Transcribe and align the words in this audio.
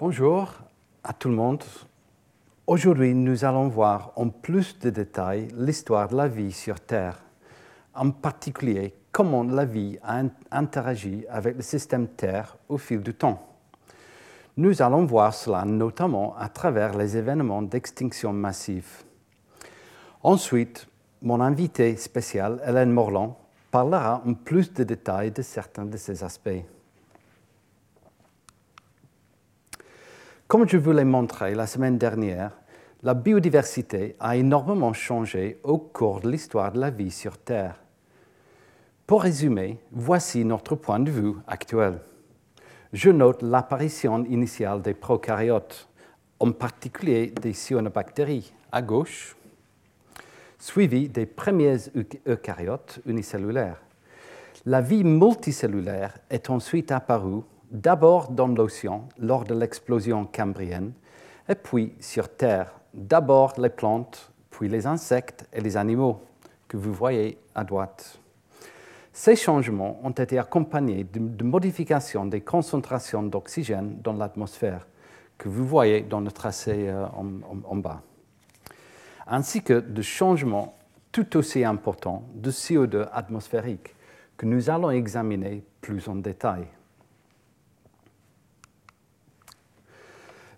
Bonjour 0.00 0.50
à 1.04 1.12
tout 1.12 1.28
le 1.28 1.34
monde. 1.34 1.62
Aujourd'hui, 2.66 3.12
nous 3.12 3.44
allons 3.44 3.68
voir 3.68 4.12
en 4.16 4.30
plus 4.30 4.78
de 4.78 4.88
détails 4.88 5.48
l'histoire 5.54 6.08
de 6.08 6.16
la 6.16 6.26
vie 6.26 6.52
sur 6.52 6.80
Terre, 6.80 7.22
en 7.94 8.10
particulier 8.10 8.94
comment 9.12 9.42
la 9.44 9.66
vie 9.66 9.98
a 10.02 10.22
interagi 10.52 11.26
avec 11.28 11.56
le 11.56 11.60
système 11.60 12.08
Terre 12.08 12.56
au 12.70 12.78
fil 12.78 13.02
du 13.02 13.12
temps. 13.12 13.46
Nous 14.56 14.80
allons 14.80 15.04
voir 15.04 15.34
cela 15.34 15.66
notamment 15.66 16.34
à 16.38 16.48
travers 16.48 16.96
les 16.96 17.18
événements 17.18 17.60
d'extinction 17.60 18.32
massive. 18.32 19.04
Ensuite, 20.22 20.88
mon 21.20 21.42
invité 21.42 21.94
spécial, 21.98 22.62
Hélène 22.66 22.90
Morland, 22.90 23.36
parlera 23.70 24.22
en 24.26 24.32
plus 24.32 24.72
de 24.72 24.82
détails 24.82 25.30
de 25.30 25.42
certains 25.42 25.84
de 25.84 25.98
ces 25.98 26.24
aspects. 26.24 26.64
Comme 30.50 30.68
je 30.68 30.78
vous 30.78 30.90
l'ai 30.90 31.04
montré 31.04 31.54
la 31.54 31.64
semaine 31.64 31.96
dernière, 31.96 32.50
la 33.04 33.14
biodiversité 33.14 34.16
a 34.18 34.36
énormément 34.36 34.92
changé 34.92 35.60
au 35.62 35.78
cours 35.78 36.18
de 36.18 36.28
l'histoire 36.28 36.72
de 36.72 36.80
la 36.80 36.90
vie 36.90 37.12
sur 37.12 37.38
Terre. 37.38 37.76
Pour 39.06 39.22
résumer, 39.22 39.78
voici 39.92 40.44
notre 40.44 40.74
point 40.74 40.98
de 40.98 41.08
vue 41.08 41.34
actuel. 41.46 42.00
Je 42.92 43.10
note 43.10 43.42
l'apparition 43.42 44.24
initiale 44.24 44.82
des 44.82 44.92
prokaryotes, 44.92 45.88
en 46.40 46.50
particulier 46.50 47.28
des 47.28 47.52
cyanobactéries, 47.52 48.52
à 48.72 48.82
gauche, 48.82 49.36
suivi 50.58 51.08
des 51.08 51.26
premiers 51.26 51.76
eucaryotes 52.26 52.98
unicellulaires. 53.06 53.80
La 54.66 54.80
vie 54.80 55.04
multicellulaire 55.04 56.18
est 56.28 56.50
ensuite 56.50 56.90
apparue 56.90 57.42
d'abord 57.70 58.30
dans 58.30 58.48
l'océan 58.48 59.08
lors 59.18 59.44
de 59.44 59.54
l'explosion 59.54 60.26
cambrienne, 60.26 60.92
et 61.48 61.54
puis 61.54 61.94
sur 62.00 62.28
Terre, 62.28 62.72
d'abord 62.94 63.54
les 63.58 63.70
plantes, 63.70 64.32
puis 64.50 64.68
les 64.68 64.86
insectes 64.86 65.46
et 65.52 65.60
les 65.60 65.76
animaux 65.76 66.20
que 66.68 66.76
vous 66.76 66.92
voyez 66.92 67.38
à 67.54 67.64
droite. 67.64 68.20
Ces 69.12 69.36
changements 69.36 70.00
ont 70.04 70.10
été 70.10 70.38
accompagnés 70.38 71.04
de, 71.04 71.44
modifications 71.44 72.26
des 72.26 72.40
concentrations 72.40 73.22
d'oxygène 73.22 73.98
dans 74.02 74.12
l'atmosphère 74.12 74.86
que 75.36 75.48
vous 75.48 75.66
voyez 75.66 76.02
dans 76.02 76.20
le 76.20 76.30
tracé 76.30 76.88
euh, 76.88 77.06
en, 77.06 77.76
bas, 77.76 78.02
ainsi 79.26 79.62
que 79.62 79.80
de 79.80 80.02
changements 80.02 80.76
tout 81.10 81.36
aussi 81.36 81.64
importants 81.64 82.22
de 82.34 82.50
CO2 82.50 83.08
atmosphérique 83.12 83.94
que 84.36 84.46
nous 84.46 84.70
allons 84.70 84.90
examiner 84.90 85.64
plus 85.80 86.08
en 86.08 86.16
détail. 86.16 86.66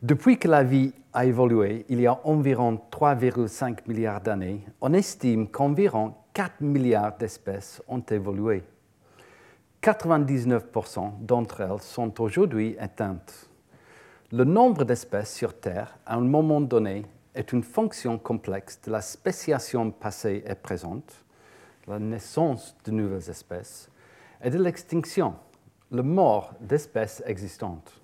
Depuis 0.02 0.36
que 0.36 0.48
la 0.48 0.64
vie 0.64 0.92
a 1.12 1.26
évolué 1.26 1.86
il 1.88 2.00
y 2.00 2.08
a 2.08 2.18
environ 2.24 2.80
3,5 2.90 3.86
milliards 3.86 4.20
d'années, 4.20 4.66
on 4.80 4.94
estime 4.94 5.46
qu'environ 5.46 6.14
4 6.34 6.60
milliards 6.60 7.16
d'espèces 7.16 7.80
ont 7.86 8.02
évolué. 8.10 8.64
99% 9.80 11.24
d'entre 11.24 11.60
elles 11.60 11.80
sont 11.80 12.20
aujourd'hui 12.20 12.76
éteintes. 12.80 13.48
Le 14.32 14.42
nombre 14.42 14.84
d'espèces 14.84 15.32
sur 15.32 15.60
Terre, 15.60 15.96
à 16.04 16.16
un 16.16 16.20
moment 16.20 16.60
donné, 16.60 17.06
est 17.32 17.52
une 17.52 17.62
fonction 17.62 18.18
complexe 18.18 18.80
de 18.84 18.90
la 18.90 19.02
spéciation 19.02 19.92
passée 19.92 20.42
et 20.44 20.56
présente, 20.56 21.24
la 21.86 22.00
naissance 22.00 22.76
de 22.84 22.90
nouvelles 22.90 23.30
espèces, 23.30 23.88
et 24.42 24.50
de 24.50 24.58
l'extinction, 24.58 25.36
le 25.92 26.02
mort 26.02 26.54
d'espèces 26.60 27.22
existantes. 27.24 28.01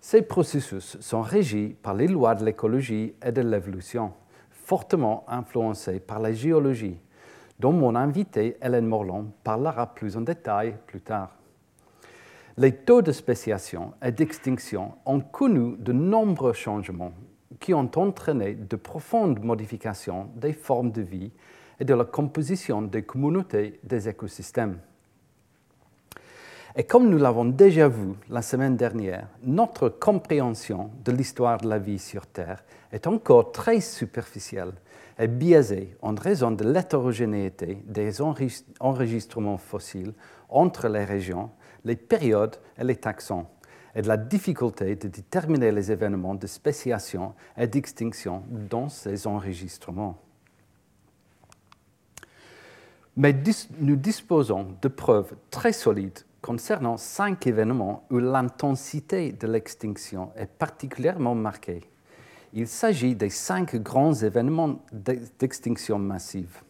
Ces 0.00 0.22
processus 0.22 0.98
sont 1.00 1.20
régis 1.20 1.74
par 1.82 1.94
les 1.94 2.08
lois 2.08 2.34
de 2.34 2.44
l'écologie 2.44 3.14
et 3.24 3.32
de 3.32 3.42
l'évolution, 3.42 4.12
fortement 4.50 5.24
influencés 5.28 6.00
par 6.00 6.20
la 6.20 6.32
géologie, 6.32 6.98
dont 7.58 7.72
mon 7.72 7.94
invité 7.94 8.56
Hélène 8.62 8.86
Morland 8.86 9.26
parlera 9.44 9.94
plus 9.94 10.16
en 10.16 10.22
détail 10.22 10.74
plus 10.86 11.02
tard. 11.02 11.36
Les 12.56 12.74
taux 12.74 13.02
de 13.02 13.12
spéciation 13.12 13.92
et 14.02 14.10
d'extinction 14.10 14.92
ont 15.04 15.20
connu 15.20 15.76
de 15.78 15.92
nombreux 15.92 16.54
changements 16.54 17.12
qui 17.58 17.74
ont 17.74 17.90
entraîné 17.96 18.54
de 18.54 18.76
profondes 18.76 19.44
modifications 19.44 20.30
des 20.34 20.54
formes 20.54 20.92
de 20.92 21.02
vie 21.02 21.30
et 21.78 21.84
de 21.84 21.94
la 21.94 22.04
composition 22.04 22.80
des 22.80 23.02
communautés 23.02 23.80
des 23.84 24.08
écosystèmes. 24.08 24.78
Et 26.76 26.84
comme 26.84 27.10
nous 27.10 27.18
l'avons 27.18 27.46
déjà 27.46 27.88
vu 27.88 28.12
la 28.28 28.42
semaine 28.42 28.76
dernière, 28.76 29.26
notre 29.42 29.88
compréhension 29.88 30.90
de 31.04 31.10
l'histoire 31.10 31.58
de 31.58 31.68
la 31.68 31.78
vie 31.78 31.98
sur 31.98 32.26
Terre 32.28 32.62
est 32.92 33.08
encore 33.08 33.50
très 33.50 33.80
superficielle 33.80 34.72
et 35.18 35.26
biaisée 35.26 35.96
en 36.00 36.14
raison 36.14 36.52
de 36.52 36.64
l'hétérogénéité 36.64 37.82
des 37.84 38.20
enregistrements 38.78 39.58
fossiles 39.58 40.12
entre 40.48 40.88
les 40.88 41.04
régions, 41.04 41.50
les 41.84 41.96
périodes 41.96 42.56
et 42.78 42.84
les 42.84 42.96
taxons, 42.96 43.46
et 43.96 44.02
de 44.02 44.08
la 44.08 44.16
difficulté 44.16 44.94
de 44.94 45.08
déterminer 45.08 45.72
les 45.72 45.90
événements 45.90 46.36
de 46.36 46.46
spéciation 46.46 47.34
et 47.56 47.66
d'extinction 47.66 48.44
dans 48.48 48.88
ces 48.88 49.26
enregistrements. 49.26 50.18
Mais 53.16 53.34
nous 53.80 53.96
disposons 53.96 54.68
de 54.80 54.88
preuves 54.88 55.34
très 55.50 55.72
solides 55.72 56.20
concernant 56.42 56.96
cinq 56.96 57.46
événements 57.46 58.04
où 58.10 58.18
l'intensité 58.18 59.32
de 59.32 59.46
l'extinction 59.46 60.30
est 60.36 60.46
particulièrement 60.46 61.34
marquée. 61.34 61.80
Il 62.52 62.66
s'agit 62.66 63.14
des 63.14 63.30
cinq 63.30 63.76
grands 63.76 64.14
événements 64.14 64.80
d'extinction 64.92 65.98
massive. 65.98 66.62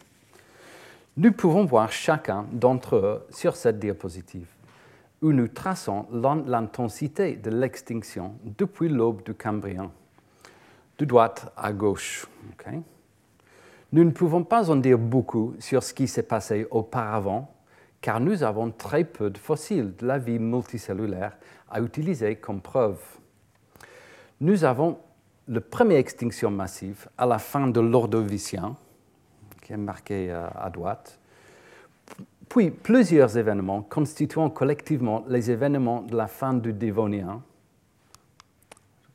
Nous 1.16 1.32
pouvons 1.32 1.64
voir 1.64 1.91
chacun 1.91 2.47
d'entre 2.53 2.97
eux 2.97 3.26
sur 3.30 3.56
cette 3.56 3.78
diapositive, 3.78 4.48
où 5.22 5.32
nous 5.32 5.48
traçons 5.48 6.06
l'intensité 6.12 7.36
de 7.36 7.50
l'extinction 7.50 8.34
depuis 8.44 8.88
l'aube 8.88 9.22
du 9.22 9.34
Cambrien, 9.34 9.91
de 10.98 11.04
droite 11.04 11.53
à 11.56 11.72
gauche. 11.72 12.26
Nous 13.92 14.04
ne 14.04 14.10
pouvons 14.10 14.44
pas 14.44 14.70
en 14.70 14.76
dire 14.76 14.98
beaucoup 14.98 15.54
sur 15.59 15.82
ce 15.82 15.94
qui 15.94 16.06
s'est 16.06 16.22
passé 16.22 16.66
auparavant 16.70 17.53
car 18.00 18.20
nous 18.20 18.42
avons 18.42 18.70
très 18.70 19.04
peu 19.04 19.30
de 19.30 19.38
fossiles 19.38 19.94
de 19.96 20.06
la 20.06 20.18
vie 20.18 20.38
multicellulaire 20.38 21.36
à 21.70 21.80
utiliser 21.80 22.36
comme 22.36 22.60
preuve. 22.60 22.98
Nous 24.40 24.64
avons 24.64 24.98
la 25.48 25.60
première 25.60 25.98
extinction 25.98 26.50
massive 26.50 27.08
à 27.18 27.26
la 27.26 27.38
fin 27.38 27.66
de 27.66 27.80
l'Ordovicien, 27.80 28.76
qui 29.62 29.72
est 29.72 29.76
marqué 29.76 30.30
euh, 30.30 30.46
à 30.54 30.70
droite, 30.70 31.18
puis 32.48 32.70
plusieurs 32.70 33.36
événements 33.36 33.82
constituant 33.82 34.50
collectivement 34.50 35.24
les 35.28 35.50
événements 35.50 36.02
de 36.02 36.16
la 36.16 36.26
fin 36.26 36.54
du 36.54 36.72
Dévonien, 36.72 37.42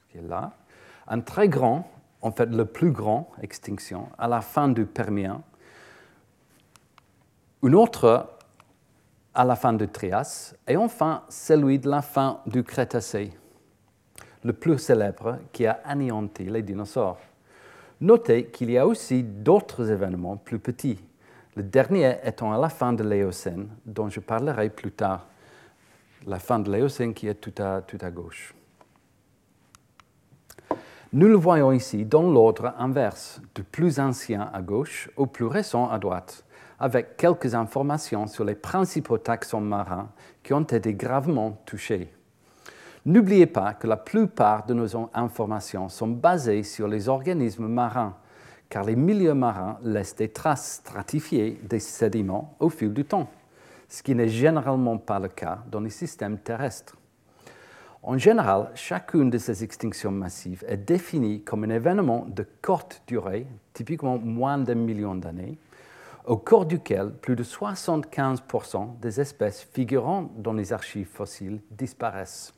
qui 0.10 0.20
est 0.20 0.28
là, 0.28 0.54
un 1.08 1.22
très 1.22 1.50
grand, 1.50 1.90
en 2.22 2.32
fait 2.32 2.48
le 2.48 2.66
plus 2.66 2.92
grand 2.92 3.32
extinction, 3.42 4.10
à 4.18 4.28
la 4.28 4.42
fin 4.42 4.68
du 4.68 4.86
Permien, 4.86 5.42
une 7.64 7.76
autre 7.76 8.35
à 9.36 9.44
la 9.44 9.58
fin 9.58 9.74
du 9.74 9.88
Trias, 9.90 10.56
et 10.66 10.78
enfin 10.78 11.24
celui 11.30 11.78
de 11.78 11.90
la 11.90 12.02
fin 12.02 12.40
du 12.46 12.64
Crétacé, 12.64 13.32
le 14.44 14.54
plus 14.54 14.78
célèbre 14.78 15.40
qui 15.52 15.68
a 15.68 15.82
anéanti 15.84 16.46
les 16.46 16.64
dinosaures. 16.64 17.20
Notez 18.00 18.46
qu'il 18.46 18.72
y 18.72 18.78
a 18.78 18.88
aussi 18.88 19.24
d'autres 19.24 19.92
événements 19.92 20.38
plus 20.38 20.60
petits, 20.60 21.04
le 21.56 21.64
dernier 21.64 22.16
étant 22.24 22.54
à 22.54 22.58
la 22.58 22.70
fin 22.70 22.94
de 22.94 23.04
l'Éocène, 23.04 23.68
dont 23.86 24.10
je 24.10 24.22
parlerai 24.22 24.70
plus 24.70 24.92
tard, 24.92 25.28
la 26.26 26.40
fin 26.40 26.60
de 26.60 26.72
l'Éocène 26.72 27.14
qui 27.14 27.28
est 27.28 27.36
tout 27.36 27.62
à, 27.62 27.82
tout 27.82 28.00
à 28.02 28.12
gauche. 28.12 28.56
Nous 31.12 31.28
le 31.28 31.36
voyons 31.36 31.72
ici 31.72 32.04
dans 32.04 32.30
l'ordre 32.30 32.74
inverse, 32.78 33.42
du 33.54 33.64
plus 33.64 34.00
ancien 34.00 34.50
à 34.54 34.62
gauche 34.62 35.10
au 35.16 35.26
plus 35.26 35.46
récent 35.46 35.90
à 35.90 36.00
droite 36.00 36.46
avec 36.80 37.18
quelques 37.18 37.56
informations 37.56 38.28
sur 38.28 38.44
les 38.44 38.56
principaux 38.56 39.18
taxons 39.18 39.62
marins 39.62 40.10
qui 40.44 40.54
ont 40.54 40.62
été 40.62 40.94
gravement 40.94 41.52
touchés. 41.66 42.12
N'oubliez 43.06 43.46
pas 43.46 43.74
que 43.74 43.88
la 43.88 43.98
plupart 43.98 44.66
de 44.66 44.74
nos 44.74 44.88
informations 45.14 45.90
sont 45.90 46.08
basées 46.08 46.64
sur 46.64 46.88
les 46.88 47.08
organismes 47.08 47.68
marins, 47.68 48.16
car 48.68 48.84
les 48.84 48.96
milieux 48.96 49.36
marins 49.36 49.78
laissent 49.84 50.16
des 50.16 50.30
traces 50.30 50.82
stratifiées 50.84 51.60
des 51.64 51.80
sédiments 51.80 52.56
au 52.60 52.70
fil 52.70 52.94
du 52.94 53.06
temps, 53.06 53.30
ce 53.88 54.02
qui 54.02 54.16
n'est 54.16 54.28
généralement 54.28 54.98
pas 54.98 55.20
le 55.20 55.28
cas 55.28 55.60
dans 55.70 55.82
les 55.82 55.92
systèmes 55.92 56.40
terrestres. 56.40 56.98
En 58.02 58.18
général, 58.18 58.70
chacune 58.76 59.30
de 59.30 59.38
ces 59.38 59.64
extinctions 59.64 60.12
massives 60.12 60.64
est 60.68 60.78
définie 60.78 61.42
comme 61.42 61.64
un 61.64 61.70
événement 61.70 62.26
de 62.28 62.46
courte 62.62 63.02
durée, 63.08 63.48
typiquement 63.74 64.18
moins 64.18 64.58
d'un 64.58 64.76
million 64.76 65.16
d'années, 65.16 65.58
au 66.28 66.38
cours 66.38 66.66
duquel 66.66 67.12
plus 67.12 67.36
de 67.36 67.44
75% 67.44 69.00
des 69.00 69.22
espèces 69.22 69.68
figurant 69.74 70.30
dans 70.38 70.54
les 70.54 70.74
archives 70.74 71.08
fossiles 71.08 71.62
disparaissent. 71.72 72.54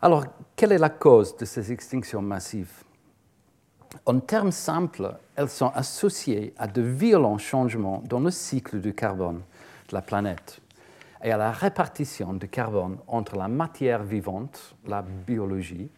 Alors, 0.00 0.24
quelle 0.56 0.72
est 0.72 0.78
la 0.78 0.90
cause 0.90 1.36
de 1.36 1.44
ces 1.44 1.70
extinctions 1.70 2.22
massives? 2.22 2.82
En 4.04 4.18
termes 4.18 4.50
simples, 4.50 5.16
elles 5.36 5.48
sont 5.48 5.70
associées 5.74 6.54
à 6.58 6.66
de 6.66 6.82
violents 6.82 7.38
changements 7.38 8.02
dans 8.06 8.20
le 8.20 8.30
cycle 8.30 8.80
du 8.80 8.94
carbone 8.94 9.42
de 9.88 9.94
la 9.94 10.02
planète 10.02 10.60
et 11.22 11.30
à 11.30 11.36
la 11.36 11.52
répartition 11.52 12.32
du 12.32 12.48
carbone 12.48 12.98
entre 13.06 13.36
la 13.36 13.46
matière 13.46 14.02
vivante, 14.02 14.74
la 14.86 15.02
biologie, 15.02 15.88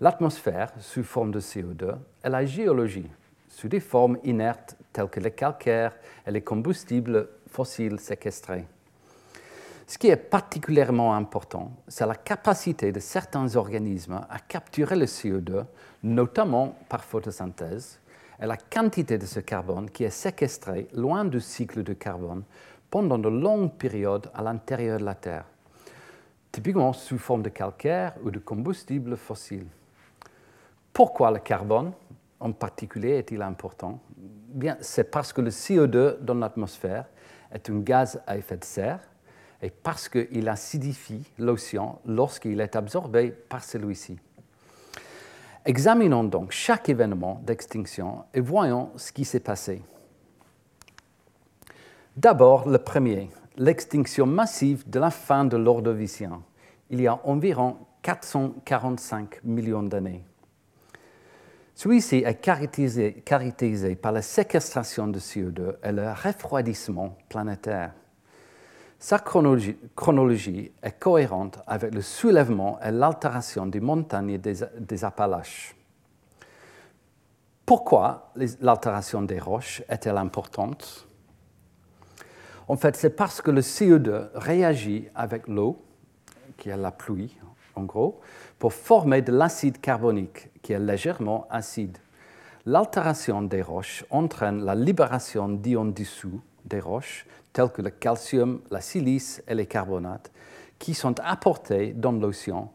l'atmosphère 0.00 0.72
sous 0.78 1.04
forme 1.04 1.32
de 1.32 1.40
CO2 1.40 1.96
et 2.24 2.28
la 2.28 2.46
géologie 2.46 3.10
sous 3.54 3.68
des 3.68 3.80
formes 3.80 4.18
inertes 4.24 4.76
telles 4.92 5.08
que 5.08 5.20
les 5.20 5.30
calcaires 5.30 5.96
et 6.26 6.30
les 6.32 6.42
combustibles 6.42 7.28
fossiles 7.46 8.00
séquestrés. 8.00 8.66
Ce 9.86 9.96
qui 9.96 10.08
est 10.08 10.16
particulièrement 10.16 11.14
important, 11.14 11.70
c'est 11.86 12.06
la 12.06 12.16
capacité 12.16 12.90
de 12.90 12.98
certains 12.98 13.54
organismes 13.54 14.26
à 14.28 14.38
capturer 14.40 14.96
le 14.96 15.06
CO2, 15.06 15.64
notamment 16.02 16.76
par 16.88 17.04
photosynthèse, 17.04 18.00
et 18.42 18.46
la 18.46 18.56
quantité 18.56 19.18
de 19.18 19.26
ce 19.26 19.38
carbone 19.38 19.88
qui 19.88 20.02
est 20.02 20.10
séquestré 20.10 20.88
loin 20.92 21.24
du 21.24 21.40
cycle 21.40 21.84
de 21.84 21.92
carbone 21.92 22.42
pendant 22.90 23.18
de 23.18 23.28
longues 23.28 23.72
périodes 23.72 24.30
à 24.34 24.42
l'intérieur 24.42 24.98
de 24.98 25.04
la 25.04 25.14
Terre, 25.14 25.44
typiquement 26.50 26.92
sous 26.92 27.18
forme 27.18 27.42
de 27.42 27.50
calcaire 27.50 28.14
ou 28.24 28.32
de 28.32 28.40
combustible 28.40 29.16
fossile. 29.16 29.66
Pourquoi 30.92 31.30
le 31.30 31.38
carbone? 31.38 31.92
En 32.44 32.52
particulier 32.52 33.16
est-il 33.16 33.40
important? 33.40 34.00
Bien, 34.18 34.76
c'est 34.80 35.10
parce 35.10 35.32
que 35.32 35.40
le 35.40 35.48
CO2 35.48 36.20
dans 36.20 36.34
l'atmosphère 36.34 37.06
est 37.50 37.70
un 37.70 37.78
gaz 37.80 38.20
à 38.26 38.36
effet 38.36 38.58
de 38.58 38.64
serre 38.64 39.00
et 39.62 39.70
parce 39.70 40.10
qu'il 40.10 40.46
acidifie 40.48 41.32
l'océan 41.38 42.00
lorsqu'il 42.04 42.60
est 42.60 42.76
absorbé 42.76 43.30
par 43.30 43.64
celui-ci. 43.64 44.18
Examinons 45.64 46.24
donc 46.24 46.50
chaque 46.52 46.90
événement 46.90 47.40
d'extinction 47.46 48.24
et 48.34 48.40
voyons 48.40 48.90
ce 48.96 49.10
qui 49.10 49.24
s'est 49.24 49.40
passé. 49.40 49.82
D'abord, 52.14 52.68
le 52.68 52.76
premier, 52.76 53.30
l'extinction 53.56 54.26
massive 54.26 54.88
de 54.88 55.00
la 55.00 55.10
fin 55.10 55.46
de 55.46 55.56
l'Ordovicien, 55.56 56.42
il 56.90 57.00
y 57.00 57.06
a 57.06 57.18
environ 57.24 57.78
445 58.02 59.42
millions 59.44 59.82
d'années. 59.82 60.26
Celui-ci 61.74 62.16
est 62.16 62.36
caractérisé, 62.36 63.96
par 63.96 64.12
la 64.12 64.22
séquestration 64.22 65.08
de 65.08 65.18
CO2 65.18 65.76
et 65.82 65.92
le 65.92 66.08
refroidissement 66.10 67.16
planétaire. 67.28 67.92
Sa 68.98 69.18
chronologie, 69.18 70.72
est 70.82 70.98
cohérente 70.98 71.58
avec 71.66 71.92
le 71.92 72.00
soulèvement 72.00 72.78
et 72.80 72.90
l'altération 72.90 73.66
des 73.66 73.80
montagnes 73.80 74.38
des, 74.38 74.54
des 74.78 75.04
Appalaches. 75.04 75.74
Pourquoi 77.66 78.32
l'altération 78.60 79.22
des 79.22 79.40
roches 79.40 79.82
est-elle 79.88 80.16
importante? 80.16 81.08
En 82.68 82.76
fait, 82.76 82.96
c'est 82.96 83.10
parce 83.10 83.42
que 83.42 83.50
le 83.50 83.60
CO2 83.60 84.28
réagit 84.34 85.08
avec 85.14 85.48
l'eau, 85.48 85.82
qui 86.56 86.70
est 86.70 86.76
la 86.76 86.92
pluie 86.92 87.36
en 87.76 87.84
gros, 87.84 88.20
pour 88.58 88.72
former 88.72 89.22
de 89.22 89.32
l'acide 89.32 89.80
carbonique 89.80 90.50
qui 90.62 90.72
est 90.72 90.78
légèrement 90.78 91.46
acide. 91.50 91.98
L'altération 92.66 93.42
des 93.42 93.62
roches 93.62 94.04
entraîne 94.10 94.64
la 94.64 94.74
libération 94.74 95.48
d'ions 95.48 95.84
dissous 95.84 96.40
des 96.64 96.80
roches, 96.80 97.26
tels 97.52 97.70
que 97.70 97.82
le 97.82 97.90
calcium, 97.90 98.60
la 98.70 98.80
silice 98.80 99.42
et 99.46 99.54
les 99.54 99.66
carbonates, 99.66 100.32
qui 100.78 100.94
sont 100.94 101.18
apportés 101.20 101.92
dans 101.92 102.12
l'océan 102.12 102.72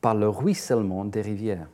par 0.00 0.14
le 0.14 0.28
ruissellement 0.28 1.04
des 1.04 1.22
rivières. 1.22 1.68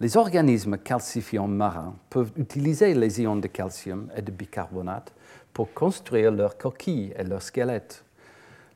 Les 0.00 0.16
organismes 0.16 0.76
calcifiants 0.76 1.46
marins 1.46 1.94
peuvent 2.10 2.32
utiliser 2.36 2.94
les 2.94 3.22
ions 3.22 3.36
de 3.36 3.46
calcium 3.46 4.10
et 4.16 4.22
de 4.22 4.32
bicarbonate 4.32 5.12
pour 5.52 5.72
construire 5.72 6.32
leurs 6.32 6.58
coquilles 6.58 7.14
et 7.16 7.22
leurs 7.22 7.42
squelettes. 7.42 8.04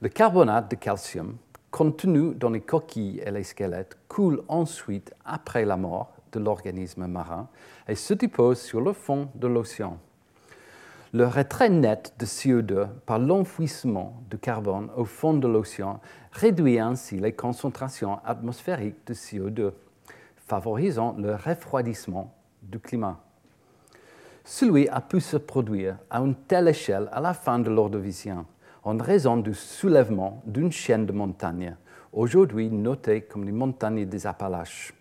Le 0.00 0.08
carbonate 0.08 0.70
de 0.70 0.76
calcium 0.76 1.37
contenu 1.70 2.35
dans 2.35 2.50
les 2.50 2.61
coquilles 2.61 3.20
et 3.25 3.31
les 3.31 3.44
squelettes 3.44 3.99
coule 4.09 4.43
ensuite 4.49 5.15
après 5.25 5.65
la 5.65 5.76
mort 5.76 6.12
de 6.32 6.41
l'organisme 6.41 7.06
marin 7.06 7.49
et 7.87 7.94
se 7.94 8.15
dépose 8.15 8.61
sur 8.61 8.81
le 8.81 8.93
fond 8.93 9.29
de 9.35 9.47
l'océan. 9.47 9.99
Le 11.15 11.26
retrait 11.26 11.70
net 11.70 12.15
de 12.19 12.26
CO2 12.26 12.88
par 13.06 13.19
l'enfouissement 13.19 14.23
de 14.29 14.37
carbone 14.37 14.91
au 14.94 15.06
fond 15.06 15.32
de 15.35 15.49
l'océan 15.49 16.00
réduit 16.32 16.79
ainsi 16.79 17.19
les 17.19 17.32
concentrations 17.32 18.19
atmosphériques 18.26 19.06
de 19.06 19.15
CO2, 19.15 19.73
favorisant 20.37 21.15
le 21.19 21.35
refroidissement 21.35 22.35
du 22.62 22.79
climat. 22.79 23.20
Celui 24.44 24.88
a 24.88 25.00
pu 25.00 25.20
se 25.20 25.38
produire 25.38 25.97
à 26.11 26.20
une 26.20 26.35
telle 26.35 26.69
échelle 26.69 27.09
à 27.12 27.20
la 27.20 27.32
fin 27.32 27.59
de 27.59 27.70
l'Ordovicien 27.70 28.44
en 28.84 28.96
raison 28.96 29.36
du 29.36 29.54
soulèvement 29.54 30.42
d'une 30.46 30.72
chaîne 30.72 31.06
de 31.06 31.12
montagnes, 31.12 31.76
aujourd'hui 32.12 32.70
notées 32.70 33.22
comme 33.22 33.44
les 33.44 33.52
montagnes 33.52 34.06
des 34.06 34.26
Appalaches, 34.26 34.94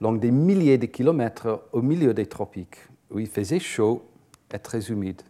long 0.00 0.12
des 0.12 0.30
milliers 0.30 0.78
de 0.78 0.86
kilomètres 0.86 1.64
au 1.72 1.82
milieu 1.82 2.14
des 2.14 2.26
tropiques, 2.26 2.78
où 3.10 3.18
il 3.18 3.28
faisait 3.28 3.58
chaud 3.58 4.04
et 4.52 4.58
très 4.58 4.90
humide. 4.90 5.22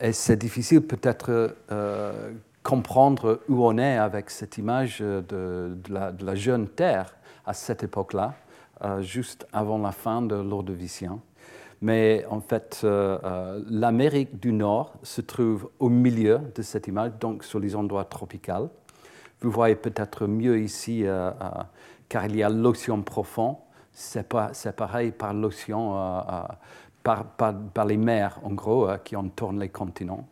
Et 0.00 0.12
c'est 0.12 0.36
difficile 0.36 0.82
peut-être 0.82 1.56
euh, 1.70 2.32
comprendre 2.62 3.40
où 3.48 3.64
on 3.64 3.78
est 3.78 3.96
avec 3.96 4.30
cette 4.30 4.58
image 4.58 5.00
de, 5.00 5.76
la, 5.88 6.34
jeune 6.34 6.68
Terre 6.68 7.14
à 7.46 7.54
cette 7.54 7.84
époque-là, 7.84 8.34
euh, 8.84 9.00
juste 9.00 9.46
avant 9.52 9.78
la 9.78 9.92
fin 9.92 10.22
de 10.22 10.34
l'Ordovicien 10.34 11.20
mais 11.82 12.24
en 12.30 12.40
fait, 12.40 12.82
euh, 12.84 13.18
euh, 13.24 13.60
l'Amérique 13.68 14.38
du 14.38 14.52
Nord 14.52 14.94
se 15.02 15.20
trouve 15.20 15.68
au 15.80 15.88
milieu 15.88 16.40
de 16.54 16.62
cette 16.62 16.86
image, 16.86 17.10
donc 17.18 17.42
sur 17.42 17.58
les 17.58 17.74
endroits 17.74 18.04
tropicaux. 18.04 18.70
Vous 19.40 19.50
voyez 19.50 19.74
peut-être 19.74 20.28
mieux 20.28 20.60
ici, 20.60 21.02
euh, 21.04 21.32
car 22.08 22.26
il 22.26 22.36
y 22.36 22.42
a 22.44 22.48
l'océan 22.48 23.02
profond. 23.02 23.58
C'est 23.90 24.28
pareil 24.28 25.10
par 25.10 25.34
l'océan, 25.34 26.46
par, 27.02 27.24
par, 27.24 27.84
les 27.84 27.96
mers, 27.96 28.38
en 28.44 28.52
gros, 28.52 28.88
qui 29.04 29.16
entourent 29.16 29.52
les 29.52 29.68
continents. 29.68 30.26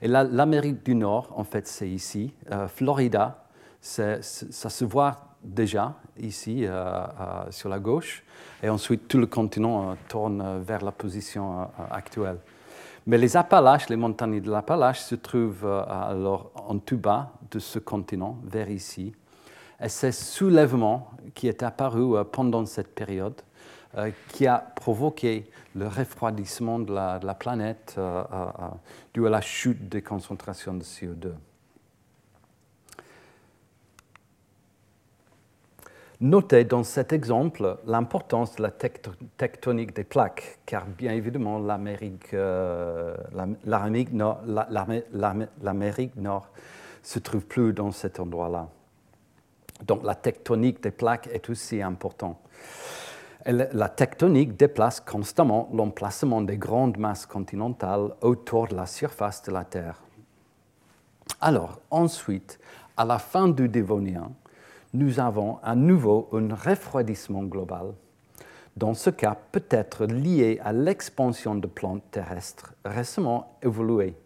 Et 0.00 0.08
l'Amérique 0.08 0.84
du 0.84 0.94
Nord, 0.96 1.30
en 1.36 1.44
fait, 1.44 1.68
c'est 1.68 1.88
ici. 1.88 2.34
Florida, 2.68 3.44
ça 3.80 4.20
se 4.20 4.84
voit 4.84 5.33
déjà 5.44 5.94
ici, 6.18 6.66
sur 7.50 7.68
la 7.68 7.78
gauche 7.78 8.24
et 8.64 8.68
ensuite 8.70 9.08
tout 9.08 9.18
le 9.18 9.26
continent 9.26 9.90
euh, 9.90 9.94
tourne 10.08 10.40
euh, 10.40 10.58
vers 10.58 10.82
la 10.82 10.90
position 10.90 11.60
euh, 11.60 11.64
actuelle. 11.90 12.38
Mais 13.06 13.18
les 13.18 13.36
Appalaches, 13.36 13.90
les 13.90 13.96
montagnes 13.96 14.40
de 14.40 14.50
l'Appalache 14.50 15.00
se 15.00 15.14
trouvent 15.14 15.66
alors 15.66 16.50
en 16.54 16.78
tout 16.78 16.96
bas 16.96 17.32
de 17.50 17.58
ce 17.58 17.78
continent, 17.78 18.38
vers 18.44 18.70
ici. 18.70 19.12
Et 19.78 19.90
c'est 19.90 20.10
ce 20.10 20.24
soulèvement 20.38 21.10
qui 21.34 21.46
est 21.46 21.62
apparu 21.62 22.14
pendant 22.32 22.64
cette 22.64 22.94
période 22.94 23.42
qui 24.30 24.46
a 24.46 24.56
provoqué 24.56 25.50
le 25.74 25.86
refroidissement 25.86 26.78
de 26.78 26.94
la, 26.94 27.18
de 27.18 27.26
la 27.26 27.34
planète 27.34 28.00
dû 29.12 29.26
à 29.26 29.30
la 29.30 29.42
chute 29.42 29.86
des 29.90 30.00
concentrations 30.00 30.72
de 30.72 30.82
CO2. 30.82 31.32
Notez 36.20 36.64
dans 36.64 36.84
cet 36.84 37.12
exemple 37.12 37.78
l'importance 37.86 38.54
de 38.56 38.62
la 38.62 38.70
tectonique 38.70 39.96
des 39.96 40.04
plaques, 40.04 40.60
car 40.64 40.86
bien 40.86 41.12
évidemment 41.12 41.58
l'Amérique 41.58 42.32
euh, 42.34 43.16
nord, 44.12 44.40
nord 46.16 46.48
se 47.02 47.18
trouve 47.18 47.44
plus 47.44 47.72
dans 47.72 47.90
cet 47.90 48.20
endroit-là. 48.20 48.68
Donc 49.84 50.04
la 50.04 50.14
tectonique 50.14 50.80
des 50.82 50.92
plaques 50.92 51.28
est 51.32 51.50
aussi 51.50 51.82
importante. 51.82 52.38
la 53.44 53.88
tectonique 53.88 54.56
déplace 54.56 55.00
constamment 55.00 55.68
l'emplacement 55.72 56.42
des 56.42 56.56
grandes 56.56 56.96
masses 56.96 57.26
continentales 57.26 58.14
autour 58.20 58.68
de 58.68 58.76
la 58.76 58.86
surface 58.86 59.42
de 59.42 59.50
la 59.50 59.64
Terre. 59.64 60.00
Alors, 61.40 61.80
ensuite, 61.90 62.58
à 62.96 63.04
la 63.04 63.18
fin 63.18 63.48
du 63.48 63.68
Dévonien, 63.68 64.30
nous 64.94 65.18
avons 65.18 65.58
à 65.62 65.74
nouveau 65.74 66.28
un 66.32 66.54
refroidissement 66.54 67.42
global. 67.42 67.92
Dans 68.76 68.94
ce 68.94 69.10
cas, 69.10 69.36
peut-être 69.52 70.06
lié 70.06 70.60
à 70.64 70.72
l'expansion 70.72 71.56
de 71.56 71.66
plantes 71.66 72.02
terrestres 72.10 72.74
récemment 72.84 73.58
évoluées, 73.62 74.16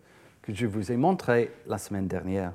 que 0.42 0.54
je 0.54 0.66
vous 0.66 0.92
ai 0.92 0.96
montré 0.96 1.50
la 1.66 1.78
semaine 1.78 2.06
dernière. 2.06 2.52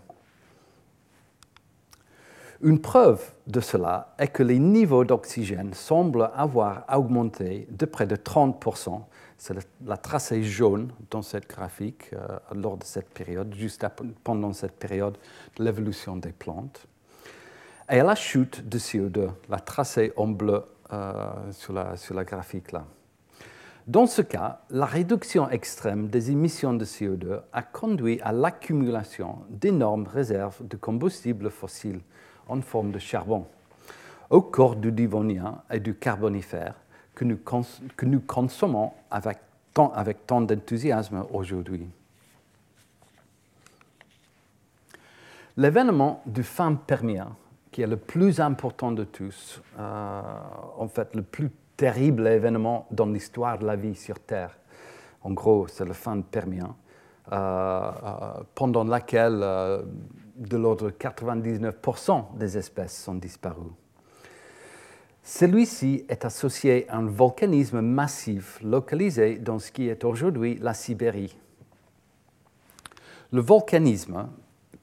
Une 2.61 2.79
preuve 2.79 3.33
de 3.47 3.59
cela 3.59 4.15
est 4.17 4.29
que 4.29 4.43
les 4.43 4.59
niveaux 4.59 5.03
d'oxygène 5.03 5.73
semblent 5.73 6.29
avoir 6.33 6.85
augmenté 6.95 7.67
de 7.69 7.85
près 7.85 8.07
de 8.07 8.15
30%. 8.15 9.01
C'est 9.37 9.55
la 9.85 9.97
tracée 9.97 10.43
jaune 10.43 10.91
dans 11.11 11.21
cette 11.21 11.49
graphique 11.49 12.11
euh, 12.13 12.39
lors 12.55 12.77
de 12.77 12.85
cette 12.85 13.09
période, 13.09 13.53
juste 13.53 13.85
pendant 14.23 14.53
cette 14.53 14.79
période 14.79 15.17
de 15.57 15.63
l'évolution 15.65 16.15
des 16.15 16.31
plantes 16.31 16.87
et 17.89 17.99
à 17.99 18.03
la 18.03 18.15
chute 18.15 18.67
de 18.67 18.77
CO2, 18.77 19.29
la 19.49 19.59
tracée 19.59 20.13
en 20.15 20.27
bleu 20.27 20.63
euh, 20.91 21.51
sur, 21.51 21.73
la, 21.73 21.97
sur 21.97 22.15
la 22.15 22.23
graphique 22.23 22.71
là. 22.71 22.85
Dans 23.85 24.05
ce 24.05 24.21
cas, 24.21 24.61
la 24.69 24.85
réduction 24.85 25.49
extrême 25.49 26.07
des 26.07 26.31
émissions 26.31 26.73
de 26.73 26.85
CO2 26.85 27.41
a 27.51 27.61
conduit 27.61 28.21
à 28.21 28.31
l'accumulation 28.31 29.39
d'énormes 29.49 30.07
réserves 30.07 30.65
de 30.65 30.77
combustibles 30.77 31.49
fossiles 31.49 31.99
en 32.47 32.61
forme 32.61 32.91
de 32.91 32.99
charbon 32.99 33.45
au 34.29 34.41
corps 34.41 34.77
du 34.77 34.91
Divonien 34.91 35.61
et 35.69 35.81
du 35.81 35.95
Carbonifère 35.95 36.75
que 37.13 37.25
nous, 37.25 38.19
consommons 38.21 38.93
avec 39.11 39.37
tant 39.73 40.41
d'enthousiasme 40.41 41.25
aujourd'hui. 41.31 41.85
L'événement 45.55 46.23
du 46.25 46.41
fin 46.41 46.73
Permien, 46.73 47.35
qui 47.73 47.81
est 47.81 47.87
le 47.87 47.97
plus 47.97 48.39
important 48.39 48.91
de 48.91 49.03
tous, 49.03 49.61
euh, 49.79 50.21
en 50.77 50.87
fait 50.87 51.15
le 51.15 51.23
plus 51.23 51.49
terrible 51.75 52.27
événement 52.27 52.87
dans 52.91 53.07
l'histoire 53.07 53.57
de 53.57 53.65
la 53.65 53.75
vie 53.75 53.95
sur 53.95 54.19
Terre, 54.19 54.57
en 55.23 55.31
gros 55.31 55.67
c'est 55.67 55.83
le 55.83 55.93
fin 55.93 56.21
Permien, 56.21 56.75
euh, 57.31 57.35
euh, 57.35 58.43
pendant 58.53 58.83
laquelle 58.83 59.39
de 59.39 60.57
l'ordre 60.57 60.85
de 60.85 60.91
99% 60.91 62.37
des 62.37 62.57
espèces 62.57 62.95
sont 62.95 63.15
disparues. 63.15 63.73
Celui-ci 65.23 66.05
est 66.09 66.25
associé 66.25 66.87
à 66.89 66.97
un 66.97 67.07
volcanisme 67.07 67.81
massif 67.81 68.59
localisé 68.61 69.39
dans 69.39 69.57
ce 69.57 69.71
qui 69.71 69.87
est 69.87 70.03
aujourd'hui 70.03 70.59
la 70.61 70.75
Sibérie. 70.75 71.35
Le 73.31 73.41
volcanisme 73.41 74.27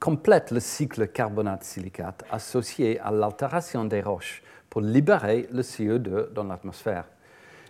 complète 0.01 0.49
le 0.49 0.59
cycle 0.59 1.07
carbonate-silicate 1.09 2.25
associé 2.31 2.99
à 3.01 3.11
l'altération 3.11 3.85
des 3.85 4.01
roches 4.01 4.41
pour 4.67 4.81
libérer 4.81 5.47
le 5.51 5.61
CO2 5.61 6.33
dans 6.33 6.45
l'atmosphère. 6.45 7.05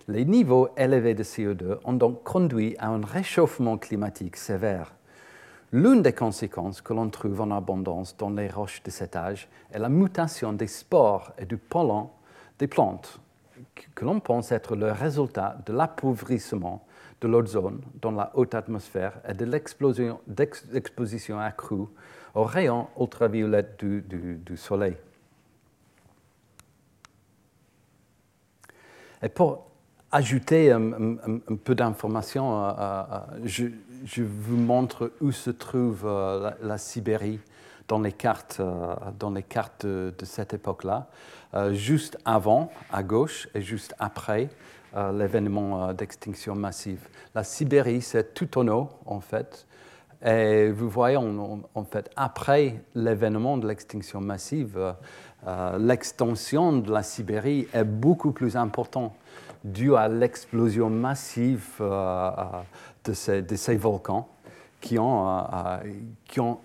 Les 0.08 0.24
niveaux 0.24 0.70
élevés 0.78 1.14
de 1.14 1.24
CO2 1.24 1.80
ont 1.84 1.92
donc 1.92 2.24
conduit 2.24 2.78
à 2.80 2.88
un 2.88 3.06
réchauffement 3.06 3.78
climatique 3.78 4.38
sévère. 4.38 4.94
L'une 5.74 6.02
des 6.02 6.14
conséquences 6.14 6.80
que 6.82 6.94
l'on 6.94 7.10
trouve 7.10 7.42
en 7.42 7.52
abondance 7.52 8.16
dans 8.16 8.30
les 8.30 8.48
roches 8.48 8.82
de 8.82 8.92
cet 8.92 9.18
âge 9.18 9.50
est 9.74 9.80
la 9.80 9.90
mutation 9.90 10.54
des 10.54 10.68
spores 10.68 11.34
et 11.38 11.46
du 11.46 11.58
pollen 11.58 12.08
des 12.60 12.68
plantes, 12.68 13.20
que 13.94 14.06
l'on 14.06 14.22
pense 14.22 14.54
être 14.54 14.78
le 14.78 14.94
résultat 14.94 15.58
de 15.66 15.74
l'appauvrissement 15.74 16.86
de 17.20 17.28
l'ozone 17.28 17.82
dans 18.02 18.12
la 18.12 18.32
haute 18.36 18.56
atmosphère 18.56 19.20
et 19.28 19.34
de 19.34 19.44
l'exposition 19.44 21.40
accrue 21.40 21.88
aux 22.36 22.44
rayons 22.44 22.88
ultraviolets 23.00 23.76
du, 23.78 24.02
du, 24.02 24.58
Soleil. 24.58 24.96
Et 29.24 29.30
pour 29.30 29.68
ajouter 30.12 30.72
un, 30.72 31.18
peu 31.64 31.76
d'informations, 31.76 32.66
euh, 32.66 32.72
euh, 32.80 33.04
je, 33.46 33.66
je, 34.06 34.24
vous 34.24 34.58
montre 34.58 35.12
où 35.22 35.32
se 35.32 35.50
trouve 35.50 36.04
euh, 36.06 36.52
la, 36.62 36.78
Sibérie 36.78 37.40
dans 37.88 38.00
les 38.00 38.12
cartes, 38.12 38.62
dans 39.20 39.32
les 39.32 39.44
cartes 39.44 39.86
de, 39.86 40.14
cette 40.24 40.54
époque-là, 40.54 41.08
juste 41.72 42.18
avant 42.24 42.72
à 42.90 43.04
gauche 43.04 43.50
et 43.54 43.62
juste 43.62 43.94
après 44.00 44.48
l'événement 44.96 45.92
d'extinction 45.92 46.56
massive. 46.56 47.06
La 47.36 47.44
Sibérie, 47.44 48.02
c'est 48.02 48.34
tout 48.34 48.58
en 48.58 48.68
haut, 48.70 48.90
en 49.06 49.20
fait, 49.20 49.68
et 50.24 50.70
vous 50.70 50.90
voyez, 50.90 51.18
en 51.18 51.84
fait, 51.84 52.10
après 52.16 52.84
l'événement 52.94 53.58
de 53.58 53.68
l'extinction 53.68 54.22
massive, 54.22 54.94
euh, 55.48 55.78
l'extension 55.80 56.74
de 56.74 56.92
la 56.92 57.02
Sibérie 57.02 57.68
est 57.74 57.84
beaucoup 57.84 58.32
plus 58.32 58.56
importante 58.56 59.14
due 59.64 59.96
à 59.96 60.08
l'explosion 60.08 60.90
massive 60.90 61.66
euh, 61.82 62.32
euh, 63.08 63.42
de, 63.42 63.56
ces, 63.56 63.76
volcans 63.78 64.28
qui 64.80 65.00
ont, 65.00 65.44
qui 66.26 66.40
ont 66.40 66.60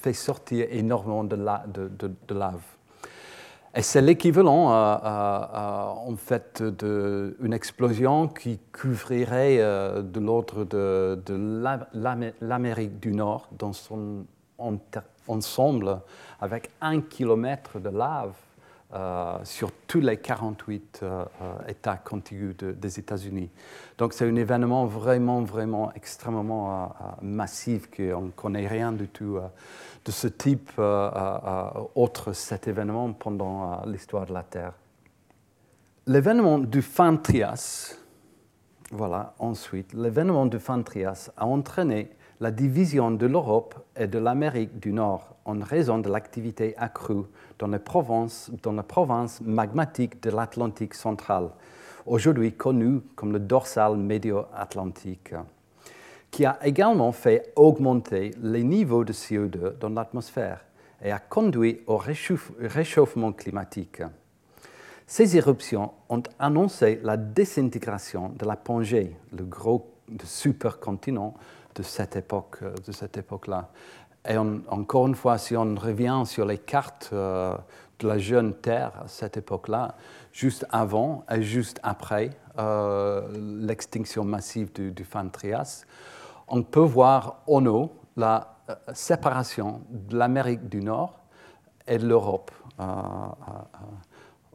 fait 0.00 0.12
sortir 0.14 0.66
énormément 0.70 1.24
de 1.24 2.34
lave. 2.34 2.77
Et 3.74 3.82
c'est 3.82 4.00
l'équivalent 4.00 4.72
euh, 4.72 4.74
euh, 4.74 4.98
euh, 5.04 5.84
en 6.10 6.16
fait 6.16 6.62
d'une 6.62 7.52
explosion 7.52 8.26
qui 8.28 8.58
couvrirait 8.72 9.58
de 9.58 10.20
l'ordre 10.20 10.64
de, 10.64 11.20
l'Amérique 12.40 12.98
du 12.98 13.12
Nord 13.12 13.48
dans 13.52 13.72
son 13.72 14.24
ensemble 15.28 16.00
avec 16.40 16.70
un 16.80 17.00
kilomètre 17.02 17.78
de 17.78 17.90
lave 17.90 18.32
sur 19.44 19.70
tous 19.86 20.00
les 20.00 20.16
48 20.16 21.04
États 21.68 21.96
contigus 21.96 22.56
des 22.56 22.98
États-Unis. 22.98 23.50
Donc 23.98 24.14
c'est 24.14 24.26
un 24.26 24.36
événement 24.36 24.86
vraiment, 24.86 25.42
vraiment 25.42 25.92
extrêmement 25.94 26.94
massif 27.20 27.90
qu'on 27.90 28.22
ne 28.22 28.30
connaît 28.30 28.66
rien 28.66 28.92
du 28.92 29.08
tout 29.08 29.38
de 30.08 30.12
ce 30.12 30.26
type 30.26 30.70
euh, 30.78 31.10
euh, 31.14 31.38
euh, 31.44 31.80
autre 31.94 32.32
cet 32.32 32.66
événement 32.66 33.12
pendant 33.12 33.82
l'histoire 33.84 34.24
de 34.24 34.32
la 34.32 34.42
Terre. 34.42 34.72
L'événement 36.06 36.58
du 36.58 36.80
fin 36.80 37.14
Trias, 37.16 37.94
voilà, 38.90 39.34
ensuite, 39.38 39.92
l'événement 39.92 40.46
du 40.46 40.58
fin 40.58 40.80
Trias 40.80 41.30
a 41.36 41.46
entraîné 41.46 42.10
la 42.40 42.50
division 42.50 43.10
de 43.10 43.26
l'Europe 43.26 43.74
et 43.96 44.06
de 44.06 44.18
l'Amérique 44.18 44.78
du 44.78 44.92
Nord 44.92 45.36
en 45.44 45.58
raison 45.60 45.98
de 45.98 46.08
l'activité 46.08 46.74
accrue 46.76 47.24
dans, 47.58 47.68
les 47.68 47.78
provinces, 47.78 48.50
dans 48.62 48.72
la 48.72 48.82
province 48.82 49.40
magmatique 49.40 50.22
de 50.22 50.30
l'Atlantique 50.30 50.94
central, 50.94 51.50
aujourd'hui 52.06 52.52
connue 52.52 53.00
comme 53.16 53.32
le 53.32 53.40
dorsal 53.40 53.96
médio-atlantique 53.96 55.34
qui 56.30 56.44
a 56.44 56.58
également 56.62 57.12
fait 57.12 57.52
augmenter 57.56 58.32
les 58.42 58.62
niveaux 58.62 59.04
de 59.04 59.12
CO2 59.12 59.78
dans 59.78 59.88
l'atmosphère 59.88 60.64
et 61.02 61.10
a 61.10 61.18
conduit 61.18 61.80
au 61.86 61.96
réchauffement 61.96 63.32
climatique. 63.32 64.02
Ces 65.06 65.36
éruptions 65.36 65.92
ont 66.08 66.22
annoncé 66.38 67.00
la 67.02 67.16
désintégration 67.16 68.30
de 68.38 68.44
la 68.44 68.56
Pangée, 68.56 69.16
le 69.32 69.44
gros 69.44 69.90
supercontinent 70.22 71.34
de 71.78 71.82
cette 71.82 72.16
époque, 72.16 72.62
de 72.86 72.92
cette 72.92 73.16
époque-là. 73.16 73.70
Et 74.28 74.36
encore 74.36 75.06
une 75.06 75.14
fois, 75.14 75.38
si 75.38 75.56
on 75.56 75.74
revient 75.74 76.22
sur 76.26 76.44
les 76.44 76.58
cartes 76.58 77.10
euh, 77.12 77.56
de 77.98 78.08
la 78.08 78.18
jeune 78.18 78.54
Terre 78.54 78.92
à 79.04 79.08
cette 79.08 79.36
époque-là, 79.36 79.94
juste 80.32 80.66
avant 80.70 81.24
et 81.30 81.42
juste 81.42 81.80
après 81.82 82.30
euh, 82.58 83.22
l'extinction 83.66 84.24
massive 84.24 84.72
du, 84.72 84.90
du 84.90 85.06
Trias, 85.32 85.84
on 86.48 86.62
peut 86.62 86.80
voir 86.80 87.42
en 87.46 87.64
haut 87.66 87.92
la 88.16 88.56
euh, 88.68 88.74
séparation 88.92 89.82
de 89.90 90.16
l'Amérique 90.16 90.68
du 90.68 90.80
Nord 90.80 91.14
et 91.86 91.98
de 91.98 92.06
l'Europe. 92.06 92.50
Euh, 92.80 92.84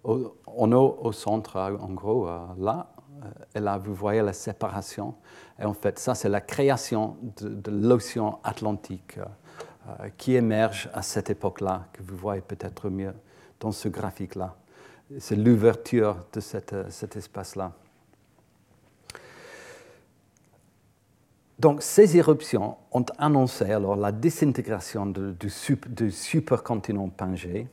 euh, 0.05 0.27
en 0.45 0.71
haut, 0.73 0.99
au 1.01 1.11
centre, 1.13 1.57
en 1.57 1.93
gros, 1.93 2.27
là, 2.57 2.87
et 3.55 3.59
là, 3.59 3.77
vous 3.77 3.93
voyez 3.93 4.21
la 4.21 4.33
séparation. 4.33 5.15
Et 5.59 5.65
en 5.65 5.73
fait, 5.73 5.99
ça, 5.99 6.15
c'est 6.15 6.29
la 6.29 6.41
création 6.41 7.17
de, 7.37 7.71
l'océan 7.71 8.39
Atlantique 8.43 9.19
qui 10.17 10.35
émerge 10.35 10.89
à 10.93 11.01
cette 11.01 11.29
époque-là, 11.29 11.87
que 11.91 12.01
vous 12.01 12.15
voyez 12.15 12.41
peut-être 12.41 12.89
mieux 12.89 13.13
dans 13.59 13.71
ce 13.71 13.89
graphique-là. 13.89 14.55
C'est 15.19 15.35
l'ouverture 15.35 16.17
de 16.31 16.39
cet 16.39 17.15
espace-là. 17.15 17.73
Donc, 21.63 21.81
ces 21.81 22.17
éruptions 22.17 22.75
ont 22.91 23.05
annoncé 23.17 23.71
alors 23.71 23.95
la 23.95 24.11
désintégration 24.11 25.05
du, 25.05 25.49
supercontinent 26.09 27.07
Pangée. 27.07 27.69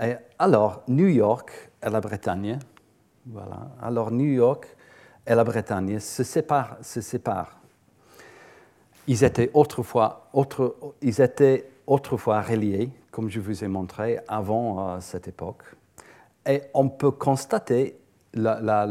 Et 0.00 0.14
alors, 0.38 0.82
New 0.88 1.08
York 1.08 1.70
et 1.84 1.90
la 1.90 2.00
Bretagne, 2.00 2.58
alors 3.80 4.10
New 4.10 4.32
York 4.32 4.66
et 5.26 5.34
la 5.34 5.44
Bretagne 5.44 5.98
se 5.98 6.24
séparent. 6.24 6.76
Se 6.82 7.00
séparent. 7.00 7.58
Ils, 9.06 9.24
étaient 9.24 9.50
autrefois, 9.54 10.30
reliés, 11.86 12.90
comme 13.10 13.28
je 13.28 13.40
vous 13.40 13.64
ai 13.64 13.68
montré, 13.68 14.20
avant 14.28 14.88
euh, 14.88 15.00
cette 15.00 15.26
époque. 15.28 15.62
Et 16.46 16.62
on 16.74 16.88
peut 16.88 17.10
constater 17.10 17.96
la 18.34 18.86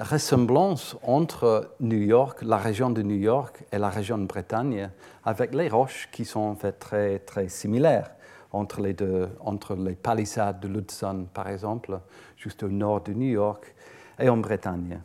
ressemblance 0.00 0.96
entre 1.02 1.70
New 1.80 2.02
York, 2.02 2.42
la 2.42 2.56
région 2.56 2.90
de 2.90 3.02
New 3.02 3.16
York 3.16 3.64
et 3.72 3.78
la 3.78 3.88
région 3.88 4.18
de 4.18 4.26
Bretagne, 4.26 4.90
avec 5.24 5.54
les 5.54 5.68
roches 5.68 6.08
qui 6.12 6.24
sont 6.24 6.40
en 6.40 6.56
fait 6.56 6.72
très, 6.72 7.20
très 7.20 7.48
similaires 7.48 8.10
entre 8.54 8.80
les 8.80 8.94
deux, 8.94 9.28
entre 9.40 9.74
les 9.74 9.94
palissades 9.94 10.60
de 10.60 10.68
l'Hudson, 10.68 11.26
par 11.34 11.48
exemple, 11.48 12.00
juste 12.36 12.62
au 12.62 12.68
nord 12.68 13.02
de 13.02 13.12
New 13.12 13.30
York, 13.30 13.74
et 14.18 14.28
en 14.28 14.36
Bretagne. 14.36 15.00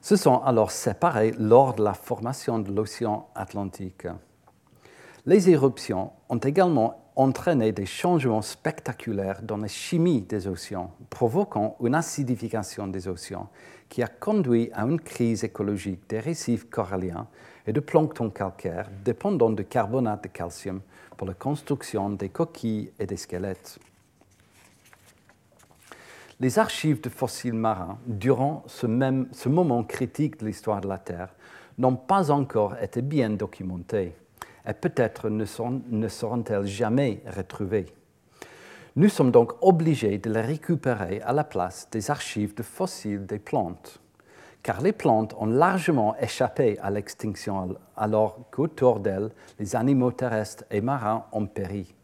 Se 0.00 0.16
sont 0.16 0.42
alors 0.42 0.70
séparés 0.70 1.32
lors 1.38 1.74
de 1.74 1.84
la 1.84 1.94
formation 1.94 2.58
de 2.58 2.72
l'océan 2.72 3.28
Atlantique. 3.34 4.06
Les 5.26 5.50
éruptions 5.50 6.12
ont 6.28 6.38
également 6.38 7.04
entraîné 7.16 7.72
des 7.72 7.84
changements 7.84 8.42
spectaculaires 8.42 9.42
dans 9.42 9.56
la 9.56 9.66
chimie 9.66 10.22
des 10.22 10.46
océans, 10.46 10.92
provoquant 11.10 11.76
une 11.82 11.96
acidification 11.96 12.86
des 12.86 13.08
océans 13.08 13.48
qui 13.88 14.02
a 14.02 14.06
conduit 14.06 14.70
à 14.72 14.82
une 14.82 15.00
crise 15.00 15.44
écologique 15.44 16.08
des 16.08 16.20
récifs 16.20 16.70
coralliens 16.70 17.26
et 17.66 17.72
de 17.72 17.80
plancton 17.80 18.30
calcaire 18.30 18.88
dépendant 19.04 19.50
de 19.50 19.62
carbonate 19.62 20.22
de 20.22 20.28
calcium 20.28 20.80
pour 21.18 21.26
la 21.26 21.34
construction 21.34 22.08
des 22.10 22.30
coquilles 22.30 22.92
et 22.98 23.04
des 23.04 23.18
squelettes. 23.18 23.78
Les 26.40 26.60
archives 26.60 27.00
de 27.02 27.08
fossiles 27.08 27.54
marins, 27.54 27.98
durant 28.06 28.62
ce, 28.68 28.86
même, 28.86 29.28
ce 29.32 29.48
moment 29.48 29.82
critique 29.82 30.38
de 30.38 30.46
l'histoire 30.46 30.80
de 30.80 30.88
la 30.88 30.98
Terre, 30.98 31.34
n'ont 31.76 31.96
pas 31.96 32.30
encore 32.30 32.76
été 32.80 33.02
bien 33.02 33.30
documentées 33.30 34.14
et 34.66 34.72
peut-être 34.72 35.28
ne, 35.28 35.44
ne 35.90 36.08
seront-elles 36.08 36.66
jamais 36.66 37.20
retrouvées. 37.36 37.86
Nous 38.94 39.08
sommes 39.08 39.32
donc 39.32 39.52
obligés 39.60 40.18
de 40.18 40.30
les 40.30 40.40
récupérer 40.40 41.20
à 41.22 41.32
la 41.32 41.44
place 41.44 41.88
des 41.90 42.10
archives 42.10 42.54
de 42.54 42.62
fossiles 42.62 43.26
des 43.26 43.40
plantes, 43.40 44.00
car 44.68 44.82
les 44.82 44.92
plantes 44.92 45.34
ont 45.38 45.46
largement 45.46 46.14
échappé 46.20 46.78
à 46.80 46.90
l'extinction 46.90 47.74
alors 47.96 48.38
qu'autour 48.50 49.00
d'elles, 49.00 49.30
les 49.58 49.74
animaux 49.74 50.12
terrestres 50.12 50.64
et 50.70 50.82
marins 50.82 51.24
ont 51.32 51.46
péri. 51.46 51.94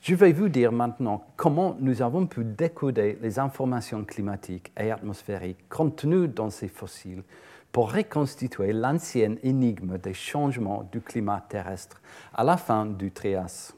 Je 0.00 0.14
vais 0.14 0.30
vous 0.30 0.48
dire 0.48 0.70
maintenant 0.70 1.24
comment 1.34 1.76
nous 1.80 2.00
avons 2.00 2.28
pu 2.28 2.44
décoder 2.44 3.18
les 3.20 3.40
informations 3.40 4.04
climatiques 4.04 4.70
et 4.78 4.92
atmosphériques 4.92 5.68
contenues 5.68 6.28
dans 6.28 6.50
ces 6.50 6.68
fossiles 6.68 7.24
pour 7.72 7.92
reconstituer 7.92 8.72
l'ancienne 8.72 9.38
énigme 9.42 9.98
des 9.98 10.14
changements 10.14 10.88
du 10.92 11.00
climat 11.00 11.44
terrestre 11.48 12.00
à 12.32 12.44
la 12.44 12.56
fin 12.56 12.86
du 12.86 13.10
Trias. 13.10 13.72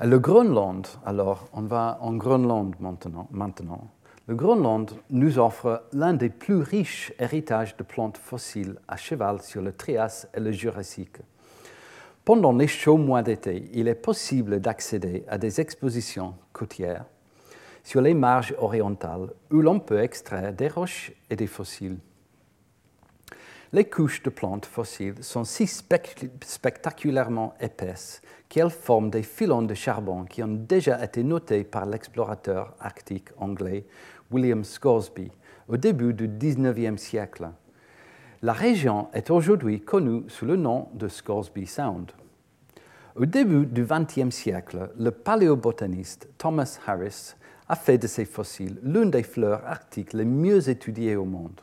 Le 0.00 0.18
Groenland, 0.18 0.88
alors, 1.06 1.48
on 1.52 1.62
va 1.62 1.98
en 2.00 2.14
Groenland 2.14 2.74
maintenant. 2.80 3.28
maintenant. 3.30 3.86
Le 4.28 4.34
Groenland 4.34 4.90
nous 5.08 5.38
offre 5.38 5.84
l'un 5.94 6.12
des 6.12 6.28
plus 6.28 6.58
riches 6.58 7.14
héritages 7.18 7.74
de 7.78 7.82
plantes 7.82 8.18
fossiles 8.18 8.78
à 8.86 8.98
cheval 8.98 9.40
sur 9.40 9.62
le 9.62 9.72
Trias 9.72 10.26
et 10.34 10.40
le 10.40 10.52
Jurassique. 10.52 11.16
Pendant 12.26 12.52
les 12.52 12.68
chauds 12.68 12.98
mois 12.98 13.22
d'été, 13.22 13.70
il 13.72 13.88
est 13.88 13.94
possible 13.94 14.60
d'accéder 14.60 15.24
à 15.28 15.38
des 15.38 15.62
expositions 15.62 16.34
côtières 16.52 17.06
sur 17.82 18.02
les 18.02 18.12
marges 18.12 18.54
orientales 18.58 19.30
où 19.50 19.62
l'on 19.62 19.80
peut 19.80 20.02
extraire 20.02 20.52
des 20.52 20.68
roches 20.68 21.10
et 21.30 21.36
des 21.36 21.46
fossiles. 21.46 21.96
Les 23.72 23.84
couches 23.84 24.22
de 24.22 24.30
plantes 24.30 24.64
fossiles 24.64 25.22
sont 25.22 25.44
si 25.44 25.66
spectaculairement 25.66 27.54
épaisses 27.60 28.22
qu'elles 28.48 28.70
forment 28.70 29.10
des 29.10 29.22
filons 29.22 29.60
de 29.60 29.74
charbon 29.74 30.24
qui 30.24 30.42
ont 30.42 30.48
déjà 30.48 31.04
été 31.04 31.22
notés 31.22 31.64
par 31.64 31.84
l'explorateur 31.84 32.74
arctique 32.80 33.28
anglais 33.36 33.84
William 34.30 34.64
Scoresby 34.64 35.30
au 35.68 35.76
début 35.76 36.14
du 36.14 36.28
XIXe 36.28 37.00
siècle. 37.00 37.50
La 38.42 38.52
région 38.52 39.08
est 39.12 39.30
aujourd'hui 39.30 39.80
connue 39.80 40.22
sous 40.28 40.44
le 40.44 40.56
nom 40.56 40.88
de 40.94 41.08
Scoresby 41.08 41.66
Sound. 41.66 42.12
Au 43.16 43.26
début 43.26 43.66
du 43.66 43.84
XXe 43.84 44.34
siècle, 44.34 44.90
le 44.96 45.10
paléobotaniste 45.10 46.28
Thomas 46.38 46.78
Harris 46.86 47.34
a 47.68 47.74
fait 47.74 47.98
de 47.98 48.06
ces 48.06 48.24
fossiles 48.24 48.78
l'une 48.82 49.10
des 49.10 49.24
fleurs 49.24 49.66
arctiques 49.66 50.12
les 50.12 50.24
mieux 50.24 50.68
étudiées 50.68 51.16
au 51.16 51.24
monde. 51.24 51.60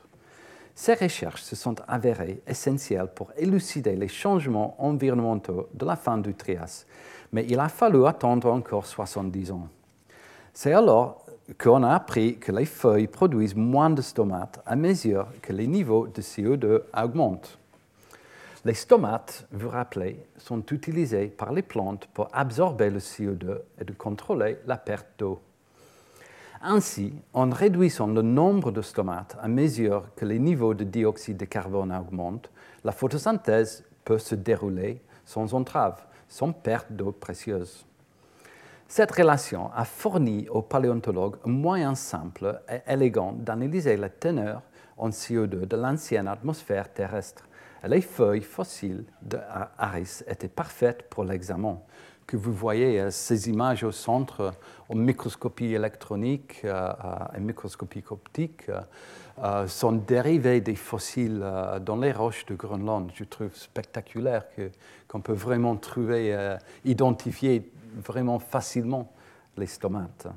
Ces 0.75 0.93
recherches 0.93 1.43
se 1.43 1.55
sont 1.55 1.75
avérées 1.87 2.41
essentielles 2.45 3.07
pour 3.15 3.31
élucider 3.37 3.95
les 3.95 4.09
changements 4.09 4.75
environnementaux 4.77 5.69
de 5.73 5.85
la 5.85 5.95
fin 5.95 6.17
du 6.17 6.33
Trias, 6.33 6.85
mais 7.31 7.45
il 7.47 7.59
a 7.59 7.69
fallu 7.69 8.05
attendre 8.05 8.51
encore 8.51 8.85
70 8.85 9.51
ans. 9.51 9.69
C'est 10.53 10.73
alors 10.73 11.24
qu'on 11.53 11.83
a 11.83 11.93
appris 11.93 12.37
que 12.37 12.51
les 12.51 12.65
feuilles 12.65 13.07
produisent 13.07 13.55
moins 13.55 13.89
de 13.89 14.01
stomates 14.01 14.61
à 14.65 14.75
mesure 14.75 15.27
que 15.41 15.53
les 15.53 15.67
niveaux 15.67 16.07
de 16.07 16.21
CO2 16.21 16.81
augmentent. 16.95 17.57
Les 18.65 18.73
stomates, 18.73 19.45
vous 19.51 19.69
rappelez, 19.69 20.19
sont 20.37 20.63
utilisés 20.71 21.27
par 21.27 21.53
les 21.53 21.61
plantes 21.61 22.07
pour 22.13 22.29
absorber 22.33 22.89
le 22.89 22.97
CO2 22.97 23.59
et 23.79 23.83
de 23.83 23.93
contrôler 23.93 24.57
la 24.65 24.77
perte 24.77 25.07
d'eau. 25.19 25.39
Ainsi, 26.63 27.13
en 27.33 27.51
réduisant 27.51 28.07
le 28.07 28.23
nombre 28.23 28.71
de 28.71 28.81
stomates 28.81 29.37
à 29.39 29.47
mesure 29.47 30.07
que 30.15 30.25
les 30.25 30.39
niveaux 30.39 30.73
de 30.73 30.83
dioxyde 30.83 31.37
de 31.37 31.45
carbone 31.45 31.91
augmentent, 31.91 32.49
la 32.83 32.91
photosynthèse 32.91 33.83
peut 34.03 34.17
se 34.17 34.33
dérouler 34.33 34.99
sans 35.25 35.53
entrave, 35.53 36.03
sans 36.27 36.51
perte 36.51 36.91
d'eau 36.91 37.11
précieuse. 37.11 37.85
Cette 38.87 39.11
relation 39.11 39.71
a 39.73 39.83
fourni 39.83 40.47
aux 40.49 40.61
paléontologues 40.61 41.37
un 41.45 41.49
moyen 41.49 41.95
simple 41.95 42.61
et 42.69 42.91
élégant 42.91 43.33
d'analyser 43.33 43.97
la 43.97 44.09
teneur 44.09 44.61
en 44.97 45.09
CO2 45.09 45.65
de 45.65 45.75
l'ancienne 45.75 46.27
atmosphère 46.27 46.93
terrestre. 46.93 47.43
Les 47.87 48.01
feuilles 48.01 48.41
fossiles 48.41 49.05
de 49.21 49.37
Harris 49.77 50.21
étaient 50.27 50.47
parfaites 50.47 51.09
pour 51.09 51.23
l'examen 51.23 51.79
que 52.27 52.37
vous 52.37 52.53
voyez 52.53 52.99
euh, 52.99 53.11
ces 53.11 53.49
images 53.49 53.83
au 53.83 53.91
centre 53.91 54.41
euh, 54.41 54.51
en 54.89 54.95
microscopie 54.95 55.73
électronique 55.73 56.61
euh, 56.63 56.91
et 57.35 57.39
microscopie 57.39 58.03
optique 58.09 58.69
sont 59.67 59.91
dérivées 59.91 60.61
des 60.61 60.75
fossiles 60.75 61.43
dans 61.81 61.97
les 61.97 62.13
roches 62.13 62.45
de 62.45 62.55
Groenland. 62.55 63.11
Je 63.13 63.25
trouve 63.25 63.53
spectaculaire 63.53 64.45
qu'on 65.09 65.19
peut 65.19 65.33
vraiment 65.33 65.75
trouver, 65.75 66.55
identifier 66.85 67.69
vraiment 67.95 68.39
facilement 68.39 69.11
les 69.57 69.67
stomates. 69.67 70.27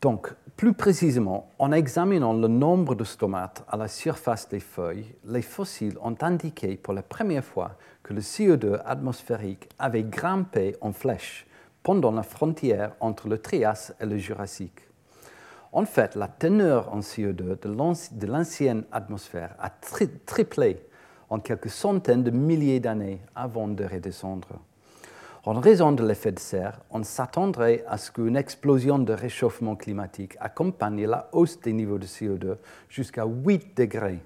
Donc, 0.00 0.32
plus 0.56 0.74
précisément, 0.74 1.50
en 1.58 1.72
examinant 1.72 2.32
le 2.32 2.48
nombre 2.48 2.94
de 2.94 3.04
stomates 3.04 3.64
à 3.68 3.76
la 3.76 3.88
surface 3.88 4.48
des 4.48 4.60
feuilles, 4.60 5.14
les 5.24 5.42
fossiles 5.42 5.98
ont 6.02 6.16
indiqué 6.20 6.76
pour 6.76 6.94
la 6.94 7.02
première 7.02 7.44
fois 7.44 7.76
que 8.02 8.14
le 8.14 8.20
CO2 8.20 8.80
atmosphérique 8.84 9.68
avait 9.78 10.04
grimpé 10.04 10.76
en 10.80 10.92
flèche 10.92 11.46
pendant 11.82 12.12
la 12.12 12.22
frontière 12.22 12.92
entre 13.00 13.28
le 13.28 13.38
Trias 13.38 13.92
et 14.00 14.06
le 14.06 14.18
Jurassique. 14.18 14.80
En 15.72 15.84
fait, 15.84 16.14
la 16.14 16.28
teneur 16.28 16.92
en 16.94 17.00
CO2 17.00 17.58
de 17.60 18.26
l'ancienne 18.26 18.84
atmosphère 18.92 19.54
a 19.58 19.70
triplé 19.70 20.87
en 21.30 21.40
quelques 21.40 21.70
centaines 21.70 22.22
de 22.22 22.30
milliers 22.30 22.80
d'années 22.80 23.20
avant 23.34 23.68
de 23.68 23.84
redescendre. 23.84 24.48
En 25.44 25.60
raison 25.60 25.92
de 25.92 26.04
l'effet 26.04 26.32
de 26.32 26.38
serre, 26.38 26.80
on 26.90 27.02
s'attendrait 27.02 27.84
à 27.88 27.96
ce 27.96 28.10
qu'une 28.10 28.36
explosion 28.36 28.98
de 28.98 29.12
réchauffement 29.12 29.76
climatique 29.76 30.36
accompagne 30.40 31.06
la 31.06 31.28
hausse 31.32 31.60
des 31.60 31.72
niveaux 31.72 31.98
de 31.98 32.06
CO2 32.06 32.56
jusqu'à 32.88 33.24
8 33.24 33.76
degrés. 33.76 34.20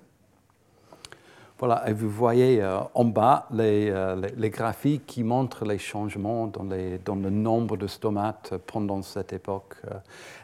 Voilà, 1.63 1.89
et 1.89 1.93
vous 1.93 2.11
voyez 2.11 2.61
euh, 2.61 2.81
en 2.93 3.05
bas 3.05 3.47
euh, 3.57 4.21
les, 4.37 4.51
graphiques 4.51 5.07
qui 5.07 5.23
montrent 5.23 5.65
les 5.65 5.79
changements 5.79 6.49
dans, 6.49 6.65
le 6.65 7.31
nombre 7.31 7.77
de 7.77 7.87
stomates 7.87 8.55
pendant 8.67 9.01
cette 9.03 9.33
époque. 9.33 9.77
Euh, 9.85 9.95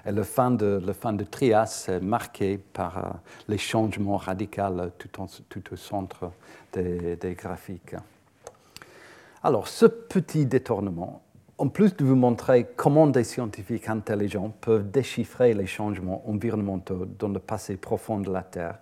et 0.08 0.12
le 0.12 0.22
fin 0.22 0.52
de, 0.52 0.80
le 0.86 0.92
fin 0.92 1.12
de 1.12 1.24
Trias 1.24 1.86
est 1.88 1.98
marqué 1.98 2.56
par 2.56 3.16
les 3.48 3.58
changements 3.58 4.16
radicaux 4.16 4.62
tout, 4.96 5.72
au 5.72 5.76
centre 5.76 6.30
des 6.72 7.34
graphiques. 7.36 7.96
Alors, 9.42 9.66
ce 9.66 9.86
petit 9.86 10.46
détournement, 10.46 11.22
en 11.58 11.66
plus 11.66 11.96
de 11.96 12.04
vous 12.04 12.14
montrer 12.14 12.68
comment 12.76 13.08
des 13.08 13.24
scientifiques 13.24 13.88
intelligents 13.88 14.52
peuvent 14.60 14.88
déchiffrer 14.88 15.52
les 15.52 15.66
changements 15.66 16.22
environnementaux 16.28 17.08
dans 17.18 17.28
le 17.28 17.40
passé 17.40 17.76
profond 17.76 18.20
de 18.20 18.30
la 18.30 18.42
Terre, 18.42 18.78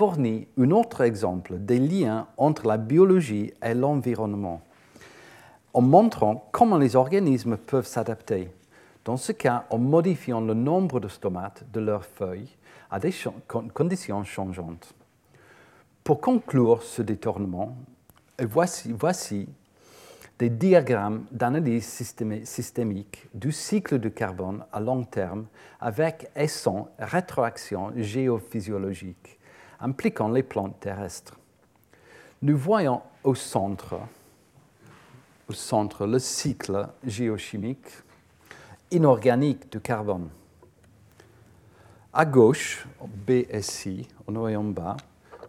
fournit 0.00 0.48
un 0.56 0.70
autre 0.70 1.02
exemple 1.02 1.58
des 1.58 1.78
liens 1.78 2.26
entre 2.38 2.66
la 2.66 2.78
biologie 2.78 3.52
et 3.62 3.74
l'environnement, 3.74 4.62
en 5.74 5.82
montrant 5.82 6.48
comment 6.52 6.78
les 6.78 6.96
organismes 6.96 7.58
peuvent 7.58 7.86
s'adapter, 7.86 8.50
dans 9.04 9.18
ce 9.18 9.32
cas 9.32 9.66
en 9.68 9.76
modifiant 9.76 10.40
le 10.40 10.54
nombre 10.54 11.00
de 11.00 11.08
stomates 11.08 11.64
de 11.70 11.80
leurs 11.80 12.06
feuilles 12.06 12.48
à 12.90 12.98
des 12.98 13.12
conditions 13.74 14.24
changeantes. 14.24 14.94
Pour 16.02 16.22
conclure 16.22 16.82
ce 16.82 17.02
détournement, 17.02 17.76
voici, 18.42 18.94
voici 18.98 19.50
des 20.38 20.48
diagrammes 20.48 21.26
d'analyse 21.30 22.06
systémique 22.44 23.28
du 23.34 23.52
cycle 23.52 23.98
du 23.98 24.10
carbone 24.10 24.64
à 24.72 24.80
long 24.80 25.04
terme 25.04 25.44
avec 25.78 26.30
et 26.34 26.48
sans 26.48 26.88
rétroaction 26.98 27.92
géophysiologique 27.96 29.39
impliquant 29.80 30.28
les 30.28 30.42
plantes 30.42 30.78
terrestres. 30.80 31.36
Nous 32.42 32.56
voyons 32.56 33.02
au 33.24 33.34
centre, 33.34 33.98
au 35.48 35.52
centre 35.52 36.06
le 36.06 36.18
cycle 36.18 36.88
géochimique 37.04 37.88
inorganique 38.90 39.70
du 39.70 39.80
carbone. 39.80 40.28
À 42.12 42.24
gauche, 42.24 42.86
BSI, 43.26 44.08
en 44.26 44.36
haut 44.36 44.48
et 44.48 44.56
en 44.56 44.64
bas, 44.64 44.96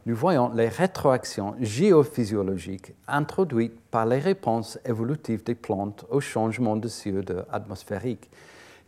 nous 0.06 0.16
voyons 0.16 0.52
les 0.54 0.68
rétroactions 0.68 1.56
géophysiologiques 1.60 2.94
introduites 3.08 3.80
par 3.92 4.06
les 4.06 4.20
réponses 4.20 4.80
évolutives 4.86 5.44
des 5.44 5.56
plantes 5.56 6.06
au 6.10 6.20
changement 6.20 6.76
de 6.76 6.88
CO2 6.88 7.46
atmosphérique, 7.52 8.30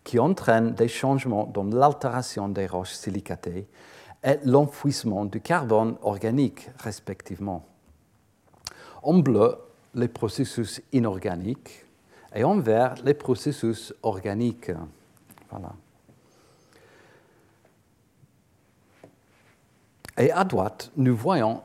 qui 0.03 0.19
entraînent 0.19 0.73
des 0.73 0.87
changements 0.87 1.45
dans 1.45 1.63
l'altération 1.63 2.49
des 2.49 2.67
roches 2.67 2.93
silicatées 2.93 3.67
et 4.23 4.37
l'enfouissement 4.45 5.25
du 5.25 5.41
carbone 5.41 5.95
organique, 6.01 6.69
respectivement. 6.79 7.65
En 9.01 9.19
bleu, 9.19 9.57
les 9.95 10.07
processus 10.07 10.81
inorganiques 10.91 11.85
et 12.33 12.43
en 12.43 12.57
vert, 12.59 12.95
les 13.03 13.13
processus 13.13 13.93
organiques. 14.01 14.71
Voilà. 15.49 15.73
Et 20.17 20.31
à 20.31 20.43
droite, 20.43 20.91
nous 20.95 21.15
voyons, 21.15 21.61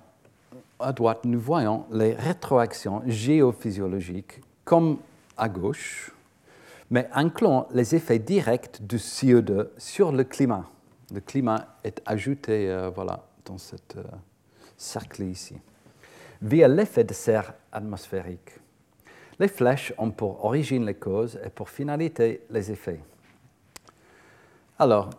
à 0.80 0.92
droite, 0.92 1.20
nous 1.24 1.40
voyons 1.40 1.84
les 1.90 2.14
rétroactions 2.14 3.02
géophysiologiques 3.06 4.40
comme 4.64 4.98
à 5.36 5.48
gauche, 5.48 6.12
mais 6.90 7.08
incluant 7.12 7.68
les 7.72 7.94
effets 7.94 8.18
directs 8.18 8.82
du 8.82 8.96
CO2 8.96 9.68
sur 9.76 10.12
le 10.12 10.24
climat. 10.24 10.64
Le 11.12 11.20
climat 11.20 11.78
est 11.84 12.02
ajouté 12.04 12.70
euh, 12.70 12.90
voilà, 12.90 13.24
dans 13.44 13.58
ce 13.58 13.76
euh, 13.96 14.02
cercle 14.76 15.22
ici, 15.22 15.56
via 16.42 16.68
l'effet 16.68 17.04
de 17.04 17.14
serre 17.14 17.54
atmosphérique. 17.72 18.52
Les 19.38 19.48
flèches 19.48 19.92
ont 19.98 20.10
pour 20.10 20.44
origine 20.44 20.84
les 20.84 20.94
causes 20.94 21.38
et 21.44 21.48
pour 21.48 21.70
finalité 21.70 22.44
les 22.50 22.70
effets. 22.70 23.00
Alors, 24.78 25.10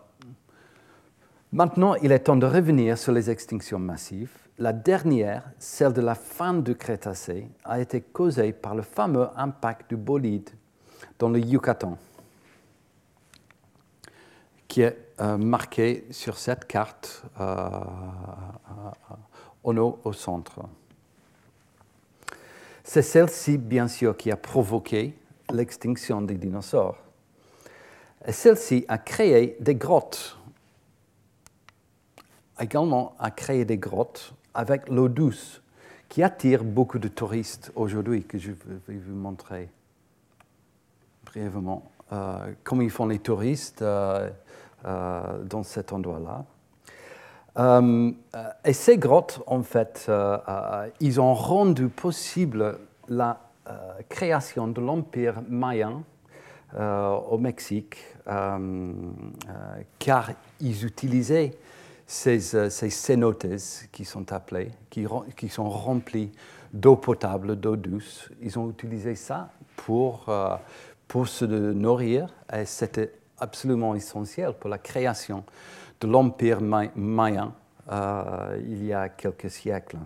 maintenant, 1.52 1.94
il 1.96 2.12
est 2.12 2.20
temps 2.20 2.36
de 2.36 2.46
revenir 2.46 2.96
sur 2.96 3.12
les 3.12 3.28
extinctions 3.28 3.78
massives. 3.78 4.36
La 4.58 4.72
dernière, 4.72 5.50
celle 5.58 5.92
de 5.92 6.02
la 6.02 6.14
fin 6.14 6.54
du 6.54 6.76
Crétacé, 6.76 7.48
a 7.64 7.80
été 7.80 8.02
causée 8.02 8.52
par 8.52 8.74
le 8.74 8.82
fameux 8.82 9.28
impact 9.36 9.88
du 9.88 9.96
bolide 9.96 10.50
dans 11.18 11.30
le 11.30 11.40
Yucatan, 11.40 11.98
qui 14.68 14.82
est 14.82 15.09
marqué 15.20 16.06
sur 16.10 16.38
cette 16.38 16.66
carte 16.66 17.24
euh, 17.40 17.80
en 19.62 19.76
haut 19.76 19.98
au 20.04 20.12
centre. 20.12 20.60
C'est 22.82 23.02
celle-ci, 23.02 23.58
bien 23.58 23.86
sûr, 23.88 24.16
qui 24.16 24.30
a 24.30 24.36
provoqué 24.36 25.14
l'extinction 25.52 26.22
des 26.22 26.34
dinosaures. 26.34 26.98
Et 28.26 28.32
celle-ci 28.32 28.84
a 28.88 28.98
créé 28.98 29.56
des 29.60 29.74
grottes, 29.74 30.38
également 32.58 33.14
a 33.18 33.30
créé 33.30 33.64
des 33.64 33.78
grottes 33.78 34.34
avec 34.54 34.88
l'eau 34.88 35.08
douce, 35.08 35.62
qui 36.08 36.22
attire 36.22 36.64
beaucoup 36.64 36.98
de 36.98 37.08
touristes 37.08 37.70
aujourd'hui, 37.76 38.24
que 38.24 38.36
je 38.36 38.50
vais 38.50 38.96
vous 38.96 39.14
montrer 39.14 39.68
brièvement. 41.24 41.90
Euh, 42.12 42.52
comme 42.64 42.82
ils 42.82 42.90
font 42.90 43.06
les 43.06 43.20
touristes 43.20 43.82
euh, 43.82 44.28
euh, 44.28 44.30
dans 44.84 45.62
cet 45.62 45.92
endroit-là. 45.92 46.44
Euh, 47.58 48.12
et 48.64 48.72
ces 48.72 48.98
grottes, 48.98 49.42
en 49.46 49.62
fait, 49.62 50.06
euh, 50.08 50.38
euh, 50.48 50.88
ils 51.00 51.20
ont 51.20 51.34
rendu 51.34 51.88
possible 51.88 52.78
la 53.08 53.40
création 54.08 54.66
de 54.66 54.80
l'empire 54.80 55.42
mayan 55.48 56.02
au 56.76 57.38
Mexique, 57.38 57.98
car 59.98 60.30
ils 60.60 60.84
utilisaient 60.84 61.52
ces, 62.04 62.40
ces 62.40 63.18
qui 63.92 64.04
sont 64.04 64.32
appelées, 64.32 64.72
qui, 64.88 65.06
qui 65.36 65.48
sont 65.48 65.68
remplies 65.68 66.32
d'eau 66.72 66.96
potable, 66.96 67.60
d'eau 67.60 67.76
douce. 67.76 68.28
Ils 68.42 68.58
ont 68.58 68.70
utilisé 68.70 69.14
ça 69.14 69.50
pour, 69.76 70.26
pour 71.06 71.28
se 71.28 71.44
nourrir 71.44 72.34
et 72.52 72.64
c'était 72.64 73.12
absolument 73.40 73.94
essentiel 73.94 74.54
pour 74.54 74.70
la 74.70 74.78
création 74.78 75.44
de 76.00 76.06
l'Empire 76.06 76.60
mayan 76.60 77.52
euh, 77.90 78.60
il 78.62 78.84
y 78.84 78.92
a 78.92 79.08
quelques 79.08 79.50
siècles. 79.50 79.98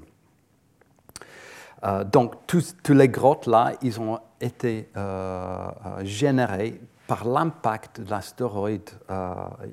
Euh, 1.85 2.03
donc, 2.05 2.47
tous, 2.47 2.75
les 2.89 3.09
grottes-là, 3.09 3.73
ils 3.83 4.01
ont 4.01 4.19
été 4.41 4.89
euh, 4.97 5.69
générés 6.03 6.81
par 7.07 7.27
l'impact 7.27 8.01
de 8.01 8.11
l'astéroïde 8.11 8.89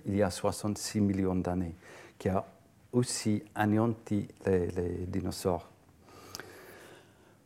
il 0.06 0.18
y 0.18 0.22
a 0.22 0.30
66 0.30 1.00
millions 1.00 1.36
d'années, 1.36 1.76
qui 2.20 2.28
a 2.28 2.44
aussi 2.92 3.42
anéanti 3.56 4.28
les, 4.46 5.06
dinosaures. 5.08 5.70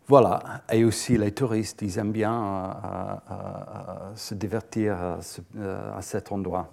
Voilà, 0.08 0.62
et 0.72 0.84
aussi 0.84 1.18
les 1.18 1.32
touristes, 1.32 1.82
ils 1.82 1.98
aiment 1.98 2.12
bien 2.12 3.22
se 4.16 4.36
divertir 4.36 5.18
à 5.60 6.02
cet 6.02 6.32
endroit. 6.32 6.70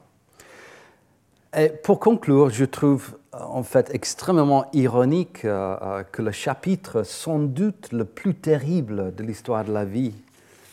Et 1.55 1.69
pour 1.69 2.01
conclure, 2.01 2.49
je 2.49 2.65
trouve 2.65 3.15
euh, 3.35 3.39
en 3.41 3.63
fait 3.63 3.95
extrêmement 3.95 4.65
ironique 4.73 5.45
euh, 5.45 5.77
euh, 5.83 6.03
que 6.03 6.23
le 6.23 6.31
chapitre 6.31 7.03
sans 7.03 7.39
doute 7.39 7.93
le 7.93 8.07
plus 8.07 8.35
terrible 8.35 9.15
de 9.15 9.23
l'histoire 9.23 9.63
de 9.63 9.73
la 9.73 9.85
vie 9.85 10.15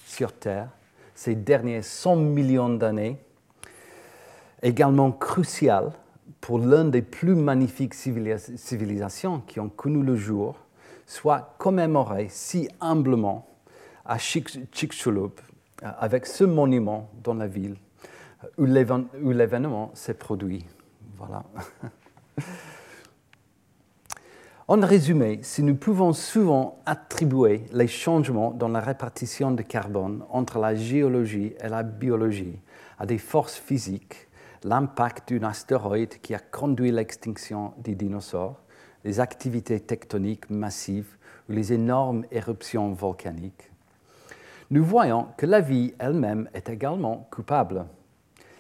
sur 0.07 0.31
Terre, 0.31 0.69
ces 1.15 1.35
derniers 1.35 1.81
100 1.81 2.15
millions 2.15 2.69
d'années, 2.69 3.17
également 4.63 5.11
crucial 5.11 5.91
pour 6.39 6.59
l'une 6.59 6.91
des 6.91 7.01
plus 7.01 7.35
magnifiques 7.35 7.93
civilisations 7.93 9.41
qui 9.47 9.59
ont 9.59 9.67
connu 9.67 10.01
le 10.01 10.15
jour, 10.15 10.55
soit 11.09 11.55
commémoré 11.57 12.27
si 12.29 12.69
humblement 12.79 13.47
à 14.05 14.19
Chicxulub 14.19 15.31
avec 15.81 16.27
ce 16.27 16.43
monument 16.43 17.09
dans 17.23 17.33
la 17.33 17.47
ville 17.47 17.77
où 18.59 18.65
l'événement 18.65 19.89
s'est 19.95 20.13
produit. 20.13 20.63
Voilà. 21.17 21.43
En 24.71 24.79
résumé, 24.81 25.39
si 25.41 25.63
nous 25.63 25.73
pouvons 25.73 26.13
souvent 26.13 26.77
attribuer 26.85 27.63
les 27.73 27.87
changements 27.87 28.51
dans 28.51 28.67
la 28.67 28.79
répartition 28.79 29.49
de 29.49 29.63
carbone 29.63 30.23
entre 30.29 30.59
la 30.59 30.75
géologie 30.75 31.55
et 31.59 31.69
la 31.69 31.81
biologie 31.81 32.59
à 32.99 33.07
des 33.07 33.17
forces 33.17 33.55
physiques, 33.55 34.27
l'impact 34.63 35.33
d'un 35.33 35.47
astéroïde 35.47 36.21
qui 36.21 36.35
a 36.35 36.39
conduit 36.39 36.91
l'extinction 36.91 37.73
des 37.79 37.95
dinosaures, 37.95 38.61
les 39.03 39.19
activités 39.19 39.79
tectoniques 39.79 40.49
massives 40.49 41.15
ou 41.49 41.53
les 41.53 41.73
énormes 41.73 42.25
éruptions 42.31 42.91
volcaniques, 42.93 43.71
nous 44.71 44.83
voyons 44.83 45.27
que 45.37 45.45
la 45.45 45.61
vie 45.61 45.93
elle-même 45.99 46.49
est 46.53 46.69
également 46.69 47.27
coupable 47.31 47.85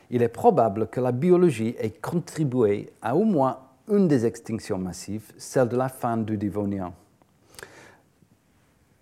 il 0.09 0.23
est 0.23 0.29
probable 0.29 0.87
que 0.87 0.99
la 0.99 1.11
biologie 1.11 1.75
ait 1.79 1.91
contribué 1.91 2.91
à 3.01 3.15
au 3.15 3.23
moins 3.23 3.59
une 3.87 4.07
des 4.07 4.25
extinctions 4.25 4.77
massives, 4.77 5.31
celle 5.37 5.69
de 5.69 5.77
la 5.77 5.89
fin 5.89 6.17
du 6.17 6.37
Dévonien, 6.37 6.93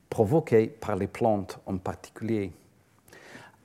provoquée 0.09 0.67
par 0.67 0.95
les 0.95 1.07
plantes 1.07 1.59
en 1.65 1.77
particulier. 1.77 2.51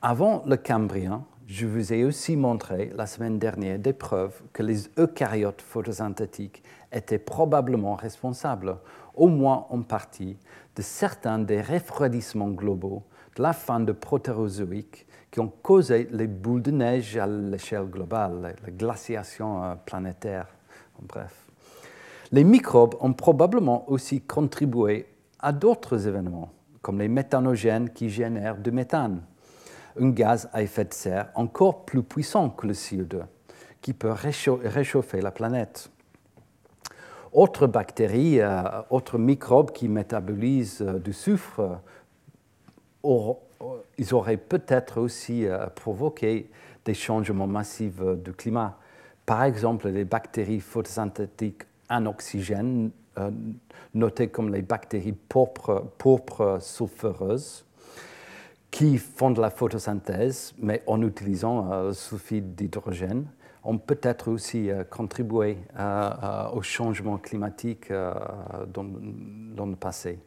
Avant 0.01 0.43
le 0.47 0.57
Cambrien, 0.57 1.25
je 1.47 1.67
vous 1.67 1.93
ai 1.93 2.05
aussi 2.05 2.37
montré 2.37 2.93
la 2.95 3.07
semaine 3.07 3.39
dernière 3.39 3.79
des 3.79 3.93
preuves 3.93 4.41
que 4.53 4.63
les 4.63 4.89
eucaryotes 4.99 5.63
photosynthétiques 5.63 6.63
étaient 6.93 7.19
probablement 7.19 7.95
responsables, 7.95 8.77
au 9.15 9.29
moins 9.29 9.67
en 9.71 9.83
partie, 9.83 10.37
de 10.77 10.83
certains 10.83 11.39
des 11.39 11.61
refroidissements 11.61 12.51
globaux 12.51 13.03
de 13.37 13.43
la 13.43 13.53
fin 13.53 13.81
du 13.81 13.95
protérozoïque 13.95 15.07
qui 15.31 15.41
ont 15.41 15.53
causé 15.63 16.09
les 16.11 16.27
boules 16.27 16.63
de 16.63 16.71
neige 16.71 17.17
à 17.17 17.27
l'échelle 17.27 17.87
globale, 17.87 18.55
la 18.63 18.71
glaciation 18.71 19.65
euh, 19.65 19.75
planétaire, 19.75 20.47
bref. 21.01 21.51
Les 22.31 22.45
microbes 22.45 22.95
ont 23.01 23.13
probablement 23.13 23.91
aussi 23.91 24.21
contribué 24.21 25.07
à 25.41 25.53
d'autres 25.53 26.07
événements, 26.07 26.51
comme 26.81 26.99
les 26.99 27.09
méthanogènes 27.09 27.91
qui 27.91 28.09
génèrent 28.09 28.59
du 28.59 28.71
méthane, 28.71 29.23
un 30.01 30.11
gaz 30.11 30.49
à 30.53 30.63
effet 30.63 30.85
de 30.85 30.95
serre 30.95 31.31
encore 31.35 31.85
plus 31.85 32.03
puissant 32.03 32.51
que 32.51 32.67
le 32.67 32.73
CO2, 32.73 33.23
qui 33.81 33.93
peut 33.93 34.13
réchauffer 34.13 35.21
la 35.21 35.31
planète. 35.31 35.91
Autres 37.33 37.67
bactéries, 37.67 38.41
euh, 38.41 38.63
autres 38.91 39.19
microbes 39.19 39.73
qui 39.73 39.89
métabolisent 39.89 40.83
euh, 40.83 40.99
du 40.99 41.13
soufre 41.13 41.81
ils 43.99 44.15
auraient 44.15 44.37
peut-être 44.37 45.01
aussi 45.01 45.47
euh, 45.47 45.67
provoqué 45.67 46.51
des 46.85 46.95
changements 46.95 47.47
massifs 47.47 48.01
euh, 48.01 48.17
du 48.17 48.33
climat. 48.33 48.79
Par 49.27 49.45
exemple, 49.45 49.89
les 49.89 50.05
bactéries 50.05 50.61
photosynthétiques 50.61 51.63
en 51.89 52.07
oxygène, 52.07 52.91
euh, 53.19 53.31
notées 53.95 54.29
comme 54.29 54.53
les 54.53 54.63
bactéries 54.63 55.13
pourpres, 55.29 56.59
sulfureuses, 56.61 57.65
qui 58.71 58.97
font 58.97 59.31
de 59.31 59.41
la 59.41 59.51
photosynthèse, 59.51 60.55
mais 60.59 60.83
en 60.87 61.03
utilisant 61.03 61.85
le 61.85 61.93
sulfide 61.93 62.55
d'hydrogène, 62.55 63.27
ont 63.65 63.79
peut-être 63.79 64.29
aussi 64.29 64.71
contribué 64.91 65.59
au 66.53 66.63
changement 66.63 67.19
climatique 67.19 67.93
dans, 67.93 68.85
dans 69.55 69.67
le 69.67 69.77
passé. 69.77 70.19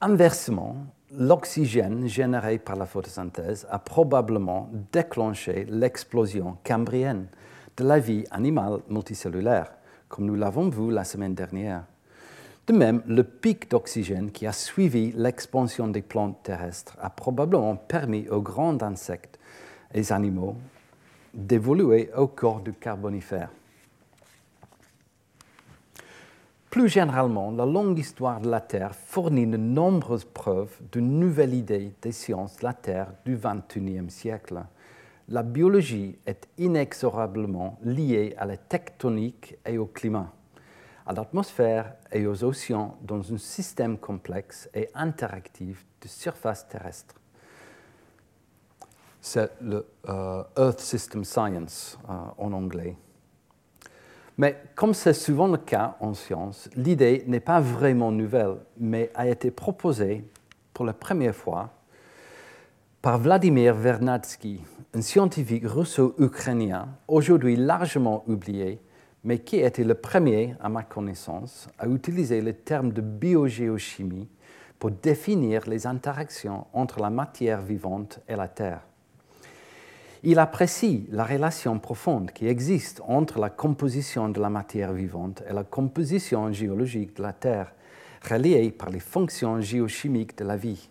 Inversement, 0.00 0.76
l'oxygène 1.10 2.06
généré 2.06 2.58
par 2.58 2.76
la 2.76 2.86
photosynthèse 2.86 3.66
a 3.70 3.78
probablement 3.78 4.70
déclenché 4.92 5.64
l'explosion 5.68 6.58
cambrienne 6.64 7.26
de 7.76 7.84
la 7.84 7.98
vie 7.98 8.24
animale 8.30 8.80
multicellulaire, 8.88 9.72
comme 10.08 10.26
nous 10.26 10.34
l'avons 10.34 10.68
vu 10.68 10.92
la 10.92 11.04
semaine 11.04 11.34
dernière. 11.34 11.84
De 12.66 12.72
même, 12.72 13.02
le 13.06 13.22
pic 13.22 13.70
d'oxygène 13.70 14.30
qui 14.32 14.46
a 14.46 14.52
suivi 14.52 15.12
l'expansion 15.12 15.88
des 15.88 16.02
plantes 16.02 16.42
terrestres 16.42 16.96
a 17.00 17.10
probablement 17.10 17.76
permis 17.76 18.28
aux 18.28 18.42
grands 18.42 18.82
insectes 18.82 19.38
et 19.94 20.12
animaux 20.12 20.56
d'évoluer 21.36 22.10
au 22.16 22.26
corps 22.26 22.60
du 22.60 22.72
carbonifère. 22.72 23.50
Plus 26.70 26.88
généralement, 26.88 27.52
la 27.52 27.64
longue 27.64 27.98
histoire 27.98 28.40
de 28.40 28.50
la 28.50 28.60
Terre 28.60 28.94
fournit 28.94 29.46
de 29.46 29.56
nombreuses 29.56 30.24
preuves 30.24 30.78
d'une 30.92 31.18
nouvelle 31.18 31.54
idée 31.54 31.94
des 32.02 32.12
sciences 32.12 32.56
de 32.58 32.64
la 32.64 32.74
Terre 32.74 33.12
du 33.24 33.38
XXIe 33.38 34.10
siècle. 34.10 34.62
La 35.28 35.42
biologie 35.42 36.18
est 36.26 36.48
inexorablement 36.58 37.78
liée 37.82 38.34
à 38.36 38.44
la 38.44 38.56
tectonique 38.56 39.56
et 39.64 39.78
au 39.78 39.86
climat, 39.86 40.32
à 41.06 41.12
l'atmosphère 41.12 41.94
et 42.12 42.26
aux 42.26 42.44
océans 42.44 42.98
dans 43.00 43.32
un 43.32 43.38
système 43.38 43.96
complexe 43.96 44.68
et 44.74 44.90
interactif 44.94 45.86
de 46.02 46.08
surface 46.08 46.68
terrestre. 46.68 47.14
C'est 49.28 49.50
le 49.60 49.84
euh, 50.08 50.44
Earth 50.56 50.78
System 50.78 51.24
Science 51.24 51.98
euh, 52.08 52.12
en 52.38 52.52
anglais. 52.52 52.96
Mais 54.38 54.56
comme 54.76 54.94
c'est 54.94 55.14
souvent 55.14 55.48
le 55.48 55.56
cas 55.56 55.96
en 55.98 56.14
science, 56.14 56.70
l'idée 56.76 57.24
n'est 57.26 57.40
pas 57.40 57.58
vraiment 57.58 58.12
nouvelle, 58.12 58.58
mais 58.78 59.10
a 59.16 59.26
été 59.26 59.50
proposée 59.50 60.22
pour 60.72 60.84
la 60.84 60.92
première 60.92 61.34
fois 61.34 61.70
par 63.02 63.18
Vladimir 63.18 63.74
Vernadsky, 63.74 64.62
un 64.94 65.00
scientifique 65.00 65.66
russo-ukrainien 65.66 66.86
aujourd'hui 67.08 67.56
largement 67.56 68.22
oublié, 68.28 68.78
mais 69.24 69.40
qui 69.40 69.56
été 69.56 69.82
le 69.82 69.96
premier, 69.96 70.54
à 70.60 70.68
ma 70.68 70.84
connaissance, 70.84 71.68
à 71.80 71.88
utiliser 71.88 72.40
le 72.40 72.52
terme 72.52 72.92
de 72.92 73.00
biogéochimie 73.00 74.28
pour 74.78 74.92
définir 74.92 75.68
les 75.68 75.84
interactions 75.84 76.68
entre 76.72 77.00
la 77.00 77.10
matière 77.10 77.60
vivante 77.60 78.20
et 78.28 78.36
la 78.36 78.46
Terre. 78.46 78.82
Il 80.28 80.40
apprécie 80.40 81.06
la 81.12 81.24
relation 81.24 81.78
profonde 81.78 82.32
qui 82.32 82.48
existe 82.48 83.00
entre 83.06 83.38
la 83.38 83.48
composition 83.48 84.28
de 84.28 84.40
la 84.40 84.50
matière 84.50 84.92
vivante 84.92 85.44
et 85.48 85.52
la 85.52 85.62
composition 85.62 86.50
géologique 86.50 87.16
de 87.16 87.22
la 87.22 87.32
Terre, 87.32 87.72
reliée 88.28 88.72
par 88.72 88.90
les 88.90 88.98
fonctions 88.98 89.60
géochimiques 89.60 90.36
de 90.36 90.44
la 90.44 90.56
vie. 90.56 90.88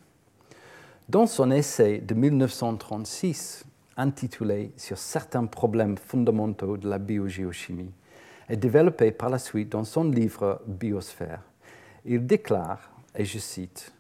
Dans 1.10 1.28
son 1.28 1.52
essai 1.52 1.98
de 1.98 2.14
1936, 2.14 3.66
intitulé 3.98 4.72
Sur 4.78 4.98
certains 4.98 5.48
problèmes 5.48 5.98
fondamentaux 5.98 6.78
de 6.78 6.88
la 6.88 6.98
biogéochimie, 6.98 7.92
et 8.48 8.56
développé 8.56 9.12
par 9.12 9.30
la 9.30 9.38
suite 9.38 9.68
dans 9.68 9.84
son 9.84 10.06
livre 10.06 10.62
Biosphère, 10.66 11.42
il 12.06 12.26
déclare, 12.26 12.90
et 13.14 13.26
je 13.26 13.40
cite, 13.40 13.92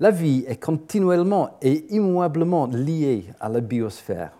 La 0.00 0.10
vie 0.10 0.46
est 0.48 0.56
continuellement 0.56 1.58
et 1.60 1.84
immuablement 1.94 2.66
liée 2.68 3.26
à 3.40 3.50
la 3.50 3.60
biosphère 3.60 4.32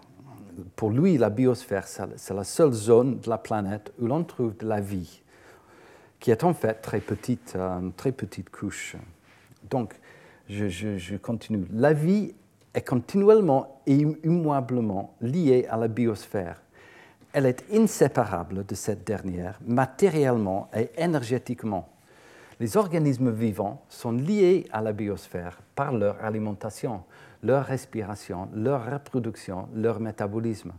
pour 0.77 0.90
lui, 0.90 1.19
la 1.19 1.31
biosphère, 1.31 1.87
c'est 1.87 2.35
la 2.35 2.45
seule 2.45 2.73
zone 2.73 3.21
de 3.21 3.31
la 3.31 3.38
planète 3.38 3.93
où 3.99 4.07
l'on 4.07 4.25
trouve 4.25 4.57
de 4.57 4.67
la 4.67 4.81
vie, 4.81 5.23
qui 6.21 6.31
est 6.31 6.45
en 6.45 6.55
fait 6.55 6.75
très 6.75 7.01
petite, 7.01 7.55
une 7.55 7.88
euh, 7.88 7.90
très 7.97 8.12
petite 8.12 8.51
couche. 8.51 8.97
Donc, 9.71 9.95
je, 10.49 11.17
continue. 11.17 11.67
La 11.73 11.93
vie 11.93 12.35
est 12.75 12.87
continuellement 12.87 13.81
et 13.87 13.95
immuablement 14.25 15.14
liée 15.21 15.67
à 15.71 15.77
la 15.77 15.88
biosphère. 15.88 16.61
Elle 17.33 17.47
est 17.47 17.64
inséparable 17.73 18.64
de 18.67 18.75
cette 18.75 19.05
dernière, 19.05 19.59
matériellement 19.67 20.69
et 20.77 20.90
énergétiquement. 20.97 21.88
Les 22.61 22.77
organismes 22.77 23.33
vivants 23.33 23.83
sont 23.88 24.12
liés 24.12 24.67
à 24.71 24.81
la 24.81 24.93
biosphère 24.93 25.59
par 25.75 25.93
leur 25.93 26.23
alimentation, 26.25 27.03
leur 27.44 27.66
respiration, 27.66 28.48
leur 28.54 28.90
reproduction, 28.90 29.68
leur 29.74 30.00
métabolisme. 30.00 30.72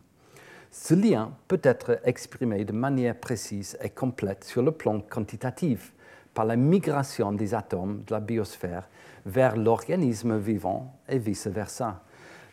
Ce 0.71 0.93
lien 0.93 1.31
peut 1.47 1.61
être 1.63 1.99
exprimé 2.03 2.65
de 2.65 2.73
manière 2.73 3.15
précise 3.15 3.77
et 3.81 3.91
complète 3.91 4.43
sur 4.43 4.61
le 4.61 4.71
plan 4.71 4.99
quantitatif 4.99 5.93
par 6.33 6.43
la 6.43 6.57
migration 6.57 7.31
des 7.31 7.53
atomes 7.53 8.03
de 8.05 8.13
la 8.13 8.19
biosphère 8.19 8.89
vers 9.25 9.55
l'organisme 9.55 10.37
vivant 10.37 10.93
et 11.07 11.17
vice-versa, 11.17 12.01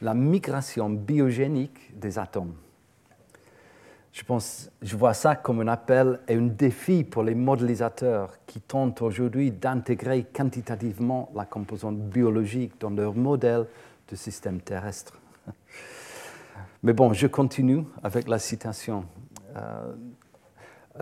la 0.01 0.15
migration 0.15 0.91
biogénique 0.91 1.99
des 1.99 2.19
atomes. 2.19 2.55
Je, 4.13 4.23
pense, 4.25 4.71
je 4.83 4.95
vois 4.95 5.15
ça 5.15 5.37
comme 5.37 5.61
un 5.61 5.69
appel 5.69 6.21
et 6.29 6.35
un 6.35 6.47
défi 6.47 7.03
pour 7.03 7.23
les 7.23 7.35
modélisateurs 7.35 8.37
qui 8.47 8.61
tentent 8.61 9.01
aujourd'hui 9.01 9.51
d'intégrer 9.51 10.27
quantitativement 10.33 11.31
la 11.35 11.47
composante 11.47 11.99
biologique 11.99 12.75
dans 12.79 12.91
leur 12.91 13.15
système 14.17 14.61
terrestre. 14.61 15.19
Mais 16.83 16.93
bon, 16.93 17.13
je 17.13 17.27
continue 17.27 17.85
avec 18.03 18.29
la 18.29 18.39
citation 18.39 19.05
euh, 19.57 19.95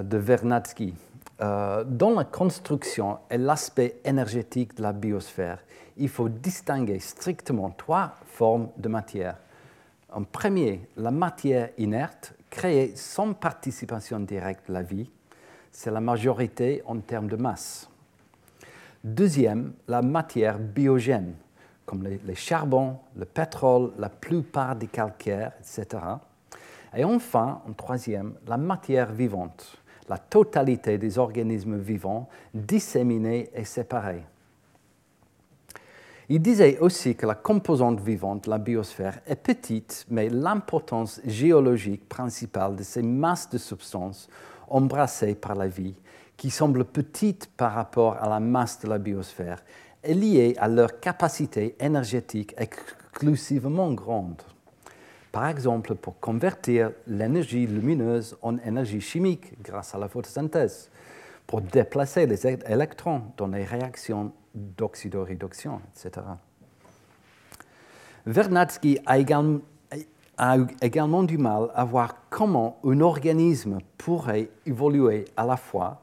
de 0.02 0.18
Vernadsky. 0.18 0.94
Euh, 1.40 1.84
dans 1.84 2.10
la 2.10 2.24
construction 2.24 3.18
et 3.30 3.38
l'aspect 3.38 3.96
énergétique 4.04 4.76
de 4.76 4.82
la 4.82 4.92
biosphère, 4.92 5.64
il 5.96 6.08
faut 6.08 6.28
distinguer 6.28 6.98
strictement 6.98 7.70
trois 7.70 8.14
formes 8.26 8.68
de 8.76 8.88
matière. 8.88 9.36
En 10.12 10.24
premier, 10.24 10.88
la 10.96 11.10
matière 11.10 11.70
inerte, 11.78 12.34
créée 12.50 12.94
sans 12.96 13.32
participation 13.32 14.20
directe 14.20 14.68
de 14.68 14.74
la 14.74 14.82
vie, 14.82 15.10
c'est 15.70 15.90
la 15.90 16.00
majorité 16.00 16.82
en 16.84 16.98
termes 16.98 17.28
de 17.28 17.36
masse. 17.36 17.88
Deuxième, 19.02 19.72
la 19.88 20.02
matière 20.02 20.58
biogène, 20.58 21.34
comme 21.90 22.04
les, 22.04 22.34
charbons, 22.36 22.98
le 23.16 23.24
pétrole, 23.24 23.90
la 23.98 24.08
plupart 24.08 24.76
des 24.76 24.86
calcaires, 24.86 25.50
etc. 25.58 26.00
Et 26.94 27.02
enfin, 27.02 27.62
en 27.68 27.72
troisième, 27.72 28.34
la 28.46 28.56
matière 28.56 29.12
vivante, 29.12 29.76
la 30.08 30.16
totalité 30.16 30.98
des 30.98 31.18
organismes 31.18 31.78
vivants 31.78 32.28
disséminés 32.54 33.50
et 33.56 33.64
séparés. 33.64 34.22
Il 36.28 36.40
disait 36.40 36.78
aussi 36.78 37.16
que 37.16 37.26
la 37.26 37.34
composante 37.34 37.98
vivante 37.98 38.46
la 38.46 38.58
biosphère 38.58 39.18
est 39.26 39.34
petite, 39.34 40.06
mais 40.10 40.28
l'importance 40.28 41.20
géologique 41.26 42.08
principale 42.08 42.76
de 42.76 42.84
ces 42.84 43.02
masses 43.02 43.50
de 43.50 43.58
substances 43.58 44.28
embrassées 44.68 45.34
par 45.34 45.56
la 45.56 45.66
vie, 45.66 45.96
qui 46.36 46.50
semblent 46.50 46.84
petites 46.84 47.50
par 47.56 47.74
rapport 47.74 48.22
à 48.22 48.28
la 48.28 48.38
masse 48.38 48.78
de 48.78 48.88
la 48.88 48.98
biosphère, 48.98 49.60
est 50.02 50.14
liée 50.14 50.54
à 50.58 50.68
leur 50.68 51.00
capacité 51.00 51.76
énergétique 51.80 52.54
exclusivement 52.56 53.92
grande. 53.92 54.42
Par 55.32 55.46
exemple, 55.46 55.94
pour 55.94 56.18
convertir 56.18 56.90
l'énergie 57.06 57.66
lumineuse 57.66 58.36
en 58.42 58.58
énergie 58.58 59.00
chimique 59.00 59.52
grâce 59.62 59.94
à 59.94 59.98
la 59.98 60.08
photosynthèse, 60.08 60.90
pour 61.46 61.60
déplacer 61.60 62.26
les 62.26 62.46
électrons 62.46 63.22
dans 63.36 63.46
les 63.48 63.64
réactions 63.64 64.32
d'oxydoréduction, 64.54 65.80
etc. 65.94 66.26
Vernadsky 68.26 68.98
a 69.06 69.18
également, 69.18 69.60
a 70.36 70.56
également 70.82 71.22
du 71.22 71.38
mal 71.38 71.70
à 71.74 71.84
voir 71.84 72.16
comment 72.28 72.78
un 72.84 73.00
organisme 73.00 73.78
pourrait 73.98 74.50
évoluer 74.66 75.24
à 75.36 75.44
la 75.44 75.56
fois 75.56 76.00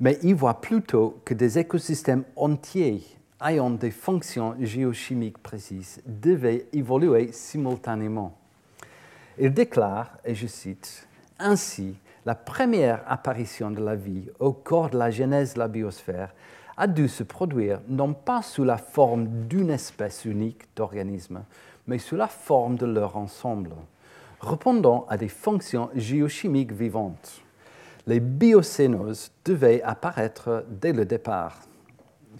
mais 0.00 0.18
il 0.22 0.34
voit 0.34 0.60
plutôt 0.62 1.20
que 1.24 1.34
des 1.34 1.58
écosystèmes 1.58 2.24
entiers 2.34 3.04
ayant 3.44 3.70
des 3.70 3.90
fonctions 3.90 4.56
géochimiques 4.58 5.38
précises 5.38 6.02
devaient 6.06 6.66
évoluer 6.72 7.32
simultanément. 7.32 8.36
Il 9.38 9.52
déclare, 9.52 10.18
et 10.24 10.34
je 10.34 10.46
cite, 10.46 11.06
Ainsi, 11.38 11.94
la 12.26 12.34
première 12.34 13.02
apparition 13.06 13.70
de 13.70 13.82
la 13.82 13.94
vie 13.94 14.28
au 14.38 14.52
corps 14.52 14.90
de 14.90 14.98
la 14.98 15.10
genèse 15.10 15.54
de 15.54 15.58
la 15.58 15.68
biosphère 15.68 16.34
a 16.76 16.86
dû 16.86 17.08
se 17.08 17.22
produire 17.22 17.80
non 17.88 18.12
pas 18.14 18.42
sous 18.42 18.64
la 18.64 18.78
forme 18.78 19.46
d'une 19.48 19.70
espèce 19.70 20.24
unique 20.24 20.64
d'organismes, 20.76 21.42
mais 21.86 21.98
sous 21.98 22.16
la 22.16 22.26
forme 22.28 22.76
de 22.76 22.86
leur 22.86 23.16
ensemble, 23.16 23.72
répondant 24.40 25.06
à 25.08 25.16
des 25.16 25.28
fonctions 25.28 25.90
géochimiques 25.94 26.72
vivantes 26.72 27.42
les 28.10 28.18
biocénoses 28.18 29.30
devaient 29.44 29.82
apparaître 29.82 30.64
dès 30.68 30.92
le 30.92 31.04
départ. 31.04 31.60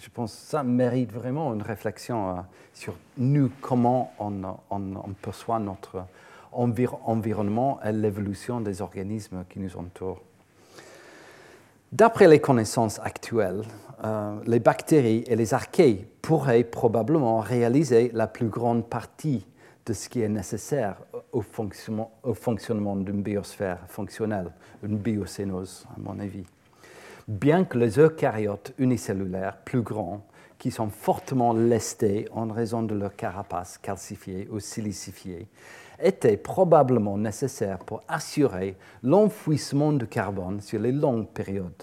Je 0.00 0.09
pense 0.12 0.33
que 0.33 0.50
ça 0.50 0.64
mérite 0.64 1.12
vraiment 1.12 1.54
une 1.54 1.62
réflexion 1.62 2.30
euh, 2.30 2.40
sur 2.74 2.94
nous, 3.18 3.50
comment 3.61 4.12
on, 4.18 5.14
perçoit 5.22 5.61
notre 5.61 6.04
environnement 6.52 7.78
et 7.85 7.92
l'évolution 7.92 8.61
des 8.61 8.83
organismes 8.83 9.44
qui 9.48 9.61
nous 9.61 9.76
entourent. 9.76 10.20
D'après 11.92 12.26
les 12.26 12.40
connaissances 12.40 12.98
actuelles, 12.98 13.62
euh, 14.04 14.40
les 14.46 14.59
bactéries 14.59 15.22
et 15.28 15.37
les 15.37 15.54
archées 15.54 16.09
pourraient 16.20 16.64
probablement 16.64 17.38
réaliser 17.38 18.11
la 18.12 18.26
plus 18.26 18.48
grande 18.48 18.88
partie 18.88 19.46
de 19.87 19.92
ce 19.92 20.09
qui 20.09 20.20
est 20.20 20.28
nécessaire 20.28 20.96
au 21.32 21.42
fonctionnement, 21.42 22.96
d'une 22.96 23.22
biosphère 23.22 23.80
fonctionnelle, 23.88 24.52
une 24.82 24.98
biocénose, 24.98 25.86
à 25.94 26.00
mon 26.00 26.18
avis. 26.18 26.44
Bien 27.28 27.64
que 27.64 27.78
les 27.78 27.98
eucaryotes 27.98 28.72
unicellulaires 28.78 29.58
plus 29.58 29.82
grands, 29.82 30.26
qui 30.58 30.70
sont 30.70 30.90
fortement 30.90 31.52
lestés 31.54 32.26
en 32.32 32.48
raison 32.48 32.82
de 32.82 32.94
leur 32.94 33.16
carapace 33.16 33.78
calcifiée 33.78 34.48
ou 34.50 34.60
silicifiée, 34.60 35.48
étaient 36.02 36.36
probablement 36.36 37.16
nécessaires 37.16 37.78
pour 37.78 38.02
assurer 38.08 38.76
l'enfouissement 39.02 39.92
de 39.92 40.04
carbone 40.04 40.60
sur 40.60 40.80
les 40.80 40.92
longues 40.92 41.28
périodes, 41.28 41.82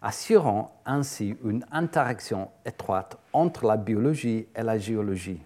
assurant 0.00 0.80
ainsi 0.84 1.36
une 1.44 1.64
interaction 1.72 2.50
étroite 2.64 3.18
entre 3.32 3.66
la 3.66 3.76
biologie 3.76 4.46
et 4.54 4.62
la 4.62 4.78
géologie. 4.78 5.40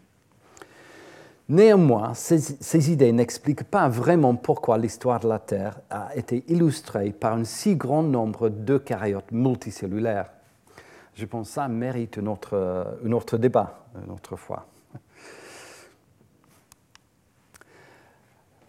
Néanmoins, 1.48 2.12
ces, 2.14 2.90
idées 2.90 3.12
n'expliquent 3.12 3.70
pas 3.70 3.88
vraiment 3.88 4.34
pourquoi 4.34 4.78
l'histoire 4.78 5.20
de 5.20 5.28
la 5.28 5.38
Terre 5.38 5.78
a 5.90 6.14
été 6.16 6.42
illustrée 6.48 7.12
par 7.12 7.34
un 7.34 7.44
si 7.44 7.76
grand 7.76 8.02
nombre 8.02 8.48
d'eucaryotes 8.48 9.30
multicellulaires. 9.30 10.30
Je 11.14 11.24
pense 11.24 11.48
que 11.48 11.54
ça 11.54 11.68
mérite 11.68 12.18
un 12.18 12.26
autre, 12.26 12.96
un 13.04 13.12
autre 13.12 13.38
débat 13.38 13.86
une 14.04 14.10
autre 14.12 14.36
fois. 14.36 14.66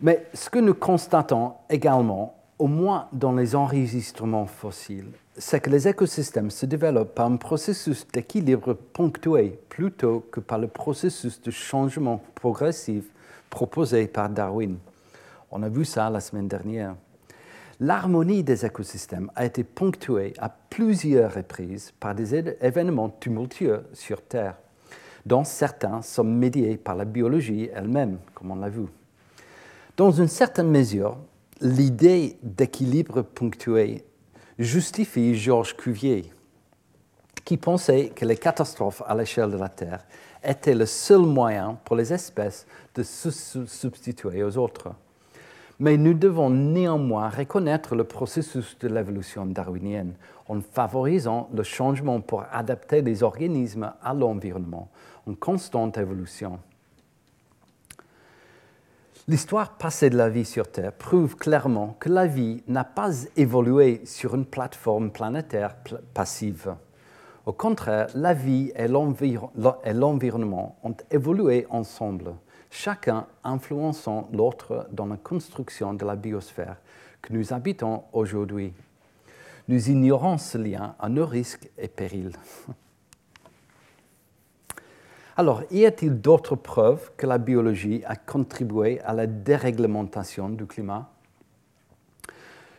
Mais 0.01 0.27
ce 0.33 0.49
que 0.49 0.59
nous 0.59 0.75
constatons 0.75 1.53
également, 1.69 2.35
au 2.59 2.67
moins 2.67 3.07
dans 3.11 3.33
les 3.33 3.55
enregistrements 3.55 4.45
fossiles, 4.45 5.11
c'est 5.37 5.59
que 5.59 5.69
les 5.69 5.87
écosystèmes 5.87 6.49
se 6.49 6.65
développent 6.65 7.13
par 7.13 7.27
un 7.27 7.37
processus 7.37 8.07
d'équilibre 8.07 8.73
ponctué 8.73 9.59
plutôt 9.69 10.21
que 10.31 10.39
par 10.39 10.57
le 10.57 10.67
processus 10.67 11.41
de 11.41 11.51
changement 11.51 12.21
progressif 12.33 13.05
proposé 13.49 14.07
par 14.07 14.29
Darwin. 14.29 14.77
On 15.51 15.61
a 15.63 15.69
vu 15.69 15.85
ça 15.85 16.09
la 16.09 16.19
semaine 16.19 16.47
dernière. 16.47 16.95
L'harmonie 17.79 18.43
des 18.43 18.65
écosystèmes 18.65 19.29
a 19.35 19.45
été 19.45 19.63
ponctuée 19.63 20.33
à 20.39 20.49
plusieurs 20.49 21.35
reprises 21.35 21.93
par 21.99 22.15
des 22.15 22.33
événements 22.35 23.09
tumultueux 23.09 23.83
sur 23.93 24.23
Terre, 24.23 24.55
dont 25.25 25.43
certains 25.43 26.01
sont 26.01 26.23
médiés 26.23 26.77
par 26.77 26.95
la 26.95 27.05
biologie 27.05 27.69
elle-même, 27.73 28.17
comme 28.33 28.49
on 28.49 28.55
l'a 28.55 28.69
vu. 28.69 28.85
Dans 29.95 30.11
une 30.11 30.27
certaine 30.27 30.69
mesure, 30.71 31.17
l'idée 31.61 32.37
d'équilibre 32.41 33.21
ponctué 33.21 34.03
justifie 34.59 35.35
Georges 35.35 35.75
Cuvier, 35.75 36.31
qui 37.45 37.57
pensait 37.57 38.09
que 38.09 38.25
les 38.25 38.37
catastrophes 38.37 39.03
à 39.07 39.15
l'échelle 39.15 39.51
de 39.51 39.57
la 39.57 39.69
Terre 39.69 40.05
étaient 40.43 40.75
le 40.75 40.85
seul 40.85 41.21
moyen 41.21 41.77
pour 41.85 41.95
les 41.95 42.11
espèces 42.13 42.65
de 42.95 43.03
se 43.03 43.31
substituer 43.65 44.43
aux 44.43 44.57
autres. 44.57 44.89
Mais 45.79 45.95
nous 45.95 46.15
devons 46.15 46.49
néanmoins 46.49 47.29
reconnaître 47.29 47.95
le 47.95 48.03
processus 48.03 48.77
de 48.79 48.87
l'évolution 48.87 49.45
darwinienne 49.45 50.15
en 50.47 50.59
favorisant 50.61 51.49
le 51.53 51.61
changement 51.61 52.19
pour 52.19 52.45
adapter 52.51 53.01
les 53.01 53.21
organismes 53.21 53.93
à 54.01 54.13
l'environnement 54.13 54.89
en 55.27 55.35
constante 55.35 55.97
évolution. 55.97 56.59
L'histoire 59.29 59.77
passée 59.77 60.09
de 60.09 60.15
la 60.15 60.29
vie 60.29 60.45
sur 60.45 60.71
Terre 60.71 60.93
prouve 60.93 61.35
clairement 61.35 61.97
que 61.99 62.07
la 62.07 62.27
vie 62.27 62.63
n'a 62.65 62.85
pas 62.85 63.11
évolué 63.35 63.99
sur 64.05 64.35
une 64.35 64.45
plateforme 64.45 65.11
planétaire 65.11 65.75
passive. 66.13 66.73
Au 67.45 67.51
contraire, 67.51 68.07
la 68.15 68.33
vie 68.33 68.71
et 68.73 68.87
l'environnement 68.87 70.77
ont 70.81 70.95
évolué 71.11 71.67
ensemble, 71.69 72.35
chacun 72.71 73.27
influençant 73.43 74.29
l'autre 74.31 74.87
dans 74.93 75.07
la 75.07 75.17
construction 75.17 75.93
de 75.93 76.05
la 76.05 76.15
biosphère 76.15 76.77
que 77.21 77.33
nous 77.33 77.51
habitons 77.51 78.03
aujourd'hui. 78.13 78.71
Nous 79.67 79.89
ignorons 79.89 80.37
ce 80.37 80.57
lien 80.57 80.95
à 81.01 81.09
nos 81.09 81.25
risques 81.25 81.69
et 81.77 81.89
périls. 81.89 82.31
Alors, 85.39 85.61
y 85.69 85.85
a-t-il 85.85 86.19
d'autres 86.19 86.55
preuves 86.55 87.11
que 87.15 87.27
la 87.27 87.37
biologie 87.37 88.01
a 88.07 88.15
contribué 88.15 88.99
à 89.01 89.13
la 89.13 89.27
déréglementation 89.27 90.49
du 90.49 90.65
climat? 90.65 91.11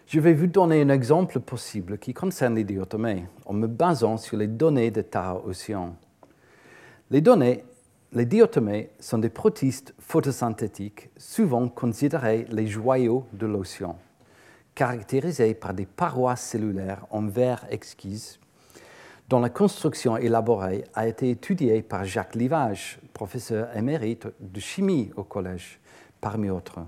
Je 0.08 0.18
vais 0.18 0.34
vous 0.34 0.48
donner 0.48 0.82
un 0.82 0.88
exemple 0.88 1.38
possible 1.38 1.98
qui 1.98 2.12
concerne 2.12 2.56
les 2.56 2.64
diatomées 2.64 3.26
en 3.46 3.52
me 3.52 3.68
basant 3.68 4.16
sur 4.16 4.36
les 4.36 4.48
données 4.48 4.90
de 4.90 5.02
Tara 5.02 5.40
Océan. 5.46 5.94
Les 7.12 7.20
données, 7.20 7.62
les 8.12 8.26
diatomées 8.26 8.90
sont 8.98 9.18
des 9.18 9.30
protistes 9.30 9.94
photosynthétiques 10.00 11.10
souvent 11.16 11.68
considérés 11.68 12.44
les 12.50 12.66
joyaux 12.66 13.24
de 13.34 13.46
l'océan, 13.46 13.96
caractérisés 14.74 15.54
par 15.54 15.74
des 15.74 15.86
parois 15.86 16.34
cellulaires 16.34 17.06
en 17.10 17.24
verre 17.28 17.66
exquise 17.70 18.40
dont 19.28 19.40
la 19.40 19.50
construction 19.50 20.16
élaborée 20.16 20.84
a 20.94 21.06
été 21.06 21.30
étudiée 21.30 21.82
par 21.82 22.04
Jacques 22.04 22.34
Livage, 22.34 22.98
professeur 23.12 23.76
émérite 23.76 24.26
de 24.40 24.60
chimie 24.60 25.10
au 25.16 25.24
collège, 25.24 25.80
parmi 26.20 26.48
autres. 26.48 26.78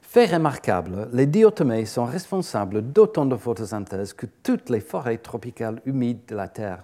Fait 0.00 0.26
remarquable, 0.26 1.08
les 1.12 1.26
diatomées 1.26 1.86
sont 1.86 2.04
responsables 2.04 2.82
d'autant 2.82 3.24
de 3.24 3.36
photosynthèse 3.36 4.12
que 4.12 4.26
toutes 4.42 4.68
les 4.68 4.80
forêts 4.80 5.18
tropicales 5.18 5.80
humides 5.86 6.26
de 6.28 6.34
la 6.34 6.48
Terre. 6.48 6.82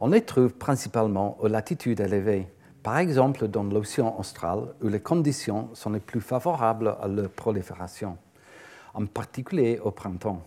On 0.00 0.08
les 0.08 0.22
trouve 0.22 0.54
principalement 0.54 1.36
aux 1.40 1.48
latitudes 1.48 2.00
élevées, 2.00 2.48
par 2.82 2.98
exemple 2.98 3.48
dans 3.48 3.62
l'océan 3.64 4.16
austral 4.18 4.74
où 4.82 4.88
les 4.88 5.00
conditions 5.00 5.68
sont 5.74 5.90
les 5.90 6.00
plus 6.00 6.20
favorables 6.20 6.96
à 7.00 7.06
leur 7.06 7.30
prolifération, 7.30 8.16
en 8.94 9.06
particulier 9.06 9.78
au 9.78 9.90
printemps. 9.90 10.42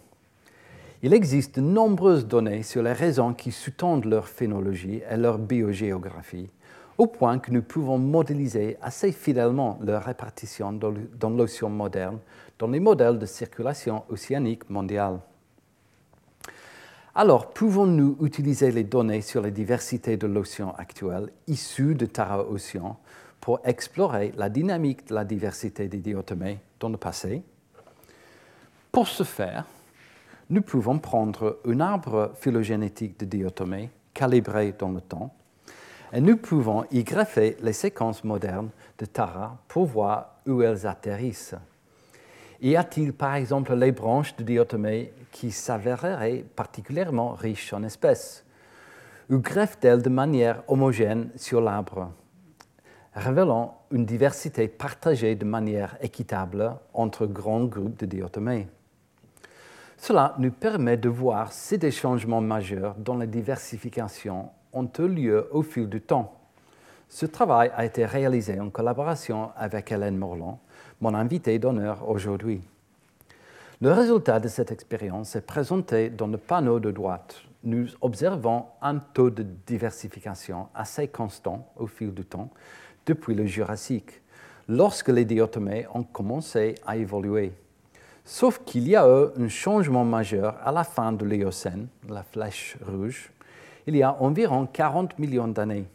Il 1.01 1.13
existe 1.13 1.55
de 1.55 1.61
nombreuses 1.61 2.27
données 2.27 2.61
sur 2.61 2.83
les 2.83 2.91
raisons 2.91 3.33
qui 3.33 3.53
sous-tendent 3.53 4.03
leur 4.03 4.27
phénologie 4.27 5.01
et 5.09 5.15
leur 5.15 5.37
biogéographie, 5.37 6.49
au 6.97 7.07
point 7.07 7.39
que 7.39 7.51
nous 7.51 7.61
pouvons 7.61 7.97
modéliser 7.97 8.75
assez 8.81 9.13
fidèlement 9.13 9.79
leur 9.81 10.03
répartition 10.03 10.73
dans 10.73 11.29
l'océan 11.29 11.69
moderne 11.69 12.19
dans 12.57 12.67
les 12.67 12.81
modèles 12.81 13.17
de 13.17 13.25
circulation 13.25 14.03
océanique 14.09 14.69
mondiale. 14.69 15.19
Alors, 17.15 17.51
pouvons-nous 17.51 18.17
utiliser 18.21 18.69
les 18.71 18.83
données 18.83 19.21
sur 19.21 19.41
la 19.41 19.51
diversité 19.51 20.17
de 20.17 20.27
l'océan 20.27 20.75
actuel 20.77 21.29
issues 21.47 21.95
de 21.95 22.05
Tara 22.07 22.43
Océan 22.43 22.97
pour 23.39 23.61
explorer 23.63 24.33
la 24.35 24.49
dynamique 24.49 25.07
de 25.07 25.15
la 25.15 25.23
diversité 25.23 25.87
des 25.87 25.99
diatomées 25.99 26.59
dans 26.81 26.89
le 26.89 26.97
passé? 26.97 27.41
Pour 28.91 29.07
ce 29.07 29.23
faire, 29.23 29.65
nous 30.49 30.61
pouvons 30.61 30.97
prendre 30.97 31.59
un 31.65 31.79
arbre 31.79 32.31
phylogénétique 32.35 33.19
de 33.19 33.25
diatomées 33.25 33.91
calibré 34.13 34.73
dans 34.77 34.89
le 34.89 35.01
temps 35.01 35.33
et 36.11 36.21
nous 36.21 36.37
pouvons 36.37 36.85
y 36.91 37.03
greffer 37.03 37.55
les 37.61 37.73
séquences 37.73 38.23
modernes 38.23 38.69
de 38.97 39.05
Tara 39.05 39.59
pour 39.67 39.85
voir 39.85 40.39
où 40.47 40.61
elles 40.61 40.87
atterrissent. 40.87 41.55
Y 42.61 42.75
a-t-il 42.75 43.13
par 43.13 43.35
exemple 43.35 43.75
les 43.75 43.91
branches 43.91 44.35
de 44.35 44.43
diatomées 44.43 45.13
qui 45.31 45.51
s'avéreraient 45.51 46.43
particulièrement 46.55 47.33
riches 47.33 47.71
en 47.73 47.83
espèces? 47.83 48.43
Ou 49.29 49.37
greffent-elles 49.37 50.01
de 50.01 50.09
manière 50.09 50.63
homogène 50.67 51.29
sur 51.35 51.61
l'arbre, 51.61 52.11
révélant 53.13 53.77
une 53.91 54.05
diversité 54.05 54.67
partagée 54.67 55.35
de 55.35 55.45
manière 55.45 55.95
équitable 56.01 56.75
entre 56.93 57.27
grands 57.27 57.65
groupes 57.65 57.99
de 57.99 58.07
diatomées 58.07 58.67
cela 59.99 60.33
nous 60.39 60.51
permet 60.51 60.95
de 60.95 61.09
voir 61.09 61.51
si 61.51 61.77
des 61.77 61.91
changements 61.91 62.41
majeurs 62.41 62.95
dans 62.95 63.15
la 63.15 63.27
diversification 63.27 64.49
ont 64.71 64.89
eu 64.97 65.07
lieu 65.07 65.49
au 65.51 65.61
fil 65.61 65.89
du 65.89 65.99
temps. 65.99 66.39
Ce 67.09 67.25
travail 67.25 67.69
a 67.75 67.83
été 67.83 68.05
réalisé 68.05 68.59
en 68.61 68.69
collaboration 68.69 69.51
avec 69.57 69.91
Hélène 69.91 70.17
Morland, 70.17 70.59
mon 71.01 71.13
invitée 71.13 71.59
d'honneur 71.59 72.07
aujourd'hui. 72.07 72.61
Le 73.81 73.91
résultat 73.91 74.39
de 74.39 74.47
cette 74.47 74.71
expérience 74.71 75.35
est 75.35 75.45
présenté 75.45 76.09
dans 76.09 76.27
le 76.27 76.37
panneau 76.37 76.79
de 76.79 76.91
droite. 76.91 77.41
Nous 77.63 77.87
observons 77.99 78.67
un 78.81 78.99
taux 78.99 79.29
de 79.29 79.45
diversification 79.67 80.69
assez 80.73 81.09
constant 81.09 81.73
au 81.75 81.87
fil 81.87 82.13
du 82.13 82.23
temps 82.23 82.51
depuis 83.05 83.35
le 83.35 83.45
Jurassique, 83.45 84.21
lorsque 84.69 85.09
les 85.09 85.25
diatomées 85.25 85.87
ont 85.93 86.03
commencé 86.03 86.75
à 86.85 86.95
évoluer. 86.95 87.51
Sauf 88.31 88.59
qu'il 88.63 88.87
y 88.87 88.95
a 88.95 89.07
eu 89.07 89.41
un 89.41 89.47
changement 89.47 90.05
majeur 90.05 90.55
à 90.63 90.71
la 90.71 90.83
fin 90.83 91.11
de 91.11 91.25
l'Éocène, 91.25 91.87
la 92.07 92.21
flèche 92.21 92.77
rouge, 92.85 93.31
il 93.87 93.95
y 93.95 94.03
a 94.03 94.15
environ 94.21 94.67
40 94.67 95.17
millions 95.17 95.47
d'années. 95.47 95.87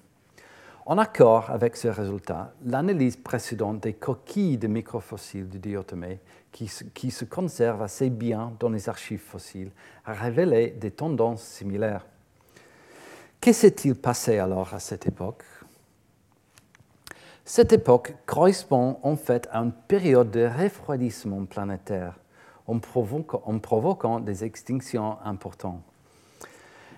En 0.85 0.99
accord 0.99 1.49
avec 1.51 1.77
ce 1.77 1.87
résultat, 1.87 2.53
l'analyse 2.67 3.15
précédente 3.15 3.85
des 3.85 3.93
coquilles 3.93 4.59
de 4.59 4.67
microfossiles 4.67 5.49
du 5.49 5.61
diatomée, 5.61 6.19
qui, 6.51 6.69
qui, 6.93 7.13
se 7.13 7.25
conservent 7.25 7.83
assez 7.83 8.11
bien 8.11 8.53
dans 8.59 8.69
les 8.69 8.89
archives 8.89 9.23
fossiles, 9.23 9.71
a 10.05 10.13
révélé 10.13 10.71
des 10.73 10.91
tendances 10.91 11.45
similaires. 11.45 12.05
Que 13.41 13.53
s'est-il 13.53 13.95
passé 13.95 14.39
alors 14.39 14.75
à 14.75 14.81
cette 14.81 15.07
époque? 15.07 15.45
Cette 17.45 17.73
époque 17.73 18.13
correspond 18.27 18.99
en 19.05 19.15
fait 19.15 19.49
à 19.53 19.59
une 19.59 19.71
période 19.71 20.33
de 20.33 20.47
refroidissement 20.47 21.45
planétaire 21.45 22.19
en 22.67 22.79
provoquant, 22.79 24.21
des 24.21 24.45
extinctions 24.45 25.17
importantes. 25.25 25.83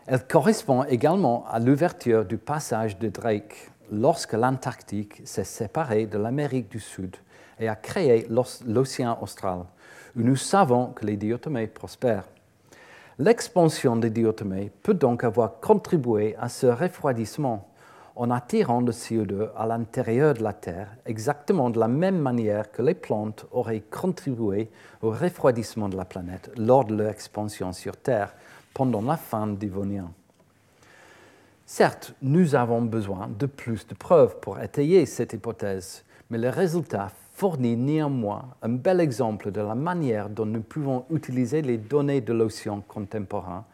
Elle 0.07 0.27
correspond 0.27 0.85
également 0.85 1.45
à 1.49 1.59
l'ouverture 1.59 2.25
du 2.25 2.39
passage 2.39 2.99
de 2.99 3.09
Drake 3.09 3.71
lorsque 3.91 4.35
l'Antarctique 4.35 5.23
s'est 5.25 5.45
séparée 5.45 6.07
de 6.07 6.19
l'Amérique 6.19 6.71
du 6.71 6.81
Sud 6.81 7.17
et 7.59 7.69
a 7.69 7.75
créé 7.75 8.27
l'océan 8.67 9.19
austral, 9.21 9.64
où 10.17 10.21
nous 10.21 10.37
savons 10.37 10.89
que 10.89 11.05
les 11.05 11.17
diatomées 11.17 11.67
prospèrent. 11.67 12.29
L'expansion 13.19 13.97
des 13.97 14.11
diatomées 14.11 14.71
peut 14.83 14.95
donc 14.95 15.25
avoir 15.25 15.59
contribué 15.61 16.37
à 16.39 16.49
ce 16.49 16.67
refroidissement 16.67 17.67
en 18.17 18.31
attirant 18.31 18.81
le 18.81 18.93
CO2 18.93 19.51
à 19.57 19.67
l'intérieur 19.67 20.35
de 20.35 20.43
la 20.43 20.55
Terre, 20.55 20.89
exactement 21.05 21.69
de 21.69 21.79
la 21.79 21.87
même 21.87 22.19
manière 22.19 22.73
que 22.73 22.83
les 22.83 22.95
plantes 22.95 23.47
auraient 23.53 23.85
contribué 23.91 24.71
au 25.03 25.11
refroidissement 25.11 25.91
de 25.91 25.97
la 25.97 26.07
planète 26.07 26.51
lors 26.57 26.85
de 26.85 26.97
leur 26.97 27.11
expansion 27.11 27.73
sur 27.75 27.97
Terre 27.97 28.35
pendant 28.73 29.03
la 29.03 29.19
fin 29.19 29.47
du 29.47 29.57
Dévonien. 29.57 30.11
Certes, 31.67 32.14
nous 32.23 32.55
avons 32.55 32.83
besoin 32.83 33.29
de 33.39 33.47
plus 33.47 33.87
de 33.87 33.95
preuves 33.95 34.39
pour 34.41 34.61
étayer 34.61 35.05
cette 35.05 35.35
hypothèse, 35.35 36.05
mais 36.31 36.39
le 36.39 36.49
résultat 36.49 37.11
fournit 37.35 37.77
néanmoins 37.77 38.47
un 38.62 38.71
bel 38.71 39.01
exemple 39.01 39.51
de 39.51 39.61
la 39.61 39.75
manière 39.75 40.31
dont 40.31 40.47
nous 40.47 40.62
pouvons 40.62 41.05
utiliser 41.11 41.61
les 41.61 41.77
données 41.77 42.23
de 42.23 42.33
l'océan 42.33 42.81
contemporain 42.81 43.64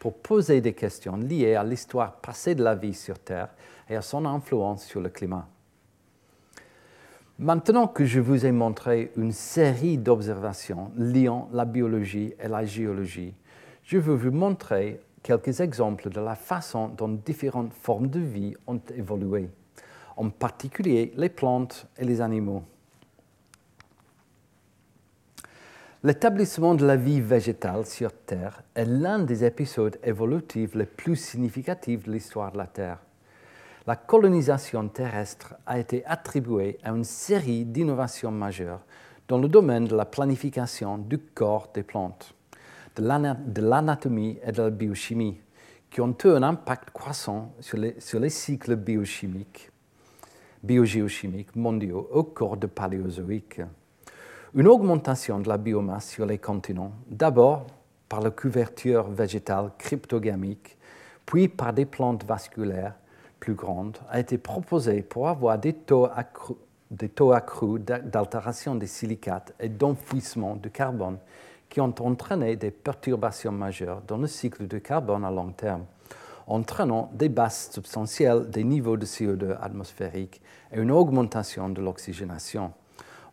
pour 0.00 0.14
poser 0.14 0.60
des 0.60 0.72
questions 0.72 1.16
liées 1.16 1.54
à 1.54 1.62
l'histoire 1.62 2.14
passée 2.14 2.56
de 2.56 2.64
la 2.64 2.74
vie 2.74 2.94
sur 2.94 3.18
Terre 3.20 3.50
et 3.88 3.96
à 3.96 4.02
son 4.02 4.24
influence 4.24 4.84
sur 4.84 5.00
le 5.00 5.08
climat. 5.08 5.48
Maintenant 7.38 7.88
que 7.88 8.04
je 8.04 8.20
vous 8.20 8.46
ai 8.46 8.52
montré 8.52 9.10
une 9.16 9.32
série 9.32 9.98
d'observations 9.98 10.92
liant 10.96 11.48
la 11.52 11.64
biologie 11.64 12.34
et 12.38 12.46
la 12.46 12.64
géologie, 12.64 13.34
je 13.84 13.98
veux 13.98 14.14
vous 14.14 14.30
montrer 14.30 15.00
quelques 15.22 15.60
exemples 15.60 16.10
de 16.10 16.20
la 16.20 16.34
façon 16.34 16.88
dont 16.88 17.08
différentes 17.08 17.72
formes 17.72 18.08
de 18.08 18.20
vie 18.20 18.54
ont 18.66 18.80
évolué, 18.94 19.48
en 20.16 20.30
particulier 20.30 21.12
les 21.16 21.28
plantes 21.28 21.86
et 21.98 22.04
les 22.04 22.20
animaux. 22.20 22.62
L'établissement 26.04 26.74
de 26.74 26.84
la 26.84 26.96
vie 26.96 27.20
végétale 27.20 27.86
sur 27.86 28.12
Terre 28.12 28.62
est 28.74 28.84
l'un 28.84 29.20
des 29.20 29.44
épisodes 29.44 29.98
évolutifs 30.02 30.74
les 30.74 30.86
plus 30.86 31.14
significatifs 31.14 32.04
de 32.04 32.12
l'histoire 32.12 32.50
de 32.50 32.58
la 32.58 32.66
Terre. 32.66 32.98
La 33.86 33.96
colonisation 33.96 34.88
terrestre 34.88 35.54
a 35.66 35.78
été 35.78 36.04
attribuée 36.06 36.78
à 36.84 36.90
une 36.90 37.04
série 37.04 37.64
d'innovations 37.64 38.30
majeures 38.30 38.80
dans 39.28 39.38
le 39.38 39.48
domaine 39.48 39.86
de 39.86 39.96
la 39.96 40.04
planification 40.04 40.98
du 40.98 41.18
corps 41.18 41.70
des 41.74 41.82
plantes 41.82 42.34
de 42.96 43.62
l'anatomie 43.62 44.38
et 44.44 44.52
de 44.52 44.62
la 44.62 44.70
biochimie, 44.70 45.40
qui 45.90 46.00
ont 46.00 46.16
eu 46.24 46.28
un 46.28 46.42
impact 46.42 46.90
croissant 46.90 47.52
sur 47.60 47.78
les, 47.78 48.30
cycles 48.30 48.76
biochimiques, 48.76 49.70
biogéochimiques 50.62 51.56
mondiaux 51.56 52.08
au 52.12 52.24
cours 52.24 52.56
du 52.56 52.68
Paléozoïque. 52.68 53.60
Une 54.54 54.68
augmentation 54.68 55.40
de 55.40 55.48
la 55.48 55.58
biomasse 55.58 56.10
sur 56.10 56.26
les 56.26 56.38
continents, 56.38 56.92
d'abord 57.08 57.66
par 58.08 58.20
la 58.20 58.30
couverture 58.30 59.08
végétale 59.08 59.70
cryptogamique, 59.78 60.76
puis 61.24 61.48
par 61.48 61.72
des 61.72 61.86
plantes 61.86 62.24
vasculaires 62.24 62.94
plus 63.42 63.54
grandes, 63.54 63.98
a 64.08 64.20
été 64.20 64.38
proposée 64.38 65.02
pour 65.02 65.28
avoir 65.28 65.58
des 65.58 65.72
taux 65.72 66.06
accrus, 67.32 67.80
d'altération 67.80 68.76
des 68.76 68.86
silicates 68.86 69.52
et 69.58 69.68
d'enfouissement 69.68 70.54
de 70.54 70.68
carbone 70.68 71.18
qui 71.68 71.80
ont 71.80 71.92
entraîné 72.00 72.54
des 72.54 72.70
perturbations 72.70 73.50
majeures 73.50 74.00
dans 74.06 74.18
le 74.18 74.28
cycle 74.28 74.68
du 74.68 74.80
carbone 74.80 75.24
à 75.24 75.32
long 75.32 75.50
terme, 75.50 75.86
entraînant 76.46 77.10
des 77.14 77.28
basses 77.28 77.72
substantielles 77.72 78.48
des 78.48 78.62
niveaux 78.62 78.96
de 78.96 79.06
CO2 79.06 79.56
atmosphérique 79.60 80.40
et 80.70 80.78
une 80.78 80.92
augmentation 80.92 81.68
de 81.68 81.82
l'oxygénation. 81.82 82.72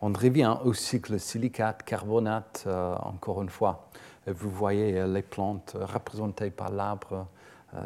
On 0.02 0.12
revient 0.12 0.58
au 0.64 0.74
cycle 0.74 1.20
silicate-carbonate 1.20 2.64
euh, 2.66 2.96
encore 3.04 3.44
une 3.44 3.50
fois. 3.50 3.90
Vous 4.26 4.50
voyez 4.50 4.98
euh, 4.98 5.06
les 5.06 5.22
plantes 5.22 5.78
représentées 5.80 6.50
par 6.50 6.72
l'arbre 6.72 7.28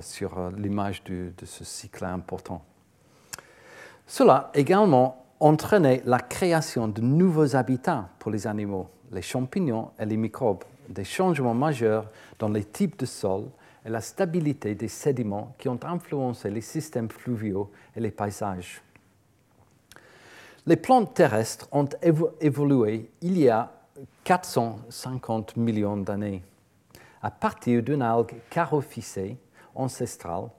sur 0.02 0.38
euh, 0.38 0.52
l'image 0.58 1.04
de 1.04 1.32
ce 1.46 1.64
cycle 1.64 2.06
important. 2.06 2.64
Cela 4.08 4.52
également 4.54 5.26
entraîné 5.40 6.02
la 6.06 6.20
création 6.20 6.88
de 6.88 7.02
nouveaux 7.02 7.56
habitats 7.56 8.10
pour 8.20 8.32
les 8.32 8.48
animaux, 8.48 8.90
les 9.12 9.22
champignons 9.22 9.92
et 10.00 10.06
les 10.06 10.18
microbes, 10.18 10.64
des 10.90 11.04
changements 11.04 11.54
majeurs 11.54 12.10
dans 12.40 12.50
les 12.50 12.64
types 12.64 12.98
de 13.00 13.06
sols 13.06 13.50
et 13.86 13.90
la 13.90 14.02
stabilité 14.02 14.76
des 14.76 14.88
sédiments 14.88 15.56
qui 15.58 15.68
ont 15.70 15.80
influencé 15.84 16.50
les 16.50 16.62
systèmes 16.62 17.10
fluviaux 17.10 17.72
et 17.96 18.00
les 18.00 18.12
paysages. 18.12 18.82
Les 20.66 20.78
plantes 20.78 21.14
terrestres 21.14 21.68
ont 21.74 21.90
évolué 22.40 23.10
il 23.22 23.38
y 23.38 23.50
a 23.50 23.72
450 24.24 25.58
millions 25.58 25.98
d'années 25.98 26.42
à 27.22 27.32
partir 27.32 27.84
d'une 27.84 28.02
algue 28.02 28.36
carophycée 28.50 29.38
ancestrale 29.76 30.50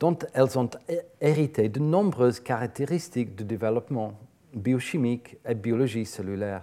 dont 0.00 0.18
elles 0.34 0.58
ont 0.58 0.70
hérité 1.20 1.68
de 1.68 1.78
nombreuses 1.78 2.40
caractéristiques 2.40 3.36
de 3.36 3.44
développement 3.44 4.14
biochimique 4.54 5.38
et 5.46 5.54
biologie 5.54 6.06
cellulaire 6.06 6.62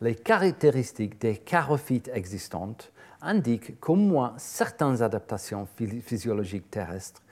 les 0.00 0.14
caractéristiques 0.14 1.20
des 1.20 1.36
charophytes 1.44 2.10
existantes 2.14 2.92
indiquent 3.20 3.80
qu'au 3.80 3.96
moins 3.96 4.34
certaines 4.36 5.02
adaptations 5.02 5.66
physiologiques 6.02 6.70
terrestres, 6.70 7.22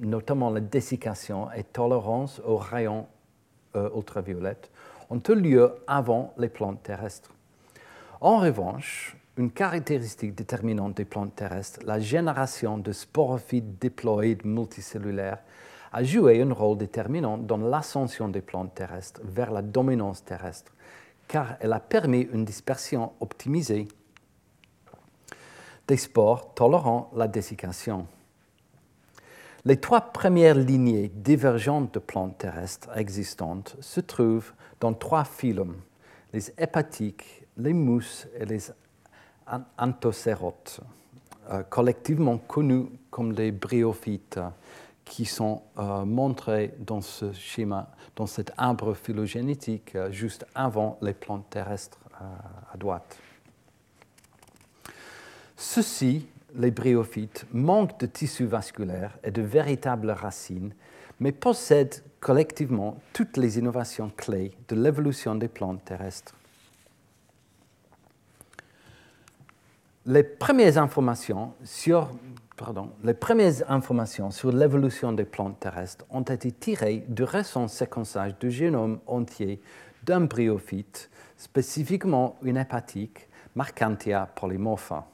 notamment 0.00 0.50
la 0.50 0.60
dessiccation 0.60 1.50
et 1.52 1.62
tolérance 1.62 2.40
aux 2.44 2.56
rayons 2.56 3.06
euh, 3.76 3.90
ultraviolets, 3.94 4.70
ont 5.08 5.22
eu 5.28 5.34
lieu 5.34 5.72
avant 5.86 6.34
les 6.36 6.48
plantes 6.48 6.82
terrestres. 6.82 7.30
En 8.20 8.38
revanche, 8.38 9.16
une 9.40 9.50
caractéristique 9.50 10.34
déterminante 10.34 10.98
des 10.98 11.06
plantes 11.06 11.34
terrestres, 11.34 11.80
la 11.86 11.98
génération 11.98 12.76
de 12.76 12.92
sporophytes 12.92 13.80
diploïdes 13.80 14.44
multicellulaires, 14.44 15.42
a 15.92 16.04
joué 16.04 16.42
un 16.42 16.52
rôle 16.52 16.76
déterminant 16.76 17.38
dans 17.38 17.56
l'ascension 17.56 18.28
des 18.28 18.42
plantes 18.42 18.74
terrestres 18.74 19.22
vers 19.24 19.50
la 19.50 19.62
dominance 19.62 20.24
terrestre 20.24 20.72
car 21.26 21.56
elle 21.60 21.72
a 21.72 21.80
permis 21.80 22.28
une 22.32 22.44
dispersion 22.44 23.12
optimisée 23.20 23.86
des 25.86 25.96
spores 25.96 26.54
tolérant 26.54 27.10
la 27.14 27.28
dessiccation. 27.28 28.06
Les 29.64 29.78
trois 29.78 30.00
premières 30.00 30.56
lignées 30.56 31.08
divergentes 31.14 31.94
de 31.94 31.98
plantes 31.98 32.38
terrestres 32.38 32.90
existantes 32.96 33.76
se 33.80 34.00
trouvent 34.00 34.52
dans 34.80 34.92
trois 34.92 35.24
phylums, 35.24 35.80
les 36.32 36.50
hépatiques, 36.58 37.46
les 37.56 37.72
mousses 37.72 38.26
et 38.36 38.44
les 38.44 38.70
anthocérotes, 39.78 40.80
euh, 41.50 41.62
collectivement 41.62 42.38
connus 42.38 42.86
comme 43.10 43.32
les 43.32 43.52
bryophytes, 43.52 44.40
qui 45.10 45.24
sont 45.24 45.62
euh, 45.76 46.04
montrés 46.04 46.72
dans 46.78 47.00
ce 47.00 47.32
schéma, 47.32 47.90
dans 48.14 48.28
cet 48.28 48.52
arbre 48.56 48.94
phylogénétique 48.94 49.96
euh, 49.96 50.12
juste 50.12 50.46
avant 50.54 50.98
les 51.02 51.14
plantes 51.14 51.50
terrestres 51.50 51.98
euh, 52.22 52.24
à 52.72 52.76
droite. 52.76 53.18
Ceux-ci, 55.56 56.28
les 56.54 56.70
bryophytes, 56.70 57.44
manquent 57.52 57.98
de 57.98 58.06
tissu 58.06 58.44
vasculaire 58.44 59.18
et 59.24 59.32
de 59.32 59.42
véritables 59.42 60.12
racines, 60.12 60.72
mais 61.18 61.32
possèdent 61.32 62.04
collectivement 62.20 62.96
toutes 63.12 63.36
les 63.36 63.58
innovations 63.58 64.12
clés 64.16 64.52
de 64.68 64.76
l'évolution 64.76 65.34
des 65.34 65.48
plantes 65.48 65.84
terrestres. 65.84 66.36
Les 70.06 70.22
premières 70.22 70.78
informations 70.78 71.52
sur 71.60 72.08
l'évolution 74.50 75.12
des 75.12 75.26
plantes 75.26 75.60
terrestres 75.60 76.06
ont 76.08 76.22
été 76.22 76.52
tirées 76.52 77.04
du 77.06 77.22
récent 77.22 77.68
séquençage 77.68 78.38
du 78.38 78.50
génome 78.50 79.00
entier 79.06 79.60
d'un 80.04 80.22
bryophyte, 80.22 81.10
spécifiquement 81.36 82.38
une 82.42 82.56
hépatique, 82.56 83.28
Marcantia 83.54 84.26
polymorpha. 84.34 85.06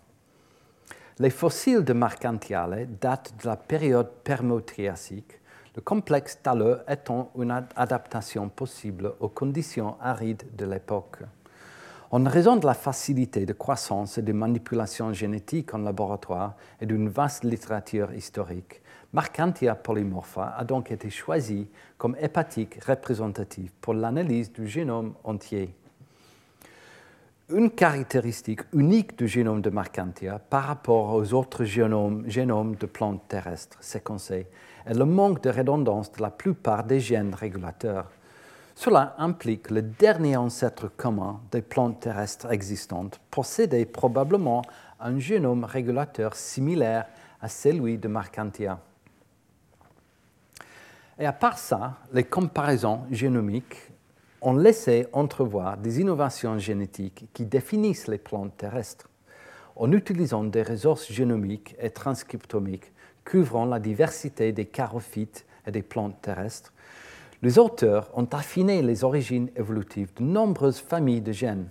Les 1.18 1.30
fossiles 1.30 1.82
de 1.82 1.92
Marcantiale 1.92 2.86
datent 3.00 3.34
de 3.42 3.48
la 3.48 3.56
période 3.56 4.12
permo-triassique, 4.22 5.40
le 5.74 5.82
complexe 5.82 6.38
taleux 6.40 6.78
étant 6.88 7.32
une 7.36 7.50
adaptation 7.74 8.48
possible 8.48 9.14
aux 9.18 9.30
conditions 9.30 9.96
arides 10.00 10.44
de 10.56 10.64
l'époque. 10.64 11.24
En 12.12 12.22
raison 12.22 12.54
de 12.54 12.66
la 12.66 12.74
facilité 12.74 13.46
de 13.46 13.52
croissance 13.52 14.16
et 14.16 14.22
de 14.22 14.32
manipulation 14.32 15.12
génétique 15.12 15.74
en 15.74 15.78
laboratoire 15.78 16.54
et 16.80 16.86
d'une 16.86 17.08
vaste 17.08 17.42
littérature 17.42 18.14
historique, 18.14 18.80
Marcantia 19.12 19.74
polymorpha 19.74 20.54
a 20.56 20.64
donc 20.64 20.92
été 20.92 21.10
choisi 21.10 21.68
comme 21.98 22.16
hépatique 22.20 22.82
représentative 22.84 23.72
pour 23.80 23.94
l'analyse 23.94 24.52
du 24.52 24.68
génome 24.68 25.14
entier. 25.24 25.74
Une 27.48 27.70
caractéristique 27.70 28.60
unique 28.72 29.18
du 29.18 29.26
génome 29.26 29.60
de 29.60 29.70
Marcantia 29.70 30.38
par 30.38 30.64
rapport 30.64 31.12
aux 31.12 31.32
autres 31.32 31.64
génomes, 31.64 32.22
de 32.24 32.86
plantes 32.86 33.26
terrestres 33.26 33.78
séquencées 33.80 34.46
est 34.84 34.94
le 34.94 35.04
manque 35.04 35.42
de 35.42 35.50
redondance 35.50 36.12
de 36.12 36.22
la 36.22 36.30
plupart 36.30 36.84
des 36.84 37.00
gènes 37.00 37.34
régulateurs. 37.34 38.10
Cela 38.78 39.14
implique 39.16 39.62
que 39.62 39.74
le 39.74 39.82
dernier 39.82 40.36
ancêtre 40.36 40.88
commun 40.94 41.40
des 41.50 41.62
plantes 41.62 41.98
terrestres 42.00 42.52
existantes 42.52 43.18
possédait 43.30 43.86
probablement 43.86 44.60
un 45.00 45.18
génome 45.18 45.64
régulateur 45.64 46.36
similaire 46.36 47.06
à 47.40 47.48
celui 47.48 47.96
de 47.96 48.06
Marcantia. 48.06 48.78
Et 51.18 51.24
à 51.24 51.32
part 51.32 51.56
ça, 51.56 51.96
les 52.12 52.24
comparaisons 52.24 53.00
génomiques 53.10 53.90
ont 54.42 54.54
laissé 54.54 55.06
entrevoir 55.14 55.78
des 55.78 56.00
innovations 56.00 56.58
génétiques 56.58 57.30
qui 57.32 57.46
définissent 57.46 58.08
les 58.08 58.18
plantes 58.18 58.58
terrestres. 58.58 59.08
En 59.74 59.90
utilisant 59.90 60.44
des 60.44 60.62
ressources 60.62 61.10
génomiques 61.10 61.74
et 61.80 61.88
transcriptomiques 61.90 62.92
couvrant 63.24 63.64
la 63.64 63.80
diversité 63.80 64.52
des 64.52 64.66
charophytes 64.66 65.46
et 65.66 65.70
des 65.70 65.82
plantes 65.82 66.20
terrestres, 66.20 66.74
les 67.46 67.60
auteurs 67.60 68.10
ont 68.14 68.26
affiné 68.32 68.82
les 68.82 69.04
origines 69.04 69.50
évolutives 69.54 70.12
de 70.16 70.24
nombreuses 70.24 70.80
familles 70.80 71.20
de 71.20 71.30
gènes, 71.30 71.68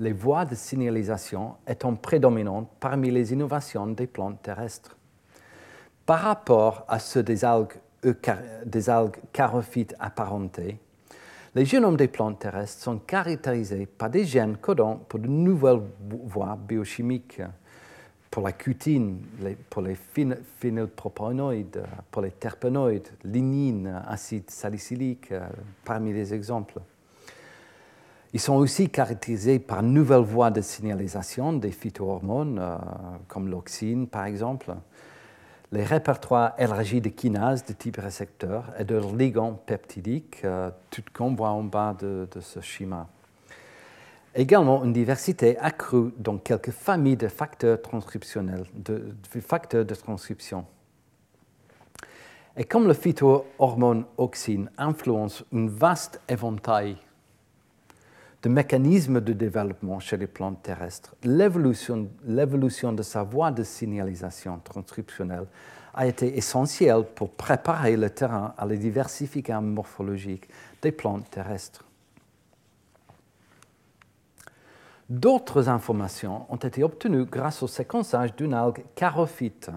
les 0.00 0.12
voies 0.12 0.44
de 0.44 0.56
signalisation 0.56 1.54
étant 1.64 1.94
prédominantes 1.94 2.68
parmi 2.80 3.08
les 3.12 3.32
innovations 3.32 3.86
des 3.86 4.08
plantes 4.08 4.42
terrestres. 4.42 4.96
Par 6.06 6.22
rapport 6.22 6.84
à 6.88 6.98
ceux 6.98 7.22
des 7.22 7.44
algues, 7.44 7.78
des 8.66 8.90
algues 8.90 9.20
charophytes 9.32 9.94
apparentées, 10.00 10.80
les 11.54 11.66
génomes 11.66 11.96
des 11.96 12.08
plantes 12.08 12.40
terrestres 12.40 12.82
sont 12.82 12.98
caractérisés 12.98 13.86
par 13.86 14.10
des 14.10 14.24
gènes 14.24 14.56
codants 14.56 15.04
pour 15.08 15.20
de 15.20 15.28
nouvelles 15.28 15.82
voies 16.26 16.58
biochimiques, 16.60 17.42
pour 18.32 18.42
la 18.42 18.52
cutine, 18.52 19.18
pour 19.68 19.82
les 19.82 19.94
phénylpropanoïdes, 19.94 21.84
pour 22.10 22.22
les 22.22 22.30
terpénoïdes, 22.30 23.08
lignine, 23.24 24.02
acide 24.08 24.50
salicylique, 24.50 25.32
euh, 25.32 25.46
parmi 25.84 26.14
les 26.14 26.32
exemples. 26.32 26.80
Ils 28.32 28.40
sont 28.40 28.54
aussi 28.54 28.88
caractérisés 28.88 29.58
par 29.58 29.80
une 29.80 29.92
nouvelle 29.92 30.22
voie 30.22 30.50
de 30.50 30.62
signalisation 30.62 31.52
des 31.52 31.72
phytohormones, 31.72 32.58
euh, 32.58 32.78
comme 33.28 33.50
l'oxine 33.50 34.06
par 34.06 34.24
exemple, 34.24 34.74
les 35.70 35.84
répertoires 35.84 36.54
élargis 36.56 37.02
de 37.02 37.10
kinases 37.10 37.66
de 37.66 37.74
type 37.74 37.98
récepteur 37.98 38.64
et 38.78 38.84
de 38.84 38.98
ligands 39.14 39.60
peptidiques, 39.66 40.40
euh, 40.44 40.70
tout 40.88 41.02
qu'on 41.12 41.34
voit 41.34 41.50
en 41.50 41.64
bas 41.64 41.94
de, 42.00 42.26
ce 42.40 42.60
schéma. 42.60 43.08
Également 44.34 44.82
une 44.82 44.94
diversité 44.94 45.58
accrue 45.58 46.12
dans 46.16 46.38
quelques 46.38 46.70
familles 46.70 47.16
de 47.16 47.28
facteurs 47.28 47.78
de, 48.74 49.14
de 49.82 49.94
transcription. 49.94 50.64
Et 52.56 52.64
comme 52.64 52.86
le 52.86 52.94
phytohormone 52.94 54.04
oxine 54.16 54.70
influence 54.78 55.44
un 55.52 55.66
vaste 55.68 56.20
éventail 56.28 56.96
de 58.42 58.48
mécanismes 58.48 59.20
de 59.20 59.32
développement 59.32 60.00
chez 60.00 60.16
les 60.16 60.26
plantes 60.26 60.62
terrestres, 60.62 61.14
l'évolution 61.24 62.92
de 62.92 63.02
sa 63.02 63.22
voie 63.22 63.52
de 63.52 63.62
signalisation 63.62 64.58
transcriptionnelle 64.64 65.46
a 65.94 66.06
été 66.06 66.36
essentielle 66.36 67.04
pour 67.14 67.30
préparer 67.30 67.96
le 67.96 68.10
terrain 68.10 68.54
à 68.56 68.66
la 68.66 68.76
diversification 68.76 69.62
morphologique 69.62 70.48
des 70.80 70.92
plantes 70.92 71.30
terrestres. 71.30 71.84
D'autres 75.12 75.68
informations 75.68 76.46
ont 76.48 76.56
été 76.56 76.82
obtenues 76.82 77.26
grâce 77.26 77.62
au 77.62 77.66
séquençage 77.66 78.34
d'une 78.34 78.54
algue 78.54 78.82
charophyte, 78.96 79.70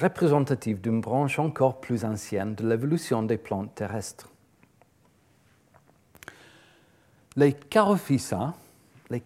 représentative 0.00 0.80
d'une 0.80 1.02
branche 1.02 1.38
encore 1.38 1.78
plus 1.78 2.06
ancienne 2.06 2.54
de 2.54 2.66
l'évolution 2.66 3.22
des 3.22 3.36
plantes 3.36 3.74
terrestres. 3.74 4.30
Les 7.36 7.54
Charophysa, 7.68 8.54
les 9.10 9.22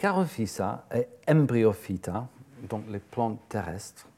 et 0.97 1.07
Embryophyta, 1.29 2.27
donc 2.69 2.83
les 2.91 2.99
plantes 2.99 3.39
terrestres, 3.49 4.09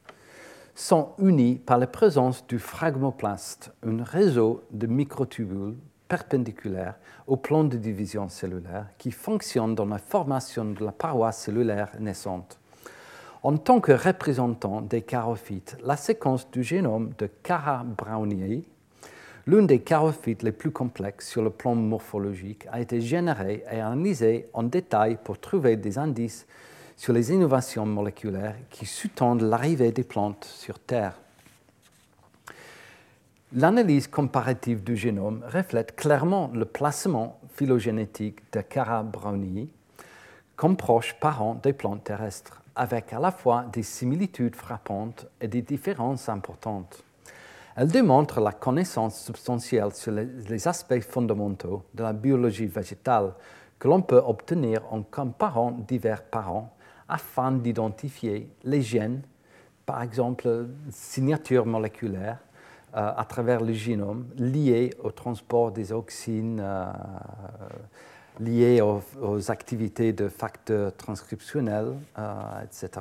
sont 0.74 1.10
unis 1.18 1.56
par 1.56 1.76
la 1.76 1.88
présence 1.88 2.46
du 2.46 2.58
phragmoplaste, 2.58 3.70
un 3.86 4.02
réseau 4.02 4.64
de 4.70 4.86
microtubules 4.86 5.76
perpendiculaires 6.12 6.96
au 7.26 7.36
plan 7.36 7.64
de 7.64 7.78
division 7.78 8.28
cellulaire 8.28 8.84
qui 8.98 9.10
fonctionne 9.10 9.74
dans 9.74 9.86
la 9.86 9.96
formation 9.96 10.66
de 10.66 10.84
la 10.84 10.92
paroi 10.92 11.32
cellulaire 11.32 11.88
naissante. 12.00 12.58
En 13.42 13.56
tant 13.56 13.80
que 13.80 13.92
représentant 13.92 14.82
des 14.82 15.00
charophytes, 15.00 15.78
la 15.82 15.96
séquence 15.96 16.50
du 16.50 16.62
génome 16.62 17.12
de 17.16 17.30
Cara 17.42 17.82
browniei 17.82 18.62
L'une 19.46 19.66
des 19.66 19.80
charophytes 19.80 20.42
les 20.42 20.52
plus 20.52 20.70
complexes 20.70 21.30
sur 21.30 21.42
le 21.42 21.48
plan 21.48 21.74
morphologique 21.74 22.66
a 22.70 22.82
été 22.82 23.00
générée 23.00 23.64
et 23.72 23.80
analysée 23.80 24.50
en 24.52 24.64
détail 24.64 25.16
pour 25.24 25.40
trouver 25.40 25.78
des 25.78 25.96
indices 25.96 26.46
sur 26.94 27.14
les 27.14 27.32
innovations 27.32 27.86
moléculaires 27.86 28.56
qui 28.68 28.84
sous-tendent 28.84 29.40
l'arrivée 29.40 29.92
des 29.92 30.04
plantes 30.04 30.44
sur 30.44 30.78
Terre. 30.78 31.21
L'analyse 33.54 34.08
comparative 34.08 34.82
du 34.82 34.96
génome 34.96 35.44
reflète 35.46 35.94
clairement 35.94 36.50
le 36.54 36.64
placement 36.64 37.38
phylogénétique 37.50 38.50
de 38.50 38.62
Cara 38.62 39.02
brownii 39.02 39.70
comme 40.56 40.74
proche 40.74 41.14
parent 41.20 41.56
des 41.62 41.74
plantes 41.74 42.02
terrestres, 42.02 42.62
avec 42.74 43.12
à 43.12 43.20
la 43.20 43.30
fois 43.30 43.66
des 43.70 43.82
similitudes 43.82 44.56
frappantes 44.56 45.26
et 45.38 45.48
des 45.48 45.60
différences 45.60 46.30
importantes. 46.30 47.04
Elle 47.76 47.88
démontre 47.88 48.40
la 48.40 48.52
connaissance 48.52 49.22
substantielle 49.22 49.92
sur 49.92 50.12
les, 50.12 50.66
aspects 50.66 51.00
fondamentaux 51.00 51.82
de 51.92 52.04
la 52.04 52.14
biologie 52.14 52.64
végétale 52.64 53.34
que 53.78 53.86
l'on 53.86 54.00
peut 54.00 54.22
obtenir 54.24 54.80
en 54.90 55.02
comparant 55.02 55.72
divers 55.72 56.22
parents 56.22 56.74
afin 57.06 57.52
d'identifier 57.52 58.48
les 58.64 58.80
gènes, 58.80 59.20
par 59.84 60.00
exemple 60.02 60.68
signatures 60.90 61.66
moléculaires 61.66 62.38
euh, 62.38 62.51
à 62.92 63.24
travers 63.28 63.60
le 63.60 63.72
génome 63.72 64.26
liées 64.36 64.94
au 65.02 65.10
transport 65.10 65.72
des 65.72 65.92
auxines, 65.92 66.60
euh, 66.62 66.86
liées 68.40 68.80
aux, 68.80 69.50
activités 69.50 70.12
de 70.12 70.28
facteurs 70.28 70.94
transcriptionnels, 70.96 71.94
euh, 72.18 72.62
etc 72.64 73.00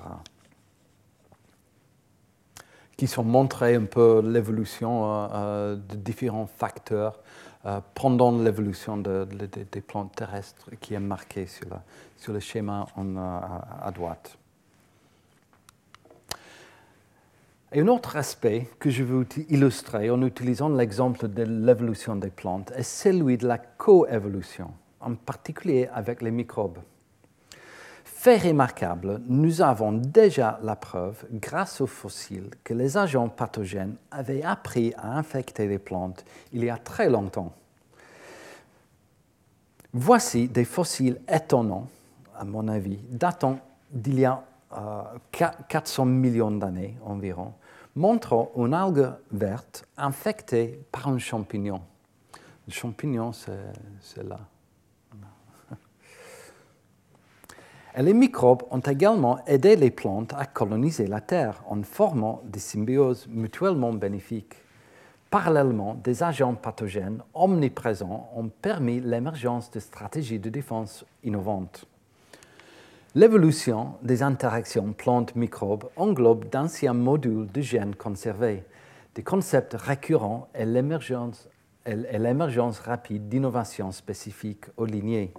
qui 3.01 3.07
sont 3.07 3.23
montrés 3.23 3.73
un 3.73 3.85
peu 3.85 4.21
l'évolution 4.23 5.05
euh, 5.05 5.27
euh, 5.33 5.75
de 5.75 5.95
différents 5.95 6.45
facteurs 6.45 7.19
euh, 7.65 7.79
pendant 7.95 8.31
l'évolution 8.31 8.95
des 8.97 9.81
plantes 9.81 10.15
terrestres 10.15 10.69
qui 10.79 10.93
est 10.93 10.99
marqué 10.99 11.47
sur, 11.47 11.65
sur 12.15 12.31
le 12.31 12.39
schéma 12.39 12.85
à, 12.95 13.89
droite. 13.89 14.37
Et 17.73 17.79
un 17.79 17.87
autre 17.87 18.17
aspect 18.17 18.67
que 18.79 18.89
je 18.89 19.01
veux 19.01 19.25
illustrer 19.47 20.09
en 20.09 20.21
utilisant 20.23 20.67
l'exemple 20.67 21.29
de 21.29 21.43
l'évolution 21.43 22.17
des 22.17 22.29
plantes 22.29 22.71
est 22.75 22.83
celui 22.83 23.37
de 23.37 23.47
la 23.47 23.57
coévolution, 23.57 24.71
en 24.99 25.15
particulier 25.15 25.87
avec 25.93 26.21
les 26.21 26.31
microbes. 26.31 26.79
Fait 28.03 28.37
remarquable, 28.37 29.21
nous 29.25 29.61
avons 29.61 29.93
déjà 29.93 30.59
la 30.63 30.75
preuve, 30.75 31.25
grâce 31.31 31.79
aux 31.79 31.87
fossiles, 31.87 32.49
que 32.65 32.73
les 32.73 32.97
agents 32.97 33.29
pathogènes 33.29 33.95
avaient 34.11 34.43
appris 34.43 34.93
à 34.97 35.17
infecter 35.17 35.65
les 35.65 35.79
plantes 35.79 36.25
il 36.51 36.65
y 36.65 36.69
a 36.69 36.77
très 36.77 37.09
longtemps. 37.09 37.53
Voici 39.93 40.49
des 40.49 40.65
fossiles 40.65 41.21
étonnants, 41.27 41.87
à 42.37 42.43
mon 42.43 42.67
avis, 42.67 42.99
datant 43.09 43.59
d'il 43.91 44.19
y 44.19 44.25
a 44.25 44.43
400 45.67 46.03
euh, 46.03 46.05
millions 46.05 46.51
d'années 46.51 46.97
environ, 47.03 47.53
montrant 47.95 48.51
une 48.55 48.73
algue 48.73 49.09
verte 49.31 49.85
infectée 49.97 50.79
par 50.91 51.07
un 51.07 51.17
champignon. 51.17 51.81
Le 52.67 52.73
champignon, 52.73 53.31
c'est 53.33 54.23
là. 54.23 54.39
Et 57.97 58.01
les 58.03 58.13
microbes 58.13 58.63
ont 58.71 58.79
également 58.79 59.43
aidé 59.45 59.75
les 59.75 59.91
plantes 59.91 60.33
à 60.37 60.45
coloniser 60.45 61.07
la 61.07 61.19
Terre 61.19 61.61
en 61.67 61.83
formant 61.83 62.41
des 62.45 62.59
symbioses 62.59 63.27
mutuellement 63.27 63.91
bénéfiques. 63.91 64.55
Parallèlement, 65.29 65.95
des 65.95 66.23
agents 66.23 66.55
pathogènes 66.55 67.21
omniprésents 67.33 68.29
ont 68.33 68.47
permis 68.47 69.01
l'émergence 69.01 69.69
de 69.71 69.81
stratégies 69.81 70.39
de 70.39 70.49
défense 70.49 71.05
innovantes. 71.23 71.85
L'évolution 73.13 73.95
des 74.03 74.23
interactions 74.23 74.93
plantes-microbes 74.93 75.89
englobe 75.97 76.47
d'anciens 76.47 76.93
modules 76.93 77.51
de 77.51 77.59
gènes 77.59 77.93
conservés, 77.93 78.63
des 79.15 79.21
concepts 79.21 79.73
récurrents 79.73 80.47
et 80.55 80.63
l'émergence 80.63 81.49
rapide 82.79 83.27
d'innovations 83.27 83.91
spécifiques 83.91 84.67
aux 84.77 84.85
lignées. 84.85 85.33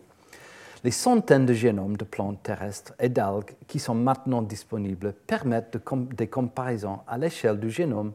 Les 0.85 0.91
centaines 0.91 1.47
de 1.47 1.55
génomes 1.55 1.97
de 1.97 2.05
plantes 2.05 2.43
terrestres 2.43 2.93
et 3.01 3.09
d'algues 3.09 3.55
qui 3.66 3.79
sont 3.79 3.95
maintenant 3.95 4.43
disponibles 4.43 5.14
permettent 5.27 5.79
des 6.14 6.27
comparaisons 6.27 6.99
à 7.07 7.16
l'échelle 7.16 7.59
du 7.59 7.70
génome 7.70 8.12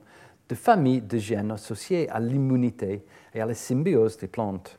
de 0.49 0.53
familles 0.53 1.01
de 1.01 1.17
gènes 1.17 1.49
associés 1.49 2.07
à 2.11 2.19
l'immunité 2.19 3.03
et 3.33 3.41
à 3.41 3.47
la 3.47 3.55
symbiose 3.55 4.17
des 4.17 4.27
plantes. 4.27 4.77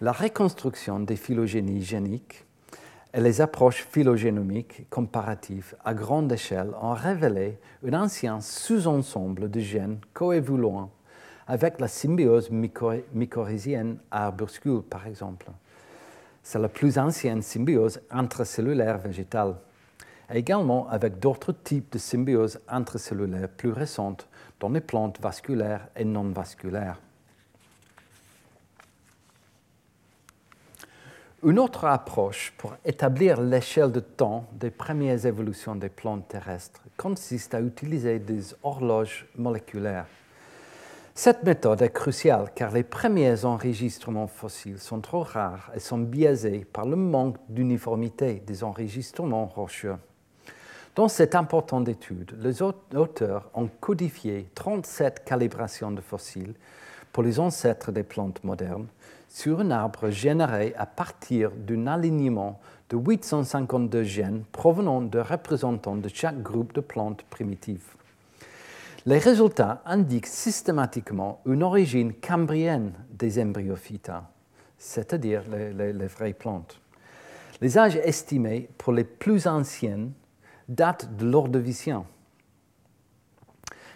La 0.00 0.10
reconstruction 0.10 0.98
des 0.98 1.14
phylogénies 1.14 1.84
géniques 1.84 2.47
et 3.14 3.20
les 3.20 3.40
approches 3.40 3.86
phylogénomiques 3.90 4.88
comparatives 4.90 5.74
à 5.84 5.94
grande 5.94 6.30
échelle 6.32 6.72
ont 6.80 6.92
révélé 6.92 7.58
un 7.86 8.02
ancien 8.02 8.40
sous-ensemble 8.40 9.50
de 9.50 9.60
gènes 9.60 9.98
coévoluant 10.12 10.90
avec 11.46 11.80
la 11.80 11.88
symbiose 11.88 12.50
mycorhizienne 12.50 13.98
à 14.10 14.32
par 14.90 15.06
exemple. 15.06 15.46
C'est 16.42 16.58
la 16.58 16.68
plus 16.68 16.98
ancienne 16.98 17.42
symbiose 17.42 18.00
intracellulaire 18.10 18.98
végétale, 18.98 19.54
également 20.32 20.88
avec 20.88 21.18
d'autres 21.18 21.52
types 21.52 21.92
de 21.92 21.98
symbiose 21.98 22.60
intracellulaire 22.68 23.48
plus 23.48 23.72
récentes 23.72 24.28
dans 24.60 24.68
les 24.68 24.82
plantes 24.82 25.20
vasculaires 25.20 25.88
et 25.96 26.04
non 26.04 26.30
vasculaires. 26.30 27.00
Une 31.44 31.60
autre 31.60 31.84
approche 31.84 32.52
pour 32.58 32.74
établir 32.84 33.40
l'échelle 33.40 33.92
de 33.92 34.00
temps 34.00 34.46
des 34.54 34.72
premières 34.72 35.24
évolutions 35.24 35.76
des 35.76 35.88
plantes 35.88 36.26
terrestres 36.26 36.82
consiste 36.96 37.54
à 37.54 37.60
utiliser 37.60 38.18
des 38.18 38.40
horloges 38.64 39.28
moléculaires. 39.36 40.08
Cette 41.14 41.44
méthode 41.44 41.80
est 41.82 41.92
cruciale 41.92 42.50
car 42.56 42.72
les 42.72 42.82
premiers 42.82 43.44
enregistrements 43.44 44.26
fossiles 44.26 44.80
sont 44.80 45.00
trop 45.00 45.22
rares 45.22 45.70
et 45.76 45.78
sont 45.78 45.98
biaisés 45.98 46.66
par 46.72 46.86
le 46.86 46.96
manque 46.96 47.36
d'uniformité 47.48 48.42
des 48.44 48.64
enregistrements 48.64 49.46
rocheux. 49.46 49.96
Dans 50.96 51.06
cette 51.06 51.36
importante 51.36 51.88
étude, 51.88 52.34
les 52.40 52.62
auteurs 52.62 53.48
ont 53.54 53.68
codifié 53.80 54.50
37 54.56 55.24
calibrations 55.24 55.92
de 55.92 56.00
fossiles 56.00 56.54
pour 57.12 57.22
les 57.22 57.38
ancêtres 57.38 57.92
des 57.92 58.02
plantes 58.02 58.42
modernes 58.42 58.88
sur 59.28 59.60
un 59.60 59.70
arbre 59.70 60.10
généré 60.10 60.74
à 60.76 60.86
partir 60.86 61.50
d'un 61.52 61.86
alignement 61.86 62.58
de 62.90 62.96
852 62.96 64.02
gènes 64.02 64.44
provenant 64.50 65.02
de 65.02 65.18
représentants 65.18 65.96
de 65.96 66.08
chaque 66.08 66.42
groupe 66.42 66.72
de 66.72 66.80
plantes 66.80 67.22
primitives. 67.24 67.94
Les 69.06 69.18
résultats 69.18 69.82
indiquent 69.86 70.26
systématiquement 70.26 71.40
une 71.46 71.62
origine 71.62 72.12
cambrienne 72.14 72.92
des 73.10 73.40
embryophytes, 73.40 74.10
c'est-à-dire 74.76 75.44
les, 75.50 75.92
les, 75.92 76.06
vraies 76.06 76.32
plantes. 76.32 76.80
Les 77.60 77.78
âges 77.78 77.96
estimés 77.96 78.68
pour 78.78 78.92
les 78.92 79.04
plus 79.04 79.46
anciennes 79.46 80.12
datent 80.68 81.16
de 81.16 81.26
l'ordovicien. 81.26 82.04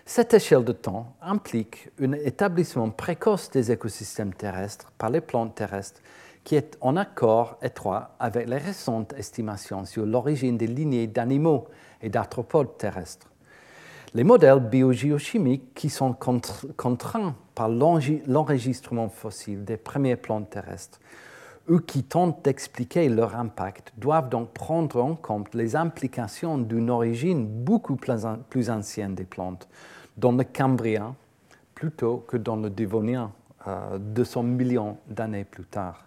Cette 0.05 0.35
échelle 0.35 0.65
de 0.65 0.73
temps 0.73 1.15
implique 1.23 1.91
un 2.01 2.13
établissement 2.13 2.91
précoce 2.91 3.51
des 3.51 3.71
écosystèmes 3.71 4.35
terrestres 4.35 4.91
par 4.99 5.11
les 5.11 5.21
plantes 5.21 5.55
terrestres 5.55 6.01
qui 6.43 6.57
est 6.57 6.77
en 6.81 6.97
accord 6.97 7.57
étroit 7.63 8.17
avec 8.19 8.49
les 8.49 8.59
récentes 8.59 9.13
estimations 9.13 9.85
sur 9.85 10.05
l'origine 10.05 10.59
des 10.59 10.67
lignées 10.67 11.07
d'animaux 11.07 11.69
et 12.03 12.09
d'arthropodes 12.09 12.77
terrestres. 12.79 13.29
Les 14.15 14.25
modèles 14.25 14.59
biogéochimiques 14.59 15.73
qui 15.73 15.89
sont 15.89 16.13
contraints 16.13 17.37
par 17.55 17.69
l'enregistrement 17.69 19.09
fossile 19.09 19.65
des 19.65 19.77
premières 19.77 20.19
plantes 20.19 20.51
terrestres 20.51 20.99
eux 21.71 21.81
qui 21.81 22.03
tentent 22.03 22.45
d'expliquer 22.45 23.09
leur 23.09 23.37
impact 23.37 23.93
doivent 23.97 24.29
donc 24.29 24.51
prendre 24.51 25.03
en 25.03 25.15
compte 25.15 25.55
les 25.55 25.77
implications 25.77 26.59
d'une 26.59 26.91
origine 26.91 27.47
beaucoup 27.47 27.97
plus, 27.97 28.71
ancienne 28.71 29.15
des 29.15 29.25
plantes, 29.25 29.69
dans 30.17 30.33
le 30.33 30.45
Cambrien 30.45 31.15
plutôt 31.75 32.19
que 32.29 32.37
dans 32.37 32.57
le 32.57 32.71
Dévonien, 32.71 33.33
200 33.99 34.41
euh, 34.41 34.43
millions 34.43 34.99
d'années 35.09 35.45
plus 35.45 35.65
tard. 35.65 36.05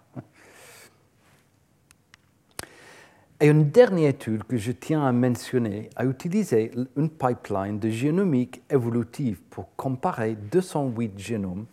Et 3.38 3.48
une 3.48 3.68
dernière 3.70 4.08
étude 4.10 4.44
que 4.44 4.56
je 4.56 4.72
tiens 4.72 5.04
à 5.04 5.12
mentionner 5.12 5.90
a 5.96 6.06
utilisé 6.06 6.70
une 6.96 7.10
pipeline 7.10 7.78
de 7.78 7.90
génomique 7.90 8.62
évolutive 8.70 9.40
pour 9.50 9.76
comparer 9.76 10.36
208 10.50 11.18
génomes 11.18 11.66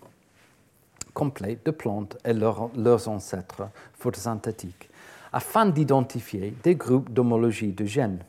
complet 1.14 1.60
de 1.66 1.72
plantes 1.72 2.18
et 2.26 2.34
leurs 2.34 3.08
ancêtres 3.08 3.70
photosynthétiques, 3.94 4.90
afin 5.32 5.66
d'identifier 5.66 6.54
des 6.64 6.76
groupes 6.76 7.12
d'homologie 7.12 7.72
de 7.72 7.86
gènes. 7.86 8.24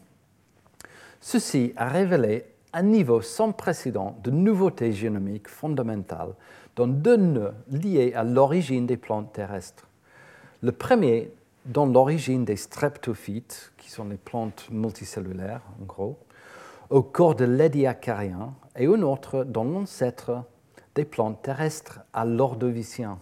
Ceci 1.21 1.73
a 1.77 1.89
révélé 1.89 2.45
un 2.73 2.83
niveau 2.83 3.23
sans 3.23 3.53
précédent 3.53 4.19
de 4.23 4.31
nouveautés 4.31 4.93
génomiques 4.93 5.49
fondamentales 5.49 6.35
dans 6.77 6.89
deux 6.89 7.17
nœuds 7.17 7.55
liés 7.71 8.13
à 8.15 8.25
l'origine 8.25 8.87
des 8.87 8.97
plantes 8.97 9.33
terrestres. 9.33 9.87
Le 10.63 10.73
premier 10.73 11.31
dans 11.65 11.87
l'origine 11.87 12.45
des 12.45 12.57
streptophytes, 12.57 13.73
qui 13.79 13.91
sont 13.91 14.05
les 14.05 14.17
plantes 14.17 14.67
multicellulaires 14.71 15.63
en 15.81 15.85
gros, 15.85 16.19
au 16.91 17.03
corps 17.03 17.35
de 17.35 17.45
l'édiacarien, 17.45 18.55
et 18.77 18.87
un 18.87 19.03
autre 19.03 19.45
dans 19.45 19.65
l'ancêtre 19.65 20.43
des 20.95 21.05
plantes 21.05 21.43
terrestres 21.43 22.01
à 22.13 22.25
l'ordovicien. 22.25 23.19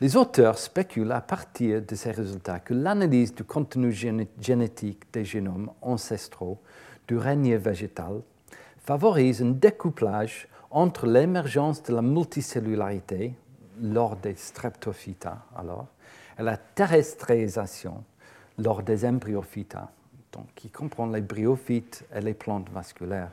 Les 0.00 0.16
auteurs 0.16 0.58
spéculent 0.58 1.12
à 1.12 1.20
partir 1.20 1.82
de 1.82 1.94
ces 1.94 2.10
résultats 2.10 2.60
que 2.60 2.72
l'analyse 2.72 3.34
du 3.34 3.44
contenu 3.44 3.92
génétique 3.92 5.12
des 5.12 5.24
génomes 5.24 5.70
ancestraux 5.82 6.58
du 7.06 7.18
règne 7.18 7.56
végétal 7.56 8.22
favorise 8.78 9.42
un 9.42 9.50
découplage 9.50 10.48
entre 10.70 11.06
l'émergence 11.06 11.82
de 11.82 11.94
la 11.94 12.02
multicellularité 12.02 13.34
lors 13.82 14.16
des 14.16 14.36
streptophytes 14.36 15.28
alors, 15.56 15.88
et 16.38 16.42
la 16.42 16.56
terrestrisation 16.56 18.04
lors 18.58 18.82
des 18.82 19.04
embryophytes, 19.04 19.76
donc 20.32 20.46
qui 20.54 20.70
comprend 20.70 21.06
les 21.06 21.20
bryophytes 21.20 22.04
et 22.14 22.20
les 22.20 22.34
plantes 22.34 22.70
vasculaires. 22.70 23.32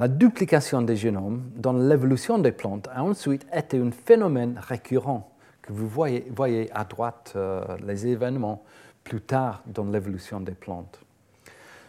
La 0.00 0.06
duplication 0.06 0.80
des 0.82 0.94
génomes 0.94 1.50
dans 1.56 1.72
l'évolution 1.72 2.38
des 2.38 2.52
plantes 2.52 2.88
a 2.92 3.02
ensuite 3.02 3.44
été 3.52 3.80
un 3.80 3.90
phénomène 3.90 4.56
récurrent 4.56 5.28
que 5.60 5.72
vous 5.72 5.88
voyez, 5.88 6.70
à 6.72 6.84
droite 6.84 7.32
euh, 7.34 7.64
les 7.84 8.06
événements 8.06 8.62
plus 9.02 9.20
tard 9.20 9.60
dans 9.66 9.84
l'évolution 9.86 10.40
des 10.40 10.52
plantes. 10.52 11.00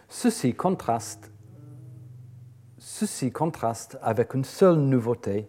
Ceci 0.08 0.54
contraste, 0.54 1.30
ceci 2.78 3.30
contraste 3.30 3.96
avec 4.02 4.34
une 4.34 4.42
seule 4.44 4.78
nouveauté 4.78 5.48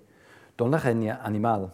dans 0.55 0.67
le 0.67 0.77
règne 0.77 1.17
animal, 1.23 1.69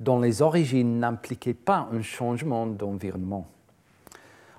dont 0.00 0.18
les 0.20 0.42
origines 0.42 0.98
n'impliquaient 0.98 1.54
pas 1.54 1.88
un 1.92 2.02
changement 2.02 2.66
d'environnement. 2.66 3.46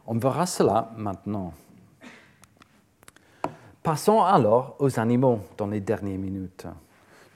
On 0.05 0.18
verra 0.18 0.45
cela 0.45 0.93
maintenant. 0.95 1.51
Passons 3.88 4.21
alors 4.21 4.75
aux 4.79 4.99
animaux 4.99 5.39
dans 5.55 5.67
les 5.67 5.79
dernières 5.79 6.19
minutes. 6.19 6.67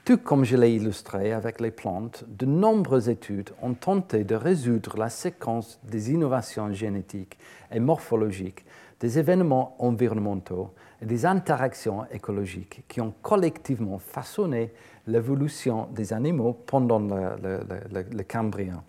Tout 0.04 0.18
comme 0.18 0.44
je 0.44 0.54
l'ai 0.54 0.74
illustré 0.74 1.32
avec 1.32 1.62
les 1.62 1.70
plantes, 1.70 2.26
de 2.28 2.44
nombreuses 2.44 3.08
études 3.08 3.48
ont 3.62 3.72
tenté 3.72 4.22
de 4.22 4.34
résoudre 4.34 4.98
la 4.98 5.08
séquence 5.08 5.80
des 5.82 6.12
innovations 6.12 6.70
génétiques 6.70 7.38
et 7.70 7.80
morphologiques, 7.80 8.66
des 9.00 9.18
événements 9.18 9.76
environnementaux 9.78 10.74
et 11.00 11.06
des 11.06 11.24
interactions 11.24 12.04
écologiques 12.10 12.84
qui 12.86 13.00
ont 13.00 13.14
collectivement 13.22 13.98
façonné 13.98 14.74
l'évolution 15.06 15.88
des 15.90 16.12
animaux 16.12 16.52
pendant 16.66 16.98
le 17.00 18.22
Cambrien. 18.24 18.84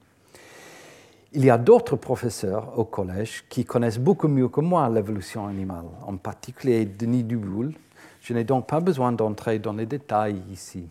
Il 1.36 1.44
y 1.44 1.50
a 1.50 1.58
d'autres 1.58 1.96
professeurs 1.96 2.78
au 2.78 2.86
collège 2.86 3.44
qui 3.50 3.66
connaissent 3.66 3.98
beaucoup 3.98 4.28
mieux 4.28 4.50
que 4.50 4.62
moi 4.62 4.88
l'évolution 4.88 5.48
animale, 5.48 5.86
en 6.06 6.16
particulier 6.16 6.86
Denis 6.86 7.24
Duboul. 7.24 7.74
Je 8.22 8.34
n'ai 8.34 8.44
donc 8.44 8.68
pas 8.68 8.80
besoin 8.80 9.12
d'entrer 9.12 9.58
dans 9.58 9.74
les 9.74 9.88
détails 9.88 10.44
ici. 10.52 10.88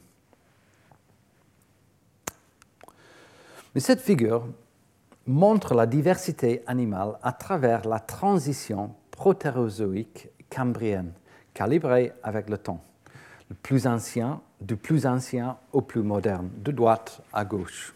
Mais 3.72 3.80
cette 3.80 4.00
figure 4.00 4.48
montre 5.28 5.74
la 5.74 5.86
diversité 5.86 6.64
animale 6.66 7.18
à 7.22 7.32
travers 7.32 7.86
la 7.86 8.00
transition 8.00 8.96
protérozoïque 9.12 10.28
cambrienne, 10.50 11.12
calibrée 11.54 12.12
avec 12.24 12.50
le 12.50 12.58
temps. 12.58 12.82
Le 13.48 13.54
plus 13.54 13.86
ancien, 13.86 14.40
du 14.60 14.76
plus 14.76 15.06
ancien 15.06 15.56
au 15.72 15.82
plus 15.82 16.02
moderne, 16.02 16.50
de 16.56 16.72
droite 16.72 17.22
à 17.32 17.44
gauche. 17.44 17.94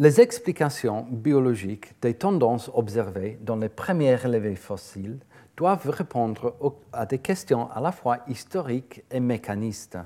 Les 0.00 0.20
explications 0.20 1.08
biologiques 1.10 2.00
des 2.00 2.14
tendances 2.14 2.70
observées 2.72 3.36
dans 3.42 3.56
les 3.56 3.68
premiers 3.68 4.14
relevés 4.14 4.54
fossiles 4.54 5.18
doivent 5.56 5.90
répondre 5.90 6.54
à 6.92 7.04
des 7.04 7.18
questions 7.18 7.68
à 7.72 7.80
la 7.80 7.90
fois 7.90 8.18
historiques 8.28 9.02
et 9.10 9.18
mécanistes. 9.18 9.98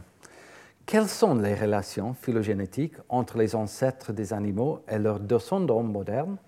Quelles 0.86 1.08
sont 1.08 1.34
les 1.34 1.54
relations 1.54 2.14
phylogénétiques 2.14 2.96
entre 3.10 3.36
les 3.36 3.54
ancêtres 3.54 4.14
des 4.14 4.32
animaux 4.32 4.80
et 4.88 4.96
leurs 4.96 5.20
descendants 5.20 5.82
modernes? 5.82 6.38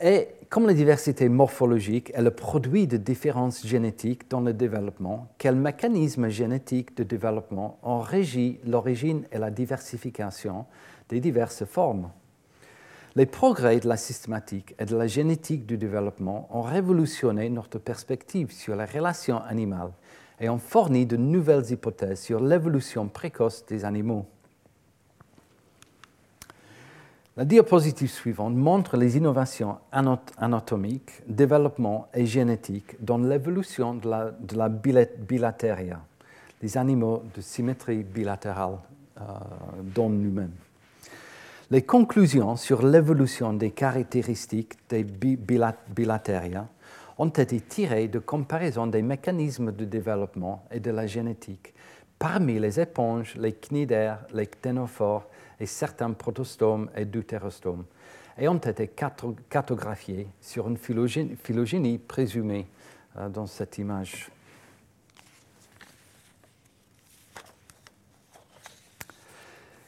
Et 0.00 0.28
comme 0.48 0.66
la 0.66 0.72
diversité 0.72 1.28
morphologique 1.28 2.12
est 2.14 2.22
le 2.22 2.30
produit 2.30 2.86
de 2.86 2.96
différences 2.96 3.66
génétiques 3.66 4.30
dans 4.30 4.40
le 4.40 4.54
développement, 4.54 5.28
quels 5.36 5.54
mécanismes 5.54 6.30
génétiques 6.30 6.96
de 6.96 7.04
développement 7.04 7.78
ont 7.82 8.00
régi 8.00 8.58
l'origine 8.64 9.26
et 9.32 9.38
la 9.38 9.50
diversification 9.50 10.64
diverses 11.20 11.64
formes 11.64 12.10
Les 13.16 13.26
progrès 13.26 13.78
de 13.78 13.86
la 13.86 13.96
systématique 13.96 14.74
et 14.78 14.86
de 14.86 14.96
la 14.96 15.06
génétique 15.06 15.66
du 15.66 15.78
développement 15.78 16.48
ont 16.50 16.62
révolutionné 16.62 17.48
notre 17.48 17.78
perspective 17.78 18.50
sur 18.50 18.74
les 18.74 18.86
relations 18.86 19.40
animales 19.42 19.92
et 20.40 20.48
ont 20.48 20.58
fourni 20.58 21.06
de 21.06 21.16
nouvelles 21.16 21.70
hypothèses 21.70 22.20
sur 22.20 22.40
l'évolution 22.40 23.06
précoce 23.06 23.64
des 23.66 23.84
animaux. 23.84 24.26
La 27.36 27.44
diapositive 27.44 28.10
suivante 28.10 28.54
montre 28.54 28.96
les 28.96 29.16
innovations 29.16 29.78
anatomiques, 30.36 31.22
développement 31.28 32.08
et 32.14 32.26
génétiques 32.26 32.96
dans 33.04 33.18
l'évolution 33.18 33.94
de 33.94 34.08
la, 34.08 34.30
de 34.68 35.16
bilatéria, 35.18 36.00
les 36.62 36.76
animaux 36.76 37.22
de 37.36 37.40
symétrie 37.40 38.02
bilatérale 38.02 38.78
euh, 39.20 39.22
dans 39.94 40.08
nous-mêmes. 40.08 40.50
Les 41.70 41.82
conclusions 41.82 42.56
sur 42.56 42.86
l'évolution 42.86 43.54
des 43.54 43.70
caractéristiques 43.70 44.74
des 44.88 45.02
bilatéria 45.02 46.68
ont 47.16 47.28
été 47.28 47.60
tirés 47.60 48.08
de 48.08 48.18
comparaisons 48.18 48.86
des 48.86 49.02
mécanismes 49.02 49.72
de 49.72 49.84
développement 49.84 50.64
et 50.70 50.80
de 50.80 50.90
la 50.90 51.06
génétique 51.06 51.72
parmi 52.18 52.58
les 52.58 52.80
éponges, 52.80 53.34
les 53.36 53.52
cnidaires, 53.52 54.26
les 54.32 54.46
cténophores 54.46 55.26
et 55.60 55.66
certains 55.66 56.12
protostomes 56.12 56.90
et 56.96 57.04
deutérostomes 57.04 57.84
et 58.38 58.48
ont 58.48 58.58
été 58.58 58.88
cartographiés 58.88 60.26
sur 60.40 60.68
une 60.68 60.76
phylogénie, 60.76 61.98
présumée 61.98 62.66
euh, 63.16 63.28
dans 63.28 63.46
cette 63.46 63.78
image. 63.78 64.30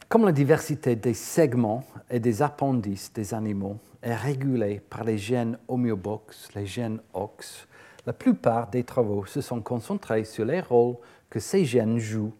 Comme 0.08 0.24
la 0.24 0.30
diversité 0.30 0.94
des 0.94 1.14
segments 1.14 1.82
et 2.08 2.20
des 2.20 2.40
appendices 2.40 3.12
des 3.12 3.34
animaux 3.34 3.78
est 4.00 4.14
régulée 4.14 4.78
par 4.78 5.02
les 5.02 5.18
gènes 5.18 5.58
homéobox, 5.66 6.50
les 6.54 6.64
gènes 6.64 7.00
OX, 7.12 7.66
la 8.06 8.12
plupart 8.12 8.70
des 8.70 8.84
travaux 8.84 9.26
se 9.26 9.40
sont 9.40 9.60
concentrés 9.60 10.22
sur 10.22 10.44
les 10.44 10.60
rôles 10.60 10.94
que 11.28 11.40
ces 11.40 11.64
gènes 11.64 11.98
jouent 11.98 12.32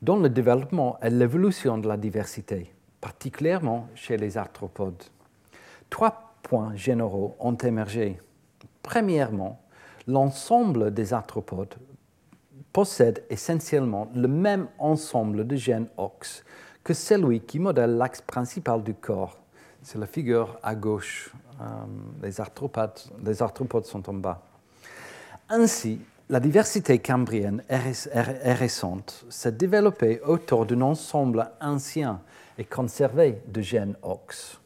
dans 0.00 0.16
le 0.16 0.30
développement 0.30 0.98
et 1.02 1.10
l'évolution 1.10 1.76
de 1.76 1.86
la 1.86 1.98
diversité, 1.98 2.72
particulièrement 2.98 3.88
chez 3.94 4.16
les 4.16 4.38
arthropodes. 4.38 5.04
Trois 5.90 6.32
points 6.42 6.74
généraux 6.76 7.36
ont 7.40 7.56
émergé. 7.56 8.18
Premièrement, 8.82 9.60
l'ensemble 10.06 10.94
des 10.94 11.12
arthropodes 11.12 11.74
possède 12.72 13.22
essentiellement 13.28 14.10
le 14.14 14.28
même 14.28 14.68
ensemble 14.78 15.46
de 15.46 15.56
gènes 15.56 15.88
OX 15.98 16.42
que 16.86 16.94
celui 16.94 17.40
qui 17.40 17.58
modèle 17.58 17.96
l'axe 17.96 18.20
principal 18.20 18.80
du 18.80 18.94
corps. 18.94 19.36
C'est 19.82 19.98
la 19.98 20.06
figure 20.06 20.56
à 20.62 20.76
gauche. 20.76 21.32
Euh, 21.60 21.64
les, 22.22 22.40
arthropodes, 22.40 23.00
les 23.24 23.42
arthropodes 23.42 23.86
sont 23.86 24.08
en 24.08 24.14
bas. 24.14 24.40
Ainsi, 25.48 25.98
la 26.28 26.38
diversité 26.38 27.00
cambrienne 27.00 27.64
est 27.68 28.52
récente, 28.52 29.24
s'est 29.28 29.50
développée 29.50 30.20
autour 30.20 30.64
d'un 30.64 30.80
ensemble 30.82 31.50
ancien 31.60 32.20
et 32.56 32.64
conservé 32.64 33.42
de 33.48 33.60
gènes 33.60 33.96
OX. 34.04 34.60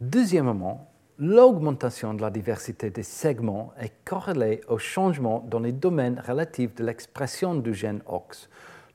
Deuxièmement, 0.00 0.90
l'augmentation 1.20 2.14
de 2.14 2.22
la 2.22 2.30
diversité 2.30 2.90
des 2.90 3.04
segments 3.04 3.72
est 3.78 3.92
corrélée 4.04 4.60
au 4.66 4.78
changement 4.78 5.46
dans 5.48 5.60
les 5.60 5.70
domaines 5.70 6.20
relatifs 6.26 6.74
de 6.74 6.84
l'expression 6.84 7.54
du 7.54 7.74
gène 7.74 8.02
OX, 8.06 8.48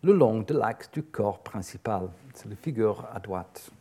le 0.04 0.14
long 0.14 0.42
de 0.42 0.54
l'axe 0.54 0.90
du 0.92 1.04
corps 1.04 1.40
principal. 1.40 2.10
C'est 2.34 2.50
la 2.50 2.56
figure 2.56 3.06
à 3.14 3.20
droite. 3.20 3.72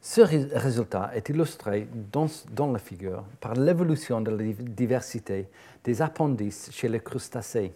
Ce 0.00 0.20
résultat 0.20 1.10
est 1.14 1.28
illustré 1.28 1.88
dans, 2.12 2.72
la 2.72 2.78
figure 2.78 3.24
par 3.40 3.54
l'évolution 3.54 4.20
de 4.20 4.30
la 4.30 4.52
diversité 4.52 5.48
des 5.82 6.02
appendices 6.02 6.70
chez 6.72 6.88
les 6.88 7.00
crustacés, 7.00 7.74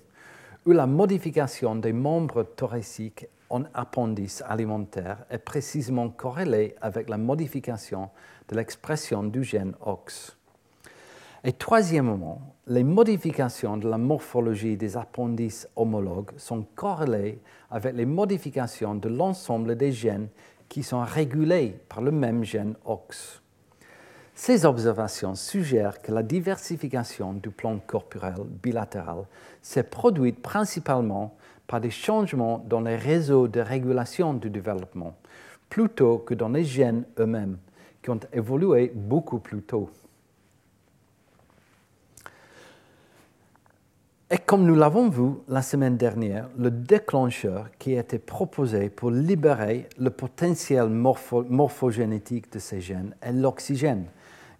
où 0.64 0.70
la 0.70 0.86
modification 0.86 1.74
des 1.74 1.92
membres 1.92 2.44
thoraciques 2.44 3.26
en 3.50 3.64
appendices 3.74 4.42
alimentaires 4.46 5.24
est 5.30 5.38
précisément 5.38 6.08
corrélée 6.10 6.76
avec 6.80 7.08
la 7.08 7.18
modification 7.18 8.08
de 8.48 8.56
l'expression 8.56 9.24
du 9.24 9.42
gène 9.42 9.74
OX. 9.84 10.36
Et 11.44 11.52
troisièmement, 11.52 12.40
les 12.68 12.84
modifications 12.84 13.76
de 13.76 13.88
la 13.88 13.98
morphologie 13.98 14.76
des 14.76 14.96
appendices 14.96 15.68
homologues 15.74 16.30
sont 16.36 16.64
corrélées 16.76 17.40
avec 17.68 17.96
les 17.96 18.06
modifications 18.06 18.94
de 18.94 19.08
l'ensemble 19.08 19.76
des 19.76 19.90
gènes 19.90 20.28
qui 20.68 20.84
sont 20.84 21.02
régulés 21.02 21.80
par 21.88 22.00
le 22.00 22.12
même 22.12 22.44
gène 22.44 22.74
OX. 22.84 23.42
Ces 24.34 24.64
observations 24.64 25.34
suggèrent 25.34 26.00
que 26.00 26.12
la 26.12 26.22
diversification 26.22 27.32
du 27.32 27.50
plan 27.50 27.78
corporel 27.86 28.44
bilatéral 28.62 29.24
s'est 29.60 29.82
produite 29.82 30.40
principalement 30.40 31.36
par 31.66 31.80
des 31.80 31.90
changements 31.90 32.64
dans 32.68 32.80
les 32.80 32.96
réseaux 32.96 33.48
de 33.48 33.60
régulation 33.60 34.32
du 34.32 34.48
développement, 34.48 35.16
plutôt 35.68 36.18
que 36.18 36.34
dans 36.34 36.48
les 36.48 36.64
gènes 36.64 37.04
eux-mêmes, 37.18 37.58
qui 38.00 38.10
ont 38.10 38.20
évolué 38.32 38.92
beaucoup 38.94 39.40
plus 39.40 39.62
tôt. 39.62 39.90
Et 44.34 44.38
comme 44.38 44.64
nous 44.64 44.74
l'avons 44.74 45.10
vu 45.10 45.34
la 45.46 45.60
semaine 45.60 45.98
dernière, 45.98 46.48
le 46.56 46.70
déclencheur 46.70 47.66
qui 47.78 47.98
a 47.98 48.00
été 48.00 48.18
proposé 48.18 48.88
pour 48.88 49.10
libérer 49.10 49.90
le 49.98 50.08
potentiel 50.08 50.88
morphogénétique 50.88 52.50
de 52.50 52.58
ces 52.58 52.80
gènes 52.80 53.14
est 53.20 53.34
l'oxygène, 53.34 54.06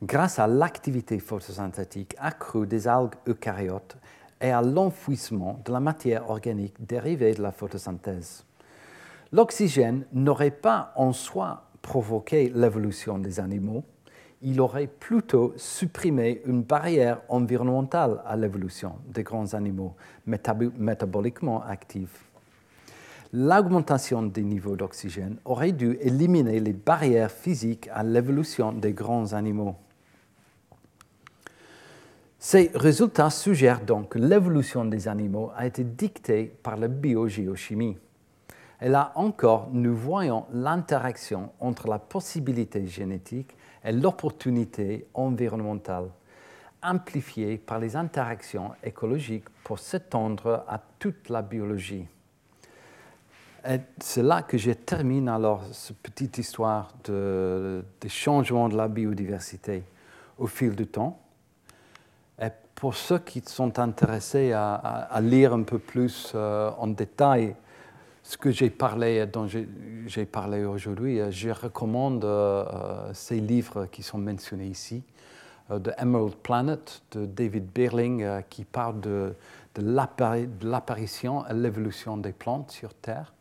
grâce 0.03 0.39
à 0.39 0.47
l'activité 0.47 1.19
photosynthétique 1.19 2.15
accrue 2.19 2.67
des 2.67 2.87
algues 2.87 3.15
eucaryotes 3.27 3.97
et 4.43 4.51
à 4.51 4.61
l'enfouissement 4.61 5.63
de 5.65 5.73
la 5.73 5.81
matière 5.81 6.29
organique 6.29 6.75
dérivée 6.87 7.33
de 7.33 7.41
la 7.41 7.51
photosynthèse. 7.51 8.45
L'oxygène 9.33 10.05
n'aurait 10.13 10.51
pas 10.51 10.93
en 10.97 11.15
soi 11.15 11.71
provoqué 11.81 12.53
l'évolution 12.55 13.19
des 13.19 13.41
animaux, 13.41 13.85
il 14.43 14.61
aurait 14.61 14.89
plutôt 14.89 15.55
supprimé 15.57 16.43
une 16.47 16.63
barrière 16.63 17.21
environnementale 17.29 18.23
à 18.27 18.37
l'évolution 18.37 18.95
des 19.09 19.23
grands 19.23 19.55
animaux 19.55 19.95
métaboliquement 20.27 21.63
actifs. 21.63 22.25
L'augmentation 23.33 24.23
des 24.25 24.43
niveaux 24.43 24.77
d'oxygène 24.77 25.37
aurait 25.45 25.73
dû 25.73 25.97
éliminer 26.01 26.61
les 26.61 26.75
barrières 26.75 27.31
physiques 27.31 27.89
à 27.93 28.03
l'évolution 28.03 28.73
des 28.73 28.93
grands 28.93 29.33
animaux. 29.33 29.77
Ces 32.39 32.73
résultats 32.75 33.31
suggèrent 33.31 33.85
donc 33.85 34.11
que 34.11 34.19
l'évolution 34.19 34.85
des 34.85 35.07
animaux 35.09 35.53
a 35.57 35.67
été 35.67 35.85
dictée 35.85 36.53
par 36.63 36.77
la 36.77 36.89
biogéochimie. 36.89 37.97
Et 38.83 38.89
là 38.89 39.13
encore, 39.15 39.69
nous 39.73 39.95
voyons 39.95 40.45
l'interaction 40.53 41.53
entre 41.61 41.87
la 41.87 42.01
possibilité 42.01 42.85
génétique 42.89 43.55
et 43.85 43.93
l'opportunité 43.93 45.07
environnementale, 45.15 46.09
amplifiée 46.83 47.59
par 47.59 47.79
les 47.79 47.95
interactions 47.95 48.73
écologiques 48.83 49.49
pour 49.63 49.79
s'étendre 49.79 50.65
à 50.67 50.81
toute 50.99 51.29
la 51.29 51.43
biologie. 51.43 52.07
Et 53.69 53.79
c'est 54.01 54.25
là 54.25 54.43
que 54.43 54.59
je 54.59 54.73
termine 54.73 55.29
alors 55.29 55.63
cette 55.71 55.99
petite 55.99 56.39
histoire 56.39 56.93
de, 57.05 57.85
des 58.01 58.09
changements 58.09 58.69
de 58.69 58.77
la 58.77 58.89
biodiversité 58.89 59.85
au 60.39 60.49
fil 60.49 60.75
du 60.75 60.89
temps. 60.89 61.21
Et 62.43 62.49
pour 62.75 62.97
ceux 62.97 63.21
qui 63.21 63.45
sont 63.47 63.79
intéressés 63.79 64.51
à, 64.53 65.21
lire 65.21 65.53
un 65.53 65.63
peu 65.63 65.79
plus 65.79 66.33
euh, 66.35 66.73
en 66.79 66.89
détail 66.89 67.55
ce 68.23 68.37
que 68.37 68.51
j'ai 68.51 68.71
parlé, 68.71 69.27
dont 69.27 69.47
j'ai 69.49 70.27
parlé 70.27 70.65
aujourd'hui, 70.65 71.21
euh, 71.21 71.31
je 71.31 71.51
recommande 71.51 72.25
euh, 72.25 72.65
euh, 72.65 73.11
ces 73.15 73.41
livres 73.41 73.87
qui 73.87 74.03
sont 74.03 74.19
mentionnés 74.19 74.69
ici. 74.69 75.03
The 75.71 75.93
Emerald 75.97 76.35
Planet 76.35 77.03
de 77.13 77.25
David 77.25 77.65
Birling, 77.73 78.43
qui 78.51 78.65
parle 78.65 79.01
de, 79.01 79.35
l'apparition 79.79 81.47
et 81.47 81.55
l'évolution 81.55 82.19
des 82.19 82.33
plantes 82.33 82.73
sur 82.73 82.93
Terre. 82.93 83.33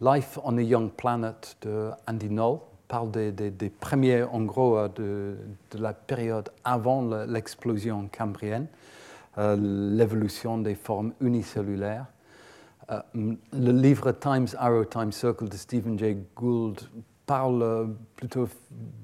Life 0.00 0.38
on 0.42 0.56
a 0.56 0.62
Young 0.62 0.90
Planet 0.90 1.58
de 1.60 1.90
Andy 2.06 2.28
Knoll 2.28 2.60
parle 2.88 3.10
des, 3.10 3.72
premiers, 3.78 4.22
en 4.22 4.40
gros, 4.42 4.88
de, 4.88 5.36
la 5.74 5.92
période 5.92 6.48
avant 6.64 7.02
l'explosion 7.26 8.08
cambrienne, 8.10 8.68
l'évolution 9.36 10.56
des 10.56 10.76
formes 10.76 11.12
unicellulaires. 11.20 12.06
Euh, 12.90 13.00
le 13.52 13.72
livre 13.72 14.12
Times 14.12 14.48
Arrow, 14.58 14.84
Time 14.84 15.12
Circle 15.12 15.48
de 15.48 15.56
Stephen 15.56 15.98
Jay 15.98 16.16
Gould 16.34 16.80
parle 17.26 17.94
plutôt 18.16 18.48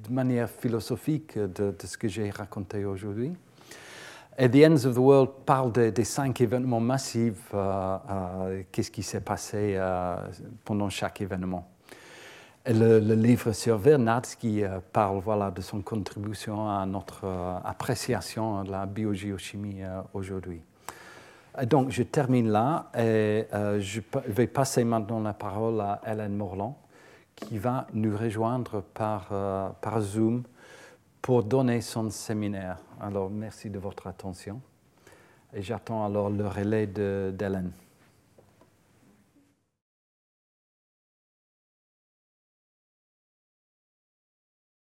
de 0.09 0.13
manière 0.13 0.51
philosophique 0.51 1.39
de, 1.39 1.75
ce 1.79 1.97
que 1.97 2.09
j'ai 2.09 2.31
raconté 2.31 2.85
aujourd'hui. 2.85 3.33
Et 4.39 4.51
The 4.51 4.69
Ends 4.69 4.85
of 4.87 4.95
the 4.95 4.99
World 4.99 5.31
parle 5.47 5.73
des, 5.73 6.05
cinq 6.05 6.41
événements 6.41 6.81
massifs, 6.81 7.55
qu'est-ce 8.73 8.91
qui 8.91 9.03
s'est 9.03 9.21
passé 9.21 9.81
pendant 10.65 10.91
chaque 10.91 11.21
événement 11.21 11.71
le, 12.69 13.15
livre 13.15 13.53
sur 13.53 13.79
Vernadsky 13.79 14.65
euh, 14.65 14.81
parle 14.93 15.21
voilà, 15.21 15.51
de 15.51 15.61
son 15.61 15.83
contribution 15.83 16.69
à 16.69 16.85
notre 16.87 17.25
euh, 17.25 17.59
appréciation 17.65 18.65
de 18.65 18.71
la 18.71 18.87
biogéochimie 18.87 19.83
euh, 19.83 20.01
aujourd'hui. 20.15 20.61
Donc, 21.65 21.91
je 21.91 22.03
termine 22.03 22.51
là 22.51 22.91
et 22.97 23.47
je 23.53 24.01
vais 24.27 24.47
passer 24.47 24.85
maintenant 24.85 25.21
la 25.21 25.33
parole 25.33 25.81
à 25.81 26.01
Hélène 26.07 26.37
Morland, 26.37 26.77
qui 27.35 27.59
va 27.59 27.87
nous 27.95 28.17
rejoindre 28.17 28.83
par, 28.83 29.29
par 29.81 30.01
Zoom 30.01 30.43
pour 31.23 31.45
donner 31.45 31.81
son 31.81 32.11
séminaire. 32.11 32.79
Alors, 33.01 33.31
merci 33.31 33.71
de 33.71 33.79
votre 33.79 34.07
attention 34.07 34.61
et 35.55 35.63
j'attends 35.63 36.05
alors 36.05 36.31
le 36.31 36.47
relais 36.47 36.87
d'Hélène. 36.87 37.73